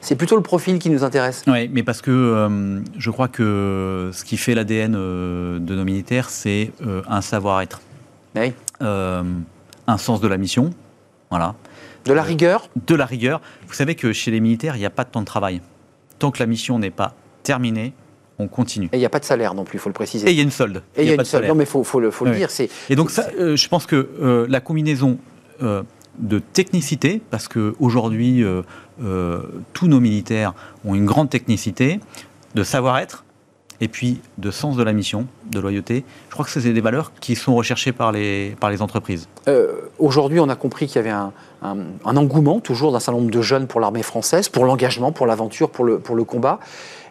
c'est 0.00 0.16
plutôt 0.16 0.36
le 0.36 0.42
profil 0.42 0.78
qui 0.78 0.90
nous 0.90 1.04
intéresse? 1.04 1.44
Oui, 1.46 1.68
mais 1.72 1.82
parce 1.82 2.02
que 2.02 2.10
euh, 2.10 2.80
je 2.98 3.10
crois 3.10 3.28
que 3.28 4.10
ce 4.12 4.24
qui 4.24 4.36
fait 4.36 4.54
l'ADN 4.54 4.94
euh, 4.96 5.58
de 5.58 5.74
nos 5.74 5.84
militaires, 5.84 6.28
c'est 6.28 6.72
euh, 6.86 7.02
un 7.08 7.20
savoir-être. 7.20 7.80
Oui. 8.36 8.52
un 8.80 9.98
sens 9.98 10.20
de 10.20 10.26
la 10.26 10.36
mission. 10.36 10.70
Voilà. 11.30 11.54
De 12.04 12.12
la 12.12 12.22
rigueur? 12.22 12.68
De 12.86 12.94
la 12.94 13.06
rigueur. 13.06 13.40
Vous 13.68 13.74
savez 13.74 13.94
que 13.94 14.12
chez 14.12 14.30
les 14.30 14.40
militaires, 14.40 14.76
il 14.76 14.80
n'y 14.80 14.86
a 14.86 14.90
pas 14.90 15.04
de 15.04 15.10
temps 15.10 15.20
de 15.20 15.26
travail. 15.26 15.60
Tant 16.18 16.30
que 16.30 16.40
la 16.40 16.46
mission 16.46 16.78
n'est 16.78 16.90
pas 16.90 17.14
terminée, 17.44 17.94
on 18.38 18.48
continue. 18.48 18.88
Et 18.92 18.96
il 18.96 18.98
n'y 18.98 19.04
a 19.04 19.10
pas 19.10 19.20
de 19.20 19.24
salaire 19.24 19.54
non 19.54 19.64
plus, 19.64 19.78
il 19.78 19.80
faut 19.80 19.88
le 19.88 19.94
préciser. 19.94 20.28
Et 20.28 20.32
il 20.32 20.36
y 20.36 20.40
a 20.40 20.42
une 20.42 20.50
solde. 20.50 20.82
Et 20.96 21.02
il 21.02 21.08
y 21.08 21.12
a, 21.12 21.14
une 21.14 21.24
solde. 21.24 21.46
Non, 21.46 21.54
mais 21.54 21.64
il 21.64 21.66
faut, 21.66 22.00
le, 22.00 22.10
dire. 22.34 22.48
Et 22.90 22.96
donc, 22.96 23.10
ça, 23.10 23.28
euh, 23.38 23.56
je 23.56 23.68
pense 23.68 23.86
que 23.86 24.08
euh, 24.20 24.46
la 24.48 24.60
combinaison 24.60 25.18
euh, 25.62 25.82
de 26.18 26.38
technicité, 26.38 27.22
parce 27.30 27.48
qu'aujourd'hui, 27.48 28.44
tous 29.72 29.88
nos 29.88 30.00
militaires 30.00 30.54
ont 30.84 30.94
une 30.94 31.06
grande 31.06 31.30
technicité, 31.30 32.00
de 32.54 32.62
savoir-être, 32.62 33.24
et 33.80 33.88
puis 33.88 34.20
de 34.38 34.52
sens 34.52 34.76
de 34.76 34.84
la 34.84 34.92
mission, 34.92 35.26
de 35.50 35.58
loyauté. 35.58 36.04
Je 36.28 36.34
crois 36.34 36.44
que 36.44 36.50
c'est 36.52 36.72
des 36.72 36.80
valeurs 36.80 37.12
qui 37.20 37.34
sont 37.34 37.56
recherchées 37.56 37.90
par 37.90 38.12
les, 38.12 38.54
par 38.60 38.70
les 38.70 38.80
entreprises. 38.80 39.28
Aujourd'hui, 39.98 40.38
on 40.38 40.48
a 40.48 40.54
compris 40.54 40.86
qu'il 40.86 40.96
y 40.96 40.98
avait 41.00 41.10
un, 41.10 41.32
un 41.64 42.16
engouement 42.16 42.60
toujours 42.60 42.92
d'un 42.92 43.00
certain 43.00 43.18
nombre 43.18 43.32
de 43.32 43.42
jeunes 43.42 43.66
pour 43.66 43.80
l'armée 43.80 44.04
française, 44.04 44.48
pour 44.48 44.64
l'engagement, 44.64 45.10
pour 45.10 45.26
l'aventure, 45.26 45.70
pour 45.70 45.84
le, 45.84 45.98
pour 45.98 46.14
le 46.14 46.22
combat. 46.22 46.60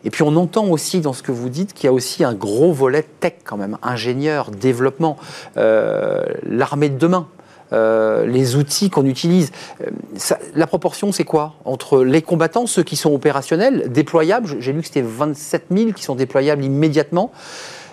Et 0.05 0.09
puis 0.09 0.23
on 0.23 0.35
entend 0.35 0.67
aussi 0.67 1.01
dans 1.01 1.13
ce 1.13 1.23
que 1.23 1.31
vous 1.31 1.49
dites 1.49 1.73
qu'il 1.73 1.85
y 1.85 1.87
a 1.87 1.93
aussi 1.93 2.23
un 2.23 2.33
gros 2.33 2.73
volet 2.73 3.05
tech 3.19 3.33
quand 3.43 3.57
même, 3.57 3.77
ingénieur, 3.81 4.51
développement, 4.51 5.17
euh, 5.57 6.23
l'armée 6.43 6.89
de 6.89 6.97
demain. 6.97 7.27
Euh, 7.71 8.27
les 8.27 8.55
outils 8.55 8.91
qu'on 8.91 9.05
utilise. 9.05 9.51
Euh, 9.81 10.35
la 10.53 10.67
proportion, 10.67 11.11
c'est 11.11 11.23
quoi 11.23 11.55
Entre 11.65 12.03
les 12.03 12.21
combattants, 12.21 12.67
ceux 12.67 12.83
qui 12.83 12.95
sont 12.95 13.11
opérationnels, 13.11 13.91
déployables, 13.91 14.57
j'ai 14.59 14.73
lu 14.73 14.81
que 14.81 14.87
c'était 14.87 15.01
27 15.01 15.65
000 15.71 15.91
qui 15.93 16.03
sont 16.03 16.13
déployables 16.13 16.63
immédiatement, 16.63 17.31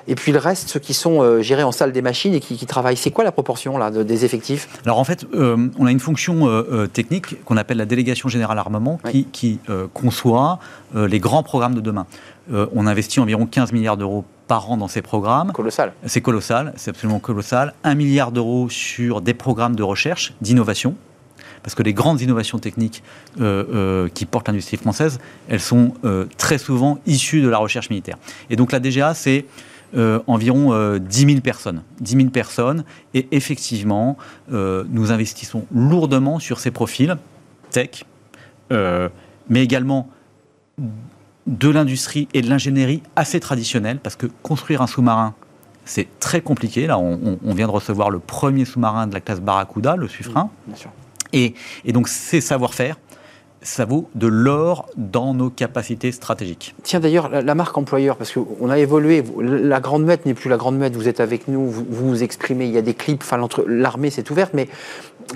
et 0.08 0.14
puis 0.14 0.32
le 0.32 0.38
reste, 0.38 0.68
ceux 0.68 0.80
qui 0.80 0.94
sont 0.94 1.22
euh, 1.22 1.42
gérés 1.42 1.62
en 1.62 1.72
salle 1.72 1.92
des 1.92 2.02
machines 2.02 2.34
et 2.34 2.40
qui, 2.40 2.66
travaillent. 2.66 2.96
C'est 2.96 3.10
quoi 3.10 3.24
la 3.24 3.32
proportion 3.32 3.78
là, 3.78 3.90
des 3.90 4.24
effectifs? 4.24 4.68
Alors 4.84 4.98
en 4.98 5.04
fait, 5.04 5.26
euh, 5.34 5.68
on 5.78 5.86
a 5.86 5.90
une 5.90 6.00
fonction 6.00 6.48
euh, 6.48 6.86
technique 6.86 7.42
qu'on 7.44 7.56
appelle 7.56 7.78
la 7.78 7.86
délégation 7.86 8.28
générale 8.28 8.58
armement 8.58 9.00
qui, 9.32 9.58
conçoit 9.94 10.58
les 10.94 11.18
grands 11.18 11.42
programmes 11.42 11.74
de 11.74 11.80
demain. 11.80 12.06
on 12.50 12.86
investit 12.86 13.20
environ 13.20 13.46
15 13.46 13.72
milliards 13.72 13.96
d'euros 13.96 14.24
par 14.48 14.70
an 14.70 14.76
dans 14.76 14.88
ces 14.88 15.02
programmes. 15.02 15.52
Colossal. 15.52 15.92
C'est 16.06 16.20
colossal, 16.20 16.72
c'est 16.76 16.90
absolument 16.90 17.20
colossal. 17.20 17.74
Un 17.84 17.94
milliard 17.94 18.32
d'euros 18.32 18.68
sur 18.68 19.20
des 19.20 19.34
programmes 19.34 19.76
de 19.76 19.82
recherche, 19.82 20.34
d'innovation 20.40 20.94
parce 21.62 21.74
que 21.74 21.82
les 21.82 21.92
grandes 21.92 22.22
innovations 22.22 22.58
techniques 22.58 23.02
qui 23.36 24.26
portent 24.26 24.48
l'industrie 24.48 24.76
française, 24.76 25.18
elles 25.48 25.60
sont 25.60 25.92
très 26.38 26.58
souvent 26.58 26.98
issues 27.06 27.42
de 27.42 27.48
la 27.48 27.58
recherche 27.58 27.90
militaire. 27.90 28.16
Et 28.48 28.56
donc 28.56 28.72
la 28.72 28.80
DGA, 28.80 29.14
c'est 29.14 29.44
euh, 29.96 30.20
environ 30.26 30.70
10 30.98 31.24
euh, 31.24 31.28
000 31.28 31.40
personnes. 31.40 31.82
10 32.00 32.16
000 32.16 32.28
personnes. 32.30 32.84
Et 33.14 33.26
effectivement, 33.32 34.16
euh, 34.52 34.84
nous 34.88 35.10
investissons 35.10 35.64
lourdement 35.74 36.38
sur 36.38 36.60
ces 36.60 36.70
profils 36.70 37.16
tech, 37.70 38.04
mais 38.70 39.62
également 39.62 40.08
de 41.46 41.68
l'industrie 41.68 42.28
et 42.34 42.42
de 42.42 42.48
l'ingénierie 42.48 43.02
assez 43.16 43.40
traditionnelle, 43.40 43.98
parce 44.00 44.16
que 44.16 44.26
construire 44.42 44.82
un 44.82 44.86
sous-marin, 44.86 45.34
c'est 45.84 46.08
très 46.20 46.40
compliqué. 46.40 46.86
Là, 46.86 46.98
on, 46.98 47.54
vient 47.54 47.66
de 47.66 47.72
recevoir 47.72 48.10
le 48.10 48.18
premier 48.18 48.64
sous-marin 48.64 49.06
de 49.06 49.14
la 49.14 49.20
classe 49.20 49.40
Barracuda, 49.40 49.96
le 49.96 50.08
Suffren. 50.08 50.48
Et, 51.32 51.54
et 51.84 51.92
donc, 51.92 52.08
ces 52.08 52.40
savoir-faire, 52.40 52.96
ça 53.62 53.84
vaut 53.84 54.08
de 54.14 54.26
l'or 54.26 54.88
dans 54.96 55.34
nos 55.34 55.50
capacités 55.50 56.12
stratégiques. 56.12 56.74
Tiens 56.82 57.00
d'ailleurs, 57.00 57.28
la, 57.28 57.54
marque 57.54 57.76
employeur, 57.76 58.16
parce 58.16 58.32
qu'on 58.32 58.70
a 58.70 58.78
évolué, 58.78 59.22
la 59.40 59.80
Grande 59.80 60.04
Muette 60.04 60.24
n'est 60.26 60.34
plus 60.34 60.48
la 60.48 60.56
Grande 60.56 60.78
Muette, 60.78 60.96
vous 60.96 61.08
êtes 61.08 61.20
avec 61.20 61.48
nous, 61.48 61.68
vous 61.68 61.84
vous 61.90 62.22
exprimez, 62.22 62.66
il 62.66 62.72
y 62.72 62.78
a 62.78 62.82
des 62.82 62.94
clips, 62.94 63.24
l'armée 63.66 64.10
s'est 64.10 64.30
ouverte, 64.30 64.52
mais 64.54 64.68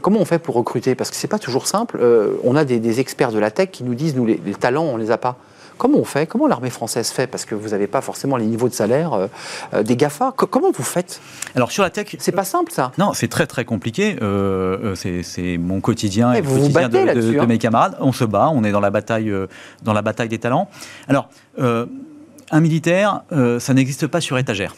comment 0.01 0.21
on 0.21 0.25
fait 0.25 0.39
pour 0.39 0.55
recruter? 0.55 0.95
Parce 0.95 1.11
que 1.11 1.17
c'est 1.17 1.29
pas 1.29 1.39
toujours 1.39 1.67
simple. 1.67 1.99
Euh, 2.01 2.37
on 2.45 2.57
a 2.57 2.65
des, 2.65 3.01
experts 3.01 3.33
de 3.33 3.39
la 3.39 3.51
tech 3.51 3.71
qui 3.71 3.85
nous 3.85 3.95
disent, 3.95 4.15
nous, 4.17 4.27
les, 4.27 4.41
les 4.45 4.55
talents, 4.55 4.85
on 4.85 4.97
les 4.97 5.11
a 5.11 5.19
pas. 5.19 5.37
Comment 5.79 5.99
on 5.99 6.05
fait? 6.05 6.27
Comment 6.27 6.47
l'armée 6.47 6.71
française 6.71 7.11
fait? 7.11 7.27
Parce 7.27 7.45
que 7.45 7.55
vous 7.55 7.71
n'avez 7.71 7.87
pas 7.87 8.01
forcément 8.01 8.37
les 8.37 8.47
niveaux 8.47 8.69
de 8.69 8.75
salaire 8.75 9.13
euh, 9.13 9.27
euh, 9.75 9.83
des 9.83 9.97
GAFA. 9.97 10.33
comment 10.37 10.71
vous 10.71 10.83
faites? 10.83 11.21
Alors 11.55 11.73
sur 11.73 11.83
la 11.83 11.91
tech, 11.91 12.17
c'est 12.19 12.33
pas 12.33 12.45
simple 12.45 12.73
ça. 12.73 12.93
Non, 12.99 13.13
c'est 13.13 13.29
très 13.29 13.47
très 13.47 13.65
compliqué. 13.65 14.17
Euh, 14.23 14.95
c'est 14.95 15.59
mon 15.59 15.81
quotidien 15.81 16.33
et, 16.33 16.43
le 16.43 16.49
quotidien 16.49 16.89
de, 16.89 17.39
hein. 17.39 17.47
mes 17.47 17.59
camarades. 17.59 17.97
On 18.01 18.13
se 18.13 18.25
bat, 18.25 18.51
on 18.53 18.65
est 18.65 18.73
dans 18.73 18.81
la 18.81 18.91
bataille, 18.91 19.33
dans 19.83 19.93
la 19.93 20.03
bataille 20.03 20.29
des 20.29 20.39
talents. 20.39 20.69
Alors, 21.09 21.29
un 21.59 22.61
militaire, 22.61 23.23
ça 23.59 23.75
n'existe 23.75 24.07
pas 24.07 24.21
sur 24.21 24.39
étagère, 24.39 24.75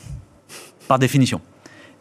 par 0.88 0.98
définition. 0.98 1.40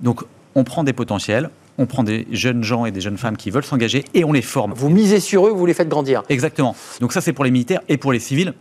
Donc, 0.01 0.23
on 0.55 0.63
prend 0.63 0.83
des 0.83 0.93
potentiels, 0.93 1.49
on 1.77 1.85
prend 1.85 2.03
des 2.03 2.27
jeunes 2.31 2.63
gens 2.63 2.85
et 2.85 2.91
des 2.91 3.01
jeunes 3.01 3.17
femmes 3.17 3.37
qui 3.37 3.51
veulent 3.51 3.65
s'engager 3.65 4.05
et 4.13 4.23
on 4.23 4.31
les 4.31 4.41
forme. 4.41 4.73
Vous 4.73 4.89
misez 4.89 5.19
sur 5.19 5.47
eux, 5.47 5.51
vous 5.51 5.65
les 5.65 5.73
faites 5.73 5.89
grandir. 5.89 6.23
Exactement. 6.29 6.75
Donc 7.01 7.13
ça, 7.13 7.21
c'est 7.21 7.33
pour 7.33 7.43
les 7.43 7.51
militaires 7.51 7.81
et 7.89 7.97
pour 7.97 8.13
les 8.13 8.19
civils. 8.19 8.53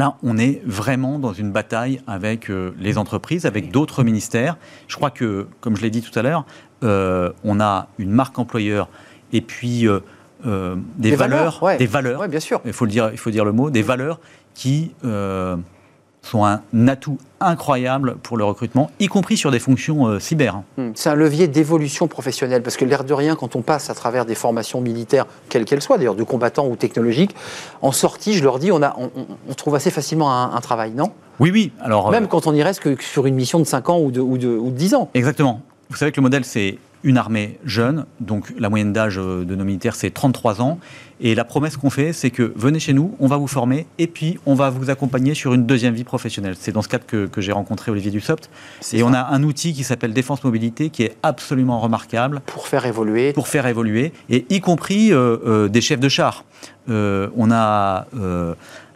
Là, 0.00 0.16
on 0.22 0.38
est 0.38 0.62
vraiment 0.64 1.18
dans 1.18 1.34
une 1.34 1.52
bataille 1.52 2.00
avec 2.06 2.48
euh, 2.48 2.74
les 2.78 2.96
entreprises, 2.96 3.44
avec 3.44 3.70
d'autres 3.70 4.02
ministères. 4.02 4.56
Je 4.88 4.96
crois 4.96 5.10
que, 5.10 5.46
comme 5.60 5.76
je 5.76 5.82
l'ai 5.82 5.90
dit 5.90 6.00
tout 6.00 6.18
à 6.18 6.22
l'heure, 6.22 6.46
euh, 6.84 7.32
on 7.44 7.60
a 7.60 7.88
une 7.98 8.08
marque 8.08 8.38
employeur 8.38 8.88
et 9.34 9.42
puis 9.42 9.86
euh, 9.86 10.00
des, 10.96 11.14
valeurs, 11.14 11.62
des 11.78 11.84
valeurs. 11.84 12.26
bien 12.28 12.40
sûr. 12.40 12.62
Il 12.64 12.72
faut 12.72 12.86
le 12.86 12.90
dire, 12.90 13.10
il 13.12 13.18
faut 13.18 13.30
dire 13.30 13.44
le 13.44 13.52
mot, 13.52 13.68
des 13.68 13.82
valeurs 13.82 14.20
qui 14.54 14.92
sont 16.22 16.44
un 16.44 16.60
atout 16.88 17.18
incroyable 17.40 18.16
pour 18.22 18.36
le 18.36 18.44
recrutement, 18.44 18.90
y 19.00 19.06
compris 19.06 19.36
sur 19.36 19.50
des 19.50 19.58
fonctions 19.58 20.06
euh, 20.06 20.20
cyber. 20.20 20.62
Hmm. 20.76 20.90
C'est 20.94 21.08
un 21.08 21.14
levier 21.14 21.48
d'évolution 21.48 22.06
professionnelle, 22.06 22.62
parce 22.62 22.76
que 22.76 22.84
l'air 22.84 23.04
de 23.04 23.14
rien, 23.14 23.34
quand 23.34 23.56
on 23.56 23.62
passe 23.62 23.88
à 23.88 23.94
travers 23.94 24.26
des 24.26 24.34
formations 24.34 24.80
militaires, 24.80 25.26
quelles 25.48 25.64
qu'elles 25.64 25.80
soient, 25.80 25.96
d'ailleurs 25.96 26.14
de 26.14 26.22
combattants 26.22 26.68
ou 26.68 26.76
technologiques, 26.76 27.34
en 27.80 27.92
sortie, 27.92 28.34
je 28.34 28.44
leur 28.44 28.58
dis, 28.58 28.70
on, 28.70 28.82
a, 28.82 28.94
on, 28.96 29.54
trouve 29.54 29.74
assez 29.74 29.90
facilement 29.90 30.54
un, 30.54 30.60
travail, 30.60 30.92
non? 30.92 31.12
Oui, 31.38 31.50
oui. 31.50 31.72
Alors, 31.80 32.10
Même 32.10 32.24
euh, 32.24 32.26
quand 32.26 32.46
on 32.46 32.54
y 32.54 32.62
reste 32.62 32.80
que 32.80 33.02
sur 33.02 33.26
une 33.26 33.34
mission 33.34 33.58
de 33.58 33.64
5 33.64 33.88
ans 33.88 34.00
ou 34.00 34.10
de, 34.10 34.20
ou 34.20 34.36
de, 34.36 34.48
ou 34.48 34.70
de 34.70 34.76
10 34.76 34.94
ans? 34.94 35.10
Exactement. 35.14 35.62
Vous 35.88 35.96
savez 35.96 36.12
que 36.12 36.20
le 36.20 36.22
modèle, 36.22 36.44
c'est 36.44 36.78
une 37.02 37.16
armée 37.16 37.58
jeune, 37.64 38.04
donc 38.20 38.52
la 38.58 38.68
moyenne 38.68 38.92
d'âge 38.92 39.18
euh, 39.18 39.44
de 39.44 39.54
nos 39.54 39.64
militaires, 39.64 39.94
c'est 39.94 40.10
33 40.10 40.60
ans. 40.60 40.78
Et 41.22 41.34
la 41.34 41.44
promesse 41.44 41.76
qu'on 41.76 41.90
fait, 41.90 42.12
c'est 42.14 42.30
que 42.30 42.52
venez 42.56 42.80
chez 42.80 42.94
nous, 42.94 43.14
on 43.20 43.26
va 43.26 43.36
vous 43.36 43.46
former, 43.46 43.86
et 43.98 44.06
puis 44.06 44.38
on 44.46 44.54
va 44.54 44.70
vous 44.70 44.88
accompagner 44.88 45.34
sur 45.34 45.52
une 45.52 45.66
deuxième 45.66 45.94
vie 45.94 46.04
professionnelle. 46.04 46.54
C'est 46.58 46.72
dans 46.72 46.80
ce 46.80 46.88
cadre 46.88 47.04
que, 47.06 47.28
j'ai 47.40 47.52
rencontré 47.52 47.90
Olivier 47.90 48.10
Dussopt. 48.10 48.48
Et 48.92 49.02
on 49.02 49.12
a 49.12 49.20
un 49.20 49.42
outil 49.42 49.74
qui 49.74 49.84
s'appelle 49.84 50.14
Défense 50.14 50.42
Mobilité, 50.44 50.88
qui 50.88 51.02
est 51.02 51.16
absolument 51.22 51.78
remarquable. 51.78 52.40
Pour 52.46 52.66
faire 52.66 52.86
évoluer. 52.86 53.32
Pour 53.34 53.48
faire 53.48 53.66
évoluer, 53.66 54.12
et 54.30 54.46
y 54.48 54.60
compris 54.60 55.12
euh, 55.12 55.36
euh, 55.46 55.68
des 55.68 55.82
chefs 55.82 56.00
de 56.00 56.08
char. 56.08 56.44
on 56.88 57.50
a... 57.50 58.06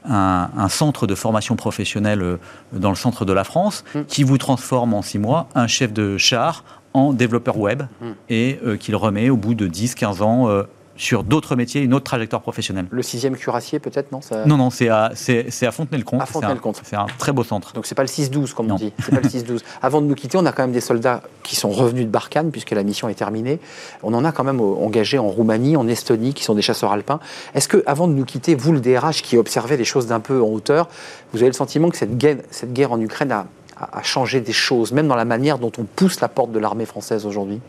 Un, 0.06 0.68
centre 0.68 1.06
de 1.06 1.14
formation 1.14 1.56
professionnelle 1.56 2.36
dans 2.72 2.90
le 2.90 2.94
centre 2.94 3.24
de 3.24 3.32
la 3.32 3.42
France 3.42 3.84
mmh. 3.94 4.00
qui 4.06 4.22
vous 4.22 4.36
transforme 4.36 4.92
en 4.92 5.00
six 5.00 5.18
mois 5.18 5.48
un 5.54 5.66
chef 5.66 5.94
de 5.94 6.18
char 6.18 6.62
en 6.94 7.12
développeur 7.12 7.58
web 7.58 7.82
hmm. 8.00 8.12
et 8.28 8.58
euh, 8.64 8.76
qu'il 8.76 8.96
remet 8.96 9.28
au 9.28 9.36
bout 9.36 9.54
de 9.54 9.68
10-15 9.68 10.22
ans 10.22 10.48
euh, 10.48 10.62
sur 10.96 11.24
d'autres 11.24 11.56
métiers, 11.56 11.82
une 11.82 11.92
autre 11.92 12.04
trajectoire 12.04 12.40
professionnelle. 12.40 12.86
Le 12.90 13.02
sixième 13.02 13.36
cuirassier, 13.36 13.80
peut-être, 13.80 14.12
non 14.12 14.20
Non, 14.46 14.56
non, 14.56 14.70
c'est 14.70 14.88
à, 14.88 15.06
à 15.06 15.70
Fontenay-le-Comte. 15.72 16.22
À 16.22 16.26
Fontenay-le-Comte. 16.26 16.80
C'est 16.84 16.96
un, 16.96 17.06
très 17.18 17.32
beau 17.32 17.42
centre. 17.42 17.72
Donc, 17.72 17.86
c'est 17.86 17.94
pas 17.94 18.04
le 18.04 18.08
6-12, 18.08 18.54
comme 18.54 18.70
on 18.70 18.76
dit. 18.76 18.92
C'est 19.00 19.10
pas 19.10 19.20
le 19.20 19.28
6-12. 19.28 19.60
Avant 19.82 20.00
de 20.00 20.06
nous 20.06 20.14
quitter, 20.14 20.38
on 20.38 20.46
a 20.46 20.52
quand 20.52 20.62
même 20.62 20.72
des 20.72 20.80
soldats 20.80 21.22
qui 21.42 21.56
sont 21.56 21.70
revenus 21.70 22.04
de 22.04 22.10
Barkhane, 22.10 22.50
puisque 22.50 22.70
la 22.70 22.84
mission 22.84 23.08
est 23.08 23.14
terminée. 23.14 23.58
On 24.02 24.14
en 24.14 24.24
a 24.24 24.32
quand 24.32 24.44
même 24.44 24.60
engagé 24.60 25.18
en 25.18 25.28
Roumanie, 25.28 25.76
en 25.76 25.88
Estonie, 25.88 26.32
qui 26.32 26.44
sont 26.44 26.54
des 26.54 26.62
chasseurs 26.62 26.92
alpins. 26.92 27.18
Est-ce 27.54 27.68
que, 27.68 27.82
avant 27.86 28.06
de 28.06 28.12
nous 28.12 28.24
quitter, 28.24 28.54
vous, 28.54 28.72
le 28.72 28.80
DRH, 28.80 29.22
qui 29.22 29.36
observez 29.36 29.76
les 29.76 29.84
choses 29.84 30.06
d'un 30.06 30.20
peu 30.20 30.40
en 30.40 30.48
hauteur, 30.48 30.88
vous 31.32 31.38
avez 31.38 31.48
le 31.48 31.54
sentiment 31.54 31.90
que 31.90 31.96
cette 31.96 32.16
guerre, 32.16 32.36
cette 32.50 32.72
guerre 32.72 32.92
en 32.92 33.00
Ukraine 33.00 33.32
a 33.32 33.46
à, 33.76 34.02
changer 34.02 34.40
des 34.40 34.52
choses, 34.52 34.92
même 34.92 35.08
dans 35.08 35.16
la 35.16 35.24
manière 35.24 35.58
dont 35.58 35.72
on 35.78 35.84
pousse 35.84 36.20
la 36.20 36.28
porte 36.28 36.52
de 36.52 36.58
l'armée 36.58 36.86
française 36.86 37.26
aujourd'hui 37.26 37.60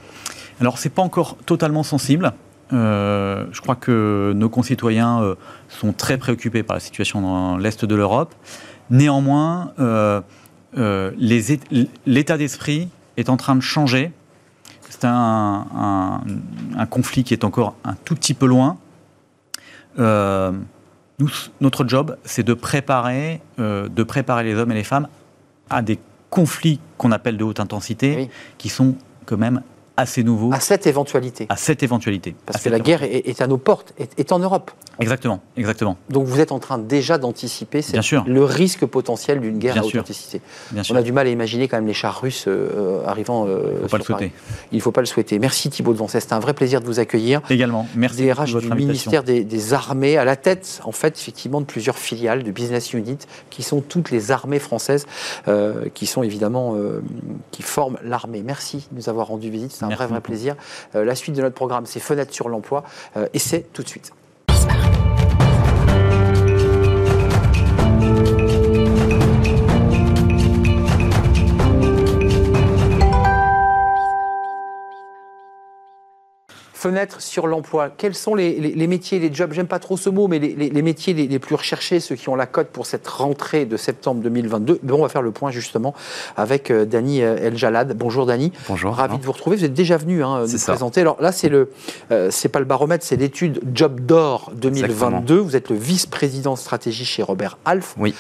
Alors, 0.59 0.77
ce 0.77 0.87
n'est 0.87 0.93
pas 0.93 1.01
encore 1.01 1.37
totalement 1.45 1.83
sensible. 1.83 2.33
Euh, 2.73 3.45
je 3.51 3.61
crois 3.61 3.75
que 3.75 4.33
nos 4.35 4.49
concitoyens 4.49 5.21
euh, 5.21 5.35
sont 5.69 5.93
très 5.93 6.17
préoccupés 6.17 6.63
par 6.63 6.75
la 6.75 6.79
situation 6.79 7.21
dans 7.21 7.57
l'Est 7.57 7.85
de 7.85 7.95
l'Europe. 7.95 8.33
Néanmoins, 8.89 9.71
euh, 9.79 10.21
l'état 12.05 12.37
d'esprit 12.37 12.89
est 13.17 13.29
en 13.29 13.37
train 13.37 13.55
de 13.55 13.61
changer. 13.61 14.11
C'est 14.89 15.05
un, 15.05 16.21
conflit 16.89 17.23
qui 17.23 17.33
est 17.33 17.43
encore 17.43 17.75
un 17.83 17.95
tout 18.05 18.15
petit 18.15 18.33
peu 18.33 18.45
loin. 18.45 18.77
Notre 19.97 21.87
job, 21.87 22.17
c'est 22.23 22.43
de 22.43 22.53
préparer, 22.53 23.41
de 23.57 24.03
préparer 24.03 24.43
les 24.43 24.55
hommes 24.55 24.71
et 24.71 24.75
les 24.75 24.83
femmes 24.83 25.07
à 25.69 25.81
des 25.81 25.99
conflits 26.29 26.79
qu'on 26.97 27.11
appelle 27.11 27.37
de 27.37 27.43
haute 27.43 27.59
intensité, 27.59 28.29
qui 28.57 28.69
sont 28.69 28.95
quand 29.25 29.37
même 29.37 29.61
assez 29.97 30.23
nouveau. 30.23 30.51
À 30.53 30.59
cette 30.59 30.87
éventualité. 30.87 31.45
À 31.49 31.55
cette 31.55 31.83
éventualité. 31.83 32.35
Parce 32.45 32.63
que 32.63 32.69
la 32.69 32.79
guerre 32.79 33.03
est, 33.03 33.41
à 33.41 33.47
nos 33.47 33.57
portes, 33.57 33.93
est, 33.97 34.31
en 34.31 34.39
Europe. 34.39 34.71
Exactement, 34.99 35.41
exactement. 35.57 35.97
Donc 36.09 36.25
vous 36.25 36.39
êtes 36.39 36.51
en 36.51 36.59
train 36.59 36.77
déjà 36.77 37.17
d'anticiper 37.17 37.81
le 38.25 38.43
risque 38.43 38.85
potentiel 38.85 39.39
d'une 39.39 39.59
guerre 39.59 39.77
à 39.77 39.85
haute 39.85 39.95
intensité. 39.95 40.41
On 40.89 40.95
a 40.95 41.01
du 41.01 41.11
mal 41.11 41.27
à 41.27 41.29
imaginer 41.29 41.67
quand 41.67 41.77
même 41.77 41.87
les 41.87 41.93
chars 41.93 42.21
russes 42.21 42.45
euh, 42.47 43.05
arrivant. 43.05 43.45
Euh, 43.47 43.79
Il 43.79 43.83
ne 43.83 43.87
faut 43.87 43.89
pas 43.89 43.97
le 43.97 44.03
souhaiter. 44.03 44.31
Il 44.71 44.75
ne 44.77 44.81
faut 44.81 44.91
pas 44.91 45.01
le 45.01 45.07
souhaiter. 45.07 45.39
Merci 45.39 45.69
Thibault 45.69 45.93
de 45.93 45.97
Vancey, 45.97 46.19
c'était 46.19 46.33
un 46.33 46.39
vrai 46.39 46.53
plaisir 46.53 46.81
de 46.81 46.85
vous 46.85 46.99
accueillir. 46.99 47.41
Également, 47.49 47.87
merci. 47.95 48.25
DRH 48.25 48.55
du 48.55 48.69
ministère 48.73 49.23
des, 49.23 49.73
Armées, 49.73 50.17
à 50.17 50.25
la 50.25 50.35
tête, 50.35 50.79
en 50.83 50.91
fait, 50.91 51.17
effectivement, 51.17 51.59
de 51.59 51.65
plusieurs 51.65 51.97
filiales 51.97 52.43
de 52.43 52.51
business 52.51 52.93
units 52.93 53.17
qui 53.49 53.63
sont 53.63 53.81
toutes 53.81 54.11
les 54.11 54.31
armées 54.31 54.59
françaises, 54.59 55.07
euh, 55.47 55.89
qui 55.93 56.05
sont 56.05 56.23
évidemment, 56.23 56.75
qui 57.51 57.63
forment 57.63 57.97
l'armée. 58.03 58.43
Merci 58.45 58.87
de 58.91 58.97
nous 58.97 59.09
avoir 59.09 59.27
rendu 59.27 59.49
visite, 59.49 59.84
un 59.85 59.95
vrai, 59.95 60.07
vrai 60.07 60.21
plaisir. 60.21 60.55
la 60.93 61.15
suite 61.15 61.35
de 61.35 61.41
notre 61.41 61.55
programme, 61.55 61.85
c'est 61.85 61.99
Fenêtre 61.99 62.33
sur 62.33 62.49
l'emploi, 62.49 62.83
et 63.33 63.39
c'est 63.39 63.73
tout 63.73 63.83
de 63.83 63.87
suite. 63.87 64.11
Fenêtre 76.85 77.19
sur 77.19 77.47
l'emploi. 77.47 77.89
Quels 77.89 78.13
sont 78.13 78.35
les, 78.35 78.87
métiers, 78.87 79.17
les 79.17 79.33
jobs? 79.33 79.51
J'aime 79.53 79.65
pas 79.65 79.79
trop 79.79 79.97
ce 79.97 80.07
mot, 80.07 80.27
mais 80.27 80.37
les, 80.37 80.81
métiers 80.83 81.15
les, 81.15 81.39
plus 81.39 81.55
recherchés, 81.55 81.99
ceux 81.99 82.13
qui 82.13 82.29
ont 82.29 82.35
la 82.35 82.45
cote 82.45 82.67
pour 82.67 82.85
cette 82.85 83.07
rentrée 83.07 83.65
de 83.65 83.75
septembre 83.75 84.21
2022. 84.21 84.81
on 84.91 85.01
va 85.01 85.09
faire 85.09 85.23
le 85.23 85.31
point 85.31 85.49
justement 85.49 85.95
avec 86.37 86.69
euh, 86.69 86.85
Dany 86.85 87.23
euh, 87.23 87.37
El 87.41 87.57
Jalad. 87.57 87.97
Bonjour 87.97 88.27
Dany. 88.27 88.51
Bonjour. 88.67 88.93
Ravi 88.93 89.17
de 89.17 89.23
vous 89.23 89.31
retrouver. 89.31 89.57
Vous 89.57 89.65
êtes 89.65 89.73
déjà 89.73 89.97
venu 89.97 90.23
hein, 90.23 90.45
nous 90.45 90.59
présenter. 90.59 91.01
Alors 91.01 91.19
là, 91.19 91.31
c'est 91.31 91.49
le, 91.49 91.71
euh, 92.11 92.29
c'est 92.29 92.49
pas 92.49 92.59
le 92.59 92.65
baromètre, 92.65 93.03
c'est 93.03 93.15
l'étude 93.15 93.61
Job 93.73 94.01
d'or 94.01 94.51
2022. 94.53 95.37
Vous 95.37 95.55
êtes 95.55 95.69
le 95.69 95.75
vice-président 95.75 96.55
stratégie 96.55 97.05
chez 97.05 97.23
Robert 97.23 97.57
Alf. 97.65 97.95
Oui. 97.97 98.13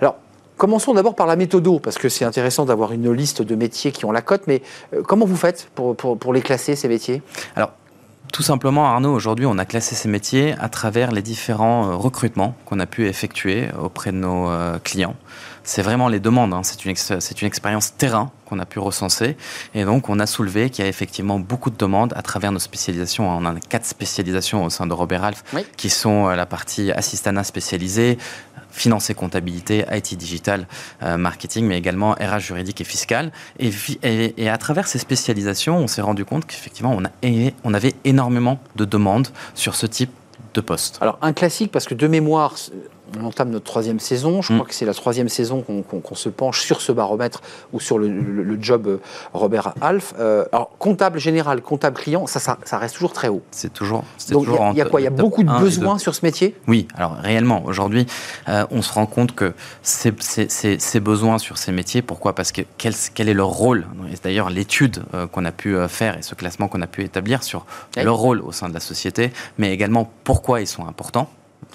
Alors, 0.00 0.14
Commençons 0.58 0.94
d'abord 0.94 1.16
par 1.16 1.26
la 1.26 1.34
méthodo, 1.34 1.80
parce 1.80 1.98
que 1.98 2.08
c'est 2.08 2.24
intéressant 2.24 2.66
d'avoir 2.66 2.92
une 2.92 3.10
liste 3.10 3.42
de 3.42 3.56
métiers 3.56 3.90
qui 3.90 4.04
ont 4.04 4.12
la 4.12 4.22
cote, 4.22 4.42
mais 4.46 4.62
comment 5.08 5.26
vous 5.26 5.34
faites 5.34 5.68
pour, 5.74 5.96
pour, 5.96 6.16
pour 6.16 6.32
les 6.32 6.40
classer, 6.40 6.76
ces 6.76 6.86
métiers? 6.86 7.20
Alors, 7.56 7.72
tout 8.32 8.42
simplement, 8.42 8.86
Arnaud, 8.86 9.12
aujourd'hui, 9.12 9.44
on 9.46 9.58
a 9.58 9.66
classé 9.66 9.94
ces 9.94 10.08
métiers 10.08 10.54
à 10.58 10.70
travers 10.70 11.12
les 11.12 11.20
différents 11.20 11.90
euh, 11.90 11.94
recrutements 11.94 12.56
qu'on 12.64 12.80
a 12.80 12.86
pu 12.86 13.06
effectuer 13.06 13.68
auprès 13.78 14.10
de 14.10 14.16
nos 14.16 14.48
euh, 14.48 14.78
clients. 14.78 15.14
C'est 15.64 15.82
vraiment 15.82 16.08
les 16.08 16.18
demandes, 16.18 16.54
hein. 16.54 16.62
c'est 16.64 16.84
une, 16.84 16.92
une 16.92 17.46
expérience 17.46 17.94
terrain 17.96 18.32
qu'on 18.46 18.58
a 18.58 18.64
pu 18.64 18.78
recenser. 18.78 19.36
Et 19.74 19.84
donc, 19.84 20.08
on 20.08 20.18
a 20.18 20.26
soulevé 20.26 20.70
qu'il 20.70 20.82
y 20.82 20.86
a 20.86 20.88
effectivement 20.88 21.38
beaucoup 21.38 21.70
de 21.70 21.76
demandes 21.76 22.12
à 22.16 22.22
travers 22.22 22.52
nos 22.52 22.58
spécialisations. 22.58 23.28
On 23.28 23.44
a 23.44 23.54
quatre 23.68 23.86
spécialisations 23.86 24.64
au 24.64 24.70
sein 24.70 24.86
de 24.86 24.92
Robert 24.92 25.24
Alf, 25.24 25.44
qui 25.76 25.90
sont 25.90 26.28
euh, 26.28 26.34
la 26.34 26.46
partie 26.46 26.90
assistana 26.90 27.44
spécialisée, 27.44 28.18
finance 28.72 29.10
et 29.10 29.14
comptabilité, 29.14 29.84
IT 29.92 30.16
digital, 30.16 30.66
euh, 31.02 31.16
marketing, 31.16 31.66
mais 31.66 31.78
également 31.78 32.12
RH 32.12 32.40
juridique 32.40 32.80
et 32.80 32.84
fiscal. 32.84 33.30
Et, 33.58 34.48
à 34.48 34.58
travers 34.58 34.88
ces 34.88 34.98
spécialisations, 34.98 35.78
on 35.78 35.86
s'est 35.86 36.02
rendu 36.02 36.24
compte 36.24 36.46
qu'effectivement, 36.46 36.96
on, 36.96 37.02
on 37.64 37.74
avait 37.74 37.94
énormément 38.04 38.58
de 38.76 38.84
demandes 38.84 39.28
sur 39.54 39.74
ce 39.74 39.86
type 39.86 40.10
de 40.54 40.60
poste. 40.60 40.98
Alors, 41.00 41.18
un 41.22 41.32
classique, 41.32 41.72
parce 41.72 41.86
que 41.86 41.94
de 41.94 42.06
mémoire, 42.06 42.56
on 43.20 43.26
entame 43.26 43.50
notre 43.50 43.64
troisième 43.64 44.00
saison. 44.00 44.42
Je 44.42 44.52
crois 44.52 44.64
mm. 44.64 44.68
que 44.68 44.74
c'est 44.74 44.84
la 44.84 44.94
troisième 44.94 45.28
saison 45.28 45.62
qu'on 45.62 46.14
se 46.14 46.28
penche 46.28 46.62
sur 46.62 46.80
ce 46.80 46.92
baromètre 46.92 47.40
ou 47.72 47.80
sur 47.80 47.98
le, 47.98 48.58
job 48.60 48.86
euh, 48.86 48.98
Robert 49.32 49.74
Alf. 49.80 50.14
Euh, 50.18 50.44
alors, 50.52 50.70
comptable 50.78 51.18
général, 51.18 51.62
comptable 51.62 51.96
client, 51.96 52.26
ça, 52.26 52.40
ça, 52.40 52.78
reste 52.78 52.94
toujours 52.94 53.12
très 53.12 53.28
haut. 53.28 53.42
C'est 53.50 53.72
toujours. 53.72 54.04
Donc, 54.30 54.46
il 54.72 54.78
y, 54.78 54.80
a 54.80 54.84
quoi? 54.84 55.00
Il 55.00 55.04
y 55.04 55.06
a 55.06 55.10
beaucoup 55.10 55.42
de 55.42 55.58
besoins 55.58 55.98
sur 55.98 56.14
ce 56.14 56.24
métier? 56.24 56.54
Oui, 56.68 56.88
alors 56.94 57.14
réellement, 57.14 57.64
aujourd'hui, 57.64 58.06
euh, 58.48 58.66
on 58.70 58.82
se 58.82 58.92
rend 58.92 59.06
compte 59.06 59.34
que 59.34 59.52
ces, 59.82 60.12
ces, 60.18 61.00
besoins 61.00 61.38
sur 61.38 61.58
ces 61.58 61.72
métiers, 61.72 62.02
pourquoi? 62.02 62.34
Parce 62.34 62.52
que 62.52 62.62
quel, 62.78 62.94
quel, 63.14 63.28
est 63.28 63.34
leur 63.34 63.48
rôle? 63.48 63.86
D'ailleurs, 64.22 64.50
l'étude 64.50 65.02
qu'on 65.32 65.44
a 65.44 65.52
pu 65.52 65.76
faire 65.88 66.18
et 66.18 66.22
ce 66.22 66.34
classement 66.34 66.68
qu'on 66.68 66.82
a 66.82 66.86
pu 66.86 67.02
établir 67.02 67.42
sur 67.42 67.66
leur 67.96 68.16
rôle 68.16 68.40
au 68.40 68.52
sein 68.52 68.68
de 68.68 68.74
la 68.74 68.80
société, 68.80 69.32
mais 69.58 69.72
également 69.72 70.10
pourquoi 70.24 70.60
ils 70.60 70.66
sont 70.66 70.86
importants 70.86 71.28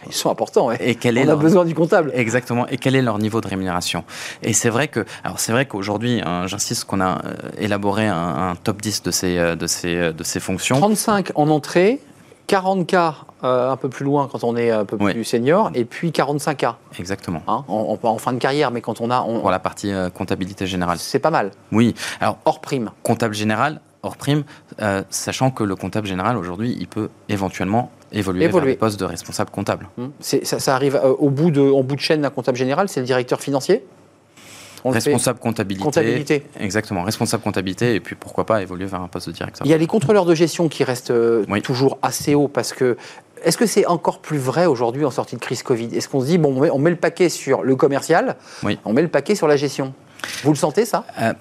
ils 0.09 0.15
sont 0.15 0.29
importants, 0.29 0.71
Et 0.71 0.95
quel 0.95 1.17
On 1.19 1.29
a 1.29 1.35
besoin 1.35 1.65
du 1.65 1.73
comptable. 1.73 2.11
Exactement. 2.13 2.67
Et 2.67 2.77
quel 2.77 2.95
est 2.95 3.01
leur 3.01 3.19
niveau 3.19 3.41
de 3.41 3.47
rémunération? 3.47 4.03
Et 4.43 4.53
c'est 4.53 4.69
vrai 4.69 4.87
que, 4.87 5.05
alors 5.23 5.39
c'est 5.39 5.51
vrai 5.51 5.65
qu'aujourd'hui, 5.65 6.21
hein, 6.23 6.47
j'insiste 6.47 6.85
qu'on 6.85 7.01
a 7.01 7.25
euh, 7.25 7.33
élaboré 7.57 8.07
un, 8.07 8.55
top 8.63 8.81
10 8.81 9.03
de 9.03 9.11
ces, 9.11 9.37
euh, 9.37 9.55
de 9.55 9.67
ces, 9.67 9.95
euh, 9.95 10.13
de 10.13 10.23
ces 10.23 10.39
fonctions. 10.39 10.77
35 10.77 11.31
en 11.35 11.49
entrée, 11.49 11.99
40K 12.47 13.13
un 13.43 13.77
peu 13.77 13.87
plus 13.87 14.03
loin 14.03 14.27
quand 14.31 14.43
on 14.43 14.55
est 14.55 14.71
un 14.71 14.83
peu 14.83 14.97
plus 14.97 15.23
senior, 15.23 15.69
et 15.75 15.85
puis 15.85 16.09
45K. 16.09 16.75
Exactement. 16.97 17.43
Hein, 17.47 17.63
en, 17.67 18.17
fin 18.17 18.33
de 18.33 18.39
carrière, 18.39 18.71
mais 18.71 18.81
quand 18.81 18.99
on 18.99 19.11
a... 19.11 19.21
Pour 19.21 19.51
la 19.51 19.59
partie 19.59 19.91
comptabilité 20.15 20.65
générale. 20.65 20.97
C'est 20.97 21.19
pas 21.19 21.29
mal. 21.29 21.51
Oui. 21.71 21.93
Alors, 22.19 22.39
hors 22.45 22.61
prime. 22.61 22.89
Comptable 23.03 23.35
général, 23.35 23.79
hors 24.01 24.17
prime, 24.17 24.43
sachant 25.09 25.51
que 25.51 25.63
le 25.63 25.75
comptable 25.75 26.07
général, 26.07 26.35
aujourd'hui, 26.35 26.75
il 26.79 26.87
peut 26.87 27.09
éventuellement 27.29 27.91
évoluer, 28.11 28.47
vers 28.47 28.65
le 28.65 28.75
poste 28.75 28.99
de 28.99 29.05
responsable 29.05 29.51
comptable. 29.51 29.87
Hum. 29.97 30.11
Ça, 30.19 30.75
arrive 30.75 30.95
euh, 30.95 31.13
au 31.13 31.29
bout 31.29 31.51
de, 31.51 31.61
en 31.61 31.83
bout 31.83 31.95
de 31.95 32.01
chaîne 32.01 32.21
d'un 32.21 32.29
comptable 32.29 32.57
général, 32.57 32.89
c'est 32.89 32.99
le 32.99 33.05
directeur 33.05 33.41
financier? 33.41 33.83
Responsable 34.85 35.39
comptabilité, 35.39 35.83
comptabilité. 35.83 36.43
Exactement, 36.59 37.03
responsable 37.03 37.43
comptabilité, 37.43 37.95
et 37.95 37.99
puis 37.99 38.15
pourquoi 38.15 38.45
pas 38.45 38.61
évoluer 38.61 38.85
vers 38.85 39.01
un 39.01 39.07
poste 39.07 39.27
de 39.27 39.33
directeur. 39.33 39.65
Il 39.65 39.69
y 39.69 39.73
a 39.73 39.77
les 39.77 39.87
contrôleurs 39.87 40.25
de 40.25 40.35
gestion 40.35 40.69
qui 40.69 40.83
restent 40.83 41.11
euh, 41.11 41.45
toujours 41.61 41.97
assez 42.01 42.35
hauts 42.35 42.47
parce 42.47 42.73
que. 42.73 42.97
Est-ce 43.43 43.57
que 43.57 43.67
c'est 43.67 43.85
encore 43.85 44.17
plus 44.17 44.39
vrai 44.39 44.65
aujourd'hui 44.65 45.05
en 45.05 45.11
sortie 45.11 45.35
de 45.35 45.41
crise 45.41 45.61
Covid? 45.61 45.95
Est-ce 45.95 46.09
qu'on 46.09 46.21
se 46.21 46.25
dit, 46.25 46.39
bon, 46.39 46.59
on 46.59 46.79
met, 46.79 46.89
le 46.89 46.95
paquet 46.95 47.29
sur 47.29 47.61
le 47.61 47.75
commercial, 47.75 48.35
on 48.83 48.93
met 48.93 49.03
le 49.03 49.09
paquet 49.09 49.35
sur 49.35 49.47
la 49.47 49.57
gestion? 49.57 49.93
Vous 50.43 50.49
le 50.49 50.55
sentez, 50.55 50.85
ça? 50.85 51.05
Euh, 51.21 51.33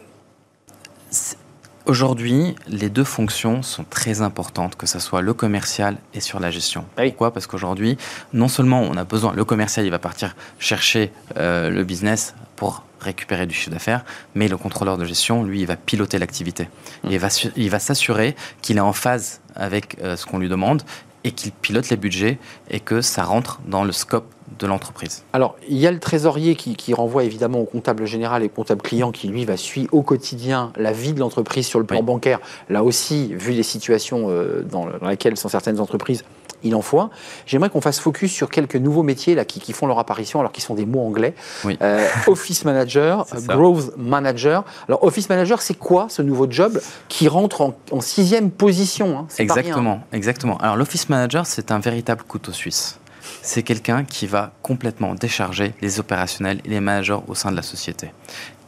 Aujourd'hui, 1.86 2.56
les 2.66 2.90
deux 2.90 3.04
fonctions 3.04 3.62
sont 3.62 3.84
très 3.84 4.20
importantes, 4.20 4.74
que 4.74 4.86
ce 4.86 4.98
soit 4.98 5.22
le 5.22 5.32
commercial 5.34 5.98
et 6.14 6.20
sur 6.20 6.40
la 6.40 6.50
gestion. 6.50 6.84
Pourquoi? 6.96 7.32
Parce 7.32 7.46
qu'aujourd'hui, 7.46 7.96
non 8.32 8.48
seulement 8.48 8.80
on 8.80 8.96
a 8.96 9.04
besoin, 9.04 9.32
le 9.34 9.44
commercial, 9.44 9.86
il 9.86 9.90
va 9.90 10.00
partir 10.00 10.34
chercher 10.58 11.12
euh, 11.36 11.70
le 11.70 11.84
business 11.84 12.34
pour 12.56 12.82
récupérer 12.98 13.46
du 13.46 13.54
chiffre 13.54 13.70
d'affaires, 13.70 14.04
mais 14.34 14.48
le 14.48 14.56
contrôleur 14.56 14.98
de 14.98 15.04
gestion, 15.04 15.44
lui, 15.44 15.60
il 15.60 15.66
va 15.66 15.76
piloter 15.76 16.18
l'activité. 16.18 16.64
Mmh. 17.04 17.08
Il 17.12 17.18
va, 17.20 17.28
il 17.54 17.70
va 17.70 17.78
s'assurer 17.78 18.34
qu'il 18.62 18.78
est 18.78 18.80
en 18.80 18.92
phase 18.92 19.40
avec 19.54 19.96
euh, 20.02 20.16
ce 20.16 20.26
qu'on 20.26 20.38
lui 20.38 20.48
demande 20.48 20.82
et 21.26 21.32
qu'il 21.32 21.50
pilote 21.50 21.90
les 21.90 21.96
budgets 21.96 22.38
et 22.70 22.78
que 22.78 23.00
ça 23.00 23.24
rentre 23.24 23.60
dans 23.66 23.82
le 23.82 23.90
scope 23.90 24.26
de 24.60 24.66
l'entreprise. 24.66 25.24
Alors, 25.32 25.56
il 25.68 25.76
y 25.76 25.86
a 25.86 25.90
le 25.90 25.98
trésorier 25.98 26.54
qui, 26.54 26.94
renvoie 26.94 27.24
évidemment 27.24 27.58
au 27.58 27.64
comptable 27.64 28.06
général 28.06 28.42
et 28.42 28.46
au 28.46 28.48
comptable 28.48 28.80
client 28.80 29.10
qui, 29.10 29.26
lui, 29.26 29.44
va 29.44 29.56
suivre 29.56 29.92
au 29.92 30.02
quotidien 30.02 30.72
la 30.76 30.92
vie 30.92 31.12
de 31.12 31.18
l'entreprise 31.18 31.66
sur 31.66 31.80
le 31.80 31.84
plan 31.84 32.02
bancaire. 32.02 32.38
Là 32.70 32.84
aussi, 32.84 33.34
vu 33.34 33.52
les 33.52 33.64
situations 33.64 34.26
euh, 34.30 34.62
dans, 34.62 34.86
lesquelles 35.08 35.36
sont 35.36 35.48
certaines 35.48 35.80
entreprises, 35.80 36.24
il 36.66 36.74
en 36.74 36.82
faut 36.82 37.00
un. 37.00 37.10
J'aimerais 37.46 37.70
qu'on 37.70 37.80
fasse 37.80 37.98
focus 37.98 38.32
sur 38.32 38.50
quelques 38.50 38.76
nouveaux 38.76 39.02
métiers 39.02 39.34
là, 39.34 39.44
qui, 39.44 39.72
font 39.72 39.86
leur 39.86 39.98
apparition, 39.98 40.40
alors 40.40 40.52
qu'ils 40.52 40.64
sont 40.64 40.74
des 40.74 40.86
mots 40.86 41.04
anglais. 41.06 41.34
Euh, 41.82 42.06
office 42.26 42.64
Manager, 42.64 43.26
Growth 43.46 43.96
Manager. 43.96 44.64
Alors, 44.88 45.02
Office 45.04 45.28
Manager, 45.28 45.62
c'est 45.62 45.74
quoi 45.74 46.06
ce 46.08 46.22
nouveau 46.22 46.46
job 46.50 46.80
qui 47.08 47.28
rentre 47.28 47.62
en, 47.62 48.00
sixième 48.00 48.50
position 48.50 49.18
hein 49.18 49.26
Exactement, 49.38 50.00
exactement. 50.12 50.58
Alors, 50.58 50.76
l'Office 50.76 51.08
Manager, 51.08 51.46
c'est 51.46 51.70
un 51.70 51.78
véritable 51.78 52.22
couteau 52.22 52.52
suisse 52.52 52.98
c'est 53.42 53.62
quelqu'un 53.62 54.04
qui 54.04 54.26
va 54.26 54.52
complètement 54.62 55.14
décharger 55.14 55.74
les 55.80 56.00
opérationnels 56.00 56.60
et 56.64 56.68
les 56.68 56.80
managers 56.80 57.18
au 57.26 57.34
sein 57.34 57.50
de 57.50 57.56
la 57.56 57.62
société. 57.62 58.10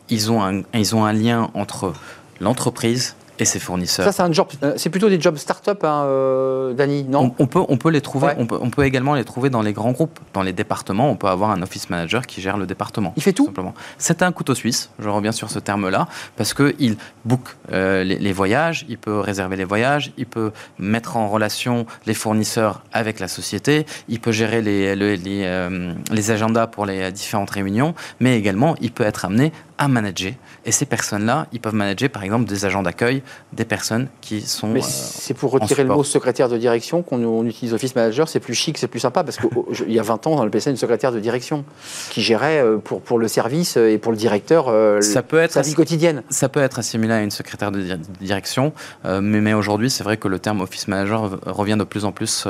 Ils 0.09 0.31
ont 0.33 0.43
un, 0.43 0.63
ils 0.75 0.97
ont 0.97 1.05
un 1.05 1.13
lien 1.13 1.51
entre 1.55 1.93
l'entreprise 2.41 3.17
et 3.39 3.45
ses 3.45 3.59
fournisseurs. 3.59 4.05
Ça, 4.05 4.13
c'est 4.13 4.23
un 4.23 4.33
job, 4.33 4.49
euh, 4.63 4.75
c'est 4.77 4.91
plutôt 4.91 5.09
des 5.09 5.21
jobs 5.21 5.37
start-up, 5.37 5.83
hein, 5.85 6.05
euh, 6.05 6.73
Dany, 6.73 7.05
non 7.05 7.35
on, 7.39 7.47
peut, 7.47 7.61
on 7.69 7.77
peut 7.77 7.91
les 7.91 8.01
trouver. 8.01 8.29
On, 8.39 8.47
peut, 8.47 8.59
on, 8.61 8.71
peut, 8.71 8.85
également 8.85 9.15
les 9.15 9.25
trouver 9.25 9.51
dans 9.51 9.63
les 9.63 9.73
grands 9.73 9.93
groupes, 9.93 10.19
dans 10.33 10.43
les 10.43 10.53
départements. 10.53 11.11
On 11.11 11.17
peut 11.17 11.29
avoir 11.29 11.51
un 11.51 11.63
office 11.63 11.91
manager 11.91 12.27
qui 12.27 12.41
gère 12.41 12.57
le 12.57 12.67
département. 12.67 13.13
Il 13.17 13.23
fait 13.23 13.33
tout. 13.33 13.47
Simplement. 13.47 13.75
C'est 13.99 14.23
un 14.23 14.33
couteau 14.33 14.55
suisse. 14.55 14.91
Je 14.99 15.09
reviens 15.09 15.33
sur 15.33 15.51
ce 15.51 15.59
terme-là 15.59 16.09
parce 16.37 16.55
que 16.55 16.75
il 16.79 16.97
book 17.25 17.41
euh, 17.73 18.05
les, 18.05 18.33
voyages, 18.33 18.87
il 18.89 18.99
peut 18.99 19.19
réserver 19.19 19.57
les 19.57 19.65
voyages, 19.65 20.13
il 20.17 20.27
peut 20.27 20.53
mettre 20.79 21.17
en 21.17 21.29
relation 21.29 21.87
les 22.07 22.15
fournisseurs 22.15 22.83
avec 22.93 23.21
la 23.21 23.29
société, 23.29 23.87
il 24.09 24.21
peut 24.21 24.33
gérer 24.33 24.63
les, 24.63 24.97
les, 24.97 25.17
les, 25.17 25.69
les 26.11 26.31
agendas 26.31 26.67
pour 26.67 26.87
les 26.87 27.11
différentes 27.13 27.51
réunions, 27.51 27.95
mais 28.21 28.37
également 28.37 28.75
il 28.81 28.93
peut 28.93 29.05
être 29.05 29.25
amené 29.25 29.53
à 29.79 29.89
manager. 29.89 30.33
Et 30.67 30.73
ces 30.73 30.85
personnes-là, 30.85 31.47
ils 31.53 31.61
peuvent 31.61 31.75
manager 31.75 32.11
par 32.11 32.25
exemple 32.25 32.45
des 32.45 32.65
agents 32.65 32.83
d'accueil, 32.83 33.23
des 33.53 33.65
personnes 33.65 34.09
qui 34.21 34.43
sont. 34.43 34.69
Mais 34.69 34.83
c'est 34.83 35.35
pour 35.35 35.53
retirer 35.53 35.85
le 35.85 35.91
mot 35.91 36.05
secrétaire 36.05 36.49
de 36.49 36.59
direction 36.59 37.03
qu'on 37.03 37.47
utilise 37.47 37.73
office 37.73 37.95
manager, 37.95 38.29
c'est 38.29 38.41
plus 38.41 38.55
chic, 38.55 38.77
c'est 38.77 38.89
plus 38.89 39.01
sympa, 39.01 39.25
parce 39.25 39.39
qu'il 39.39 39.93
y 39.93 39.99
a 39.99 40.03
20 40.03 40.27
ans, 40.27 40.37
dans 40.37 40.45
le 40.45 40.51
PSN, 40.51 40.71
une 40.71 40.77
secrétaire 40.77 41.13
de 41.13 41.21
direction 41.21 41.65
qui 42.11 42.23
gérait 42.23 42.63
pour, 42.85 43.01
pour 43.01 43.19
le 43.19 43.29
service 43.29 43.77
et 43.77 43.99
pour 43.99 44.13
le 44.13 44.19
directeur 44.19 44.73
ça 45.03 45.23
peut 45.23 45.39
être 45.39 45.53
sa 45.53 45.63
vie 45.63 45.75
quotidienne. 45.75 46.23
Ça 46.29 46.49
peut 46.49 46.61
être 46.61 46.79
assimilé 46.79 47.15
à 47.15 47.23
une 47.23 47.31
secrétaire 47.31 47.71
de 47.71 47.99
direction, 48.21 48.73
mais, 49.05 49.41
mais 49.41 49.55
aujourd'hui, 49.55 49.91
c'est 49.91 50.05
vrai 50.05 50.17
que 50.17 50.29
le 50.29 50.39
terme 50.39 50.61
office 50.61 50.89
manager 50.89 51.39
revient 51.47 51.77
de 51.79 51.85
plus 51.85 52.05
en 52.05 52.13
plus 52.13 52.47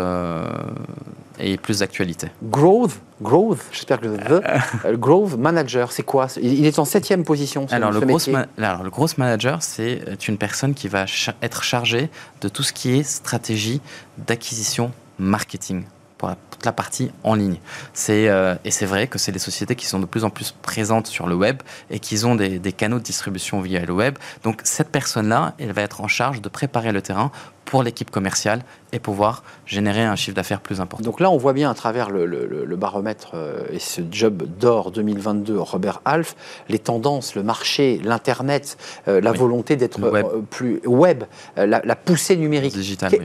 et 1.40 1.56
plus 1.56 1.80
d'actualité. 1.80 2.28
Growth, 2.42 2.98
growth, 3.22 3.58
j'espère 3.72 4.00
que 4.00 4.06
le 4.06 4.16
the, 4.16 4.98
growth 4.98 5.36
manager, 5.36 5.92
c'est 5.92 6.02
quoi? 6.02 6.26
Il 6.40 6.66
est 6.66 6.78
en 6.78 6.84
septième 6.84 7.17
position. 7.24 7.66
Alors 7.70 7.90
le, 7.90 8.00
growth 8.00 8.28
alors 8.58 8.82
le 8.82 8.90
growth 8.90 9.18
manager, 9.18 9.62
c'est 9.62 10.28
une 10.28 10.38
personne 10.38 10.74
qui 10.74 10.88
va 10.88 11.06
être 11.42 11.62
chargée 11.62 12.10
de 12.40 12.48
tout 12.48 12.62
ce 12.62 12.72
qui 12.72 12.94
est 12.94 13.02
stratégie 13.02 13.80
d'acquisition 14.18 14.92
marketing 15.18 15.84
pour 16.18 16.34
toute 16.50 16.64
la 16.66 16.72
partie 16.72 17.10
en 17.22 17.34
ligne. 17.34 17.58
C'est, 17.94 18.28
euh, 18.28 18.56
et 18.64 18.72
c'est 18.72 18.86
vrai 18.86 19.06
que 19.06 19.18
c'est 19.18 19.30
des 19.30 19.38
sociétés 19.38 19.76
qui 19.76 19.86
sont 19.86 20.00
de 20.00 20.04
plus 20.04 20.24
en 20.24 20.30
plus 20.30 20.52
présentes 20.62 21.06
sur 21.06 21.28
le 21.28 21.36
web 21.36 21.62
et 21.90 22.00
qui 22.00 22.24
ont 22.24 22.34
des, 22.34 22.58
des 22.58 22.72
canaux 22.72 22.98
de 22.98 23.04
distribution 23.04 23.60
via 23.60 23.84
le 23.84 23.92
web. 23.92 24.18
Donc 24.42 24.60
cette 24.64 24.90
personne-là, 24.90 25.54
elle 25.58 25.72
va 25.72 25.82
être 25.82 26.00
en 26.00 26.08
charge 26.08 26.42
de 26.42 26.48
préparer 26.48 26.90
le 26.90 27.00
terrain 27.00 27.30
pour 27.68 27.82
l'équipe 27.82 28.10
commerciale 28.10 28.62
et 28.92 28.98
pouvoir 28.98 29.42
générer 29.66 30.02
un 30.02 30.16
chiffre 30.16 30.34
d'affaires 30.34 30.60
plus 30.60 30.80
important. 30.80 31.04
Donc 31.04 31.20
là, 31.20 31.30
on 31.30 31.36
voit 31.36 31.52
bien 31.52 31.70
à 31.70 31.74
travers 31.74 32.08
le, 32.10 32.76
baromètre 32.76 33.32
euh, 33.34 33.64
et 33.70 33.78
ce 33.78 34.00
job 34.10 34.44
d'or 34.58 34.90
2022, 34.90 35.58
Robert 35.58 36.00
Half, 36.04 36.34
les 36.68 36.78
tendances, 36.78 37.34
le 37.34 37.42
marché, 37.42 38.00
l'Internet, 38.02 38.78
euh, 39.06 39.20
la 39.20 39.32
volonté 39.32 39.76
d'être 39.76 40.02
euh, 40.02 40.40
plus 40.48 40.80
web, 40.86 41.24
la, 41.56 41.80
poussée 41.96 42.36
numérique. 42.36 42.74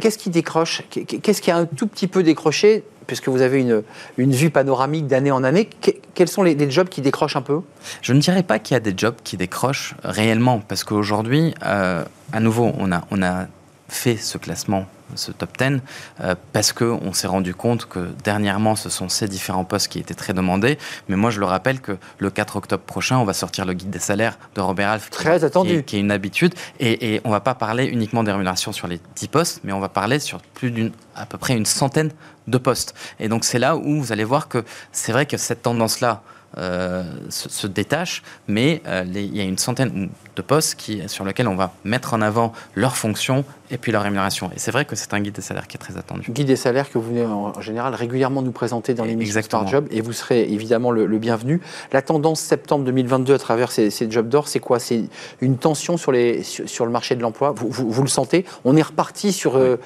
Qu'est-ce 0.01 0.17
qui 0.17 0.29
décroche? 0.29 0.83
Qu'est-ce 0.89 1.41
qui 1.41 1.51
a 1.51 1.57
un 1.57 1.65
tout 1.65 1.87
petit 1.87 2.07
peu 2.07 2.21
décroché? 2.21 2.83
Puisque 3.07 3.27
vous 3.27 3.41
avez 3.41 3.59
une, 3.59 3.83
une 4.17 4.31
vue 4.31 4.49
panoramique 4.49 5.07
d'année 5.07 5.31
en 5.31 5.43
année, 5.43 5.69
quels 6.13 6.29
sont 6.29 6.41
les, 6.41 6.71
jobs 6.71 6.87
qui 6.87 7.01
décrochent 7.01 7.35
un 7.35 7.41
peu? 7.41 7.59
Je 8.01 8.13
ne 8.13 8.19
dirais 8.19 8.43
pas 8.43 8.59
qu'il 8.59 8.75
y 8.75 8.77
a 8.77 8.79
des 8.79 8.93
jobs 8.95 9.15
qui 9.23 9.35
décrochent 9.35 9.95
réellement, 10.03 10.61
parce 10.65 10.83
qu'aujourd'hui, 10.85 11.53
à 11.61 12.39
nouveau, 12.39 12.71
on 12.77 12.91
a, 12.93 13.03
on 13.11 13.21
a 13.21 13.47
fait 13.93 14.17
ce 14.17 14.37
classement, 14.37 14.85
ce 15.15 15.31
top 15.31 15.57
10, 15.57 15.79
euh, 16.21 16.35
parce 16.51 16.73
qu'on 16.73 17.13
s'est 17.13 17.27
rendu 17.27 17.53
compte 17.53 17.85
que 17.85 18.09
dernièrement, 18.23 18.75
ce 18.75 18.89
sont 18.89 19.09
ces 19.09 19.27
différents 19.27 19.65
postes 19.65 19.87
qui 19.87 19.99
étaient 19.99 20.13
très 20.13 20.33
demandés. 20.33 20.77
Mais 21.07 21.15
moi, 21.15 21.29
je 21.29 21.39
le 21.39 21.45
rappelle 21.45 21.79
que 21.79 21.97
le 22.17 22.29
4 22.29 22.55
octobre 22.55 22.83
prochain, 22.83 23.17
on 23.17 23.23
va 23.23 23.33
sortir 23.33 23.65
le 23.65 23.73
guide 23.73 23.89
des 23.89 23.99
salaires 23.99 24.37
de 24.55 24.61
Robert 24.61 24.89
Alf. 24.89 25.09
Très 25.09 25.39
qui, 25.39 25.45
attendu. 25.45 25.83
Qui 25.83 25.97
est, 25.97 25.99
une 25.99 26.11
habitude. 26.11 26.53
Et, 26.79 27.21
on 27.23 27.29
ne 27.29 27.33
va 27.33 27.41
pas 27.41 27.55
parler 27.55 27.85
uniquement 27.85 28.23
des 28.23 28.31
rémunérations 28.31 28.71
sur 28.71 28.87
les 28.87 28.99
10 29.15 29.27
postes, 29.27 29.61
mais 29.63 29.73
on 29.73 29.79
va 29.79 29.89
parler 29.89 30.19
sur 30.19 30.41
plus 30.41 30.71
d'une, 30.71 30.91
à 31.15 31.25
peu 31.25 31.37
près 31.37 31.55
une 31.55 31.65
centaine 31.65 32.11
de 32.47 32.57
postes. 32.57 32.93
Et 33.19 33.29
donc, 33.29 33.45
c'est 33.45 33.59
là 33.59 33.77
où 33.77 34.01
vous 34.01 34.11
allez 34.11 34.23
voir 34.23 34.47
que 34.47 34.63
c'est 34.91 35.11
vrai 35.11 35.25
que 35.25 35.37
cette 35.37 35.61
tendance-là, 35.61 36.23
euh, 36.59 37.03
se, 37.29 37.65
détachent, 37.65 38.21
mais 38.47 38.83
euh, 38.85 39.03
il 39.07 39.35
y 39.35 39.39
a 39.39 39.43
une 39.43 39.57
centaine 39.57 40.09
de 40.35 40.41
postes 40.41 40.75
qui, 40.75 41.01
sur 41.07 41.25
lesquels 41.25 41.47
on 41.47 41.55
va 41.55 41.73
mettre 41.83 42.13
en 42.13 42.21
avant 42.21 42.53
leurs 42.75 42.97
fonctions 42.97 43.45
et 43.71 43.77
puis 43.77 43.91
leur 43.91 44.03
rémunération. 44.03 44.51
Et 44.55 44.59
c'est 44.59 44.71
vrai 44.71 44.85
que 44.85 44.95
c'est 44.95 45.13
un 45.13 45.19
guide 45.19 45.33
des 45.33 45.41
salaires 45.41 45.67
qui 45.67 45.77
est 45.77 45.79
très 45.79 45.97
attendu. 45.97 46.31
Guide 46.31 46.47
des 46.47 46.55
salaires 46.55 46.89
que 46.89 46.97
vous 46.97 47.09
venez 47.09 47.25
en 47.25 47.59
général 47.61 47.95
régulièrement 47.95 48.41
nous 48.41 48.51
présenter 48.51 48.93
dans 48.93 49.03
l'émission 49.03 49.41
Star 49.41 49.67
Job 49.67 49.87
et 49.91 50.01
vous 50.01 50.13
serez 50.13 50.43
évidemment 50.43 50.91
le, 50.91 51.17
bienvenu. 51.17 51.61
La 51.91 52.01
tendance 52.01 52.39
septembre 52.39 52.85
2022 52.85 53.33
à 53.33 53.39
travers 53.39 53.71
ces, 53.71 53.89
ces 53.89 54.09
jobs 54.09 54.27
d'or, 54.27 54.47
c'est 54.47 54.59
quoi? 54.59 54.79
C'est 54.79 55.05
une 55.41 55.57
tension 55.57 55.97
sur, 55.97 56.11
les, 56.11 56.43
sur, 56.43 56.85
le 56.85 56.91
marché 56.91 57.15
de 57.15 57.21
l'emploi? 57.21 57.53
Vous, 57.55 57.69
vous, 57.69 58.01
le 58.01 58.09
sentez? 58.09 58.45
On 58.65 58.75
est 58.75 58.81
reparti 58.81 59.31
sur 59.31 59.55
euh, 59.55 59.77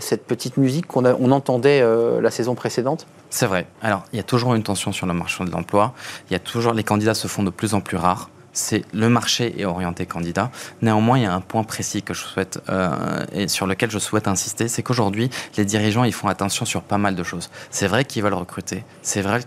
cette 0.00 0.24
petite 0.24 0.56
musique 0.56 0.86
qu'on 0.86 1.04
on 1.04 1.30
entendait 1.30 1.84
la 2.20 2.30
saison 2.30 2.54
précédente? 2.54 3.06
C'est 3.30 3.46
vrai. 3.46 3.66
Alors, 3.82 4.04
il 4.12 4.16
y 4.16 4.20
a 4.20 4.24
toujours 4.24 4.54
une 4.54 4.62
tension 4.62 4.92
sur 4.92 5.06
le 5.06 5.12
marché 5.12 5.44
de 5.44 5.50
l'emploi. 5.50 5.92
Il 6.30 6.32
y 6.32 6.36
a 6.36 6.38
toujours 6.38 6.72
les 6.72 6.84
candidats 6.84 7.14
se 7.14 7.28
font 7.28 7.42
de 7.42 7.50
plus 7.50 7.74
en 7.74 7.80
plus 7.80 7.96
rares. 7.96 8.30
C'est 8.56 8.84
le 8.94 9.10
marché 9.10 9.60
est 9.60 9.66
orienté 9.66 10.06
candidat. 10.06 10.50
Néanmoins, 10.80 11.18
il 11.18 11.24
y 11.24 11.26
a 11.26 11.34
un 11.34 11.42
point 11.42 11.62
précis 11.62 12.02
que 12.02 12.14
je 12.14 12.22
souhaite 12.22 12.58
euh, 12.70 13.22
et 13.30 13.48
sur 13.48 13.66
lequel 13.66 13.90
je 13.90 13.98
souhaite 13.98 14.28
insister, 14.28 14.66
c'est 14.68 14.82
qu'aujourd'hui, 14.82 15.28
les 15.58 15.66
dirigeants 15.66 16.04
ils 16.04 16.14
font 16.14 16.28
attention 16.28 16.64
sur 16.64 16.80
pas 16.80 16.96
mal 16.96 17.14
de 17.14 17.22
choses. 17.22 17.50
C'est 17.70 17.86
vrai 17.86 18.06
qu'ils 18.06 18.22
veulent 18.22 18.32
recruter, 18.32 18.82
c'est 19.02 19.20
vrai, 19.20 19.42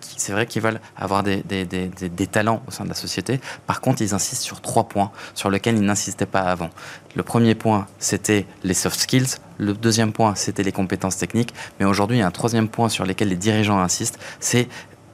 qu'ils 0.45 0.61
veulent 0.61 0.79
avoir 0.95 1.23
des, 1.23 1.41
des, 1.41 2.27
talents 2.27 2.61
au 2.67 2.71
sein 2.71 2.83
de 2.83 2.89
la 2.89 2.95
société. 2.95 3.41
Par 3.65 3.81
contre, 3.81 4.03
ils 4.03 4.13
insistent 4.13 4.43
sur 4.43 4.61
trois 4.61 4.87
points 4.87 5.09
sur 5.33 5.49
lesquels 5.49 5.75
ils 5.75 5.83
n'insistaient 5.83 6.27
pas 6.27 6.41
avant. 6.41 6.69
Le 7.15 7.23
premier 7.23 7.55
point, 7.55 7.87
c'était 7.97 8.45
les 8.63 8.75
soft 8.75 8.99
skills. 8.99 9.37
Le 9.57 9.73
deuxième 9.73 10.13
point, 10.13 10.35
c'était 10.35 10.61
les 10.61 10.71
compétences 10.71 11.17
techniques. 11.17 11.55
Mais 11.79 11.87
aujourd'hui, 11.87 12.17
il 12.17 12.19
y 12.19 12.23
a 12.23 12.27
un 12.27 12.31
troisième 12.31 12.69
point 12.69 12.89
sur 12.89 13.07
lequel 13.07 13.29
les 13.29 13.35
dirigeants 13.35 13.79
insistent, 13.79 14.19
c'est 14.39 14.67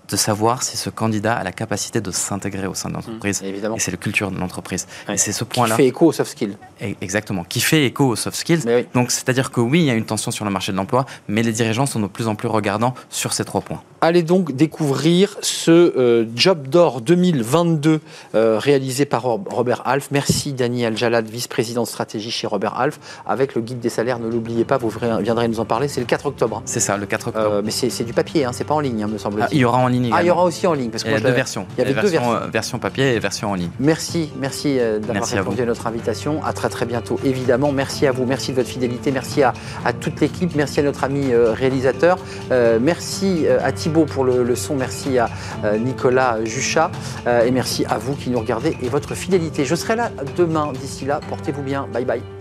de 0.10 0.16
savoir 0.16 0.64
si 0.64 0.78
ce 0.78 0.90
candidat 0.90 1.36
a 1.36 1.44
la 1.44 1.52
capacité 1.52 2.02
de 2.02 2.12
s'intégrer 2.12 2.68
au 2.68 2.74
sein 2.74 2.90
de 2.90 2.96
l'entreprise. 2.96 3.42
Mmh, 3.42 3.46
évidemment. 3.46 3.76
Et 3.76 3.80
c'est 3.80 3.92
le 3.92 3.98
culture 3.98 4.32
de 4.32 4.38
l'entreprise. 4.38 4.88
Et 5.10 5.18
c'est 5.18 5.32
ce 5.32 5.44
point-là. 5.44 5.76
Qui 5.76 5.82
fait 5.82 5.88
écho 5.88 6.08
aux 6.08 6.12
soft 6.12 6.32
skills. 6.32 6.58
Exactement. 7.02 7.44
Qui 7.44 7.60
fait 7.60 7.86
écho 7.86 8.06
aux 8.06 8.16
soft 8.16 8.38
skills. 8.38 8.62
Donc, 8.94 9.12
c'est-à-dire 9.12 9.52
que 9.52 9.62
oui, 9.62 9.80
il 9.80 9.86
y 9.86 9.90
a 9.90 9.94
une 9.94 10.06
tension 10.06 10.32
sur 10.32 10.46
le 10.46 10.52
marché 10.52 10.72
de 10.72 10.78
l'emploi, 10.78 11.06
mais 11.28 11.44
les 11.44 11.52
dirigeants 11.52 11.86
sont 11.86 12.00
de 12.00 12.08
plus 12.08 12.28
en 12.28 12.36
plus 12.36 12.48
regardants 12.48 12.94
sur 13.10 13.34
ces 13.34 13.46
trois 13.46 13.62
points. 13.62 13.82
Allez 14.02 14.22
donc 14.22 14.52
découvrir 14.52 15.38
ce 15.42 15.72
euh, 15.72 16.26
Job 16.36 16.68
d'or 16.68 17.02
2022 17.02 18.02
euh, 18.36 18.60
réalisé 18.60 19.06
par 19.06 19.24
Robert 19.24 19.82
Alf. 19.86 20.10
Merci 20.12 20.54
Dani 20.54 20.86
Aljalad, 20.86 21.28
vice-président 21.28 21.84
de 21.84 21.88
stratégie 21.88 22.30
chez 22.30 22.46
Robert 22.46 22.80
Alf. 22.80 23.00
Avec 23.26 23.56
le 23.56 23.62
guide 23.62 23.80
des 23.80 23.90
salaires, 23.90 24.20
ne 24.20 24.30
l'oubliez 24.30 24.66
pas, 24.66 24.78
vous 24.78 24.92
viendrez 25.22 25.48
nous 25.48 25.60
en 25.60 25.66
parler. 25.66 25.88
C'est 25.88 26.02
le 26.02 26.06
4 26.06 26.28
octobre. 26.28 26.62
C'est 26.66 26.80
ça, 26.80 26.98
le 26.98 27.06
4 27.06 27.30
octobre. 27.30 27.46
Euh, 27.52 27.62
mais 27.64 27.72
c'est 27.72 28.04
du 28.04 28.14
papier, 28.14 28.46
hein, 28.46 28.52
c'est 28.54 28.64
pas 28.64 28.76
en 28.76 28.80
ligne, 28.80 29.04
hein, 29.04 29.08
me 29.08 29.18
semble-t-il. 29.18 29.46
Ah, 29.46 29.50
il 29.52 29.60
y 29.60 29.66
aura 29.66 29.80
en 29.80 29.88
ligne 30.04 30.14
ah, 30.14 30.24
il 30.24 30.28
y 30.28 30.32
aura 30.32 30.44
aussi 30.44 30.68
en 30.68 30.74
ligne. 30.74 30.90
Parce 30.90 31.04
que 31.04 31.10
il 31.10 31.14
y 31.14 31.18
a 31.18 31.20
deux 31.20 31.32
versions. 31.32 31.66
Il 31.78 31.84
y 31.84 31.86
avait 31.86 31.94
deux 31.94 32.08
versions. 32.08 32.40
version 32.52 32.80
papier 32.80 33.14
et 33.14 33.20
version 33.20 33.52
en 33.52 33.56
ligne. 33.56 33.70
Merci, 33.80 34.32
merci 34.40 34.78
euh, 34.80 35.00
d'avoir 35.00 35.28
répondu 35.28 35.62
à, 35.62 35.66
notre 35.66 35.88
invitation. 35.88 36.44
À 36.44 36.54
très 36.54 36.70
très 36.70 36.86
bientôt, 36.86 37.20
évidemment. 37.24 37.72
Merci 37.72 38.08
à 38.08 38.12
vous, 38.12 38.26
merci 38.26 38.52
de 38.52 38.58
votre 38.58 38.70
fidélité, 38.70 39.12
merci 39.12 39.44
à, 39.44 39.54
toute 40.00 40.20
l'équipe, 40.22 40.56
merci 40.56 40.80
à 40.80 40.84
notre 40.84 41.04
ami 41.04 41.32
euh, 41.32 41.52
réalisateur, 41.52 42.18
euh, 42.52 42.80
merci 42.82 43.46
à 43.48 43.72
Thibaut 43.72 44.06
pour 44.06 44.24
le, 44.24 44.56
son, 44.56 44.76
merci 44.76 45.18
à 45.18 45.30
Nicolas 45.78 46.44
Juchat 46.44 46.92
et 47.28 47.52
merci 47.52 47.86
à 47.86 47.98
vous 47.98 48.16
qui 48.16 48.30
nous 48.30 48.40
regardez 48.40 48.78
et 48.82 48.90
votre 48.90 49.16
fidélité. 49.16 49.66
Je 49.66 49.76
serai 49.76 49.96
là 49.96 50.12
demain. 50.38 50.72
D'ici 50.74 51.06
là, 51.06 51.20
portez-vous 51.30 51.64
bien. 51.64 51.88
Bye 51.92 52.06
bye. 52.06 52.35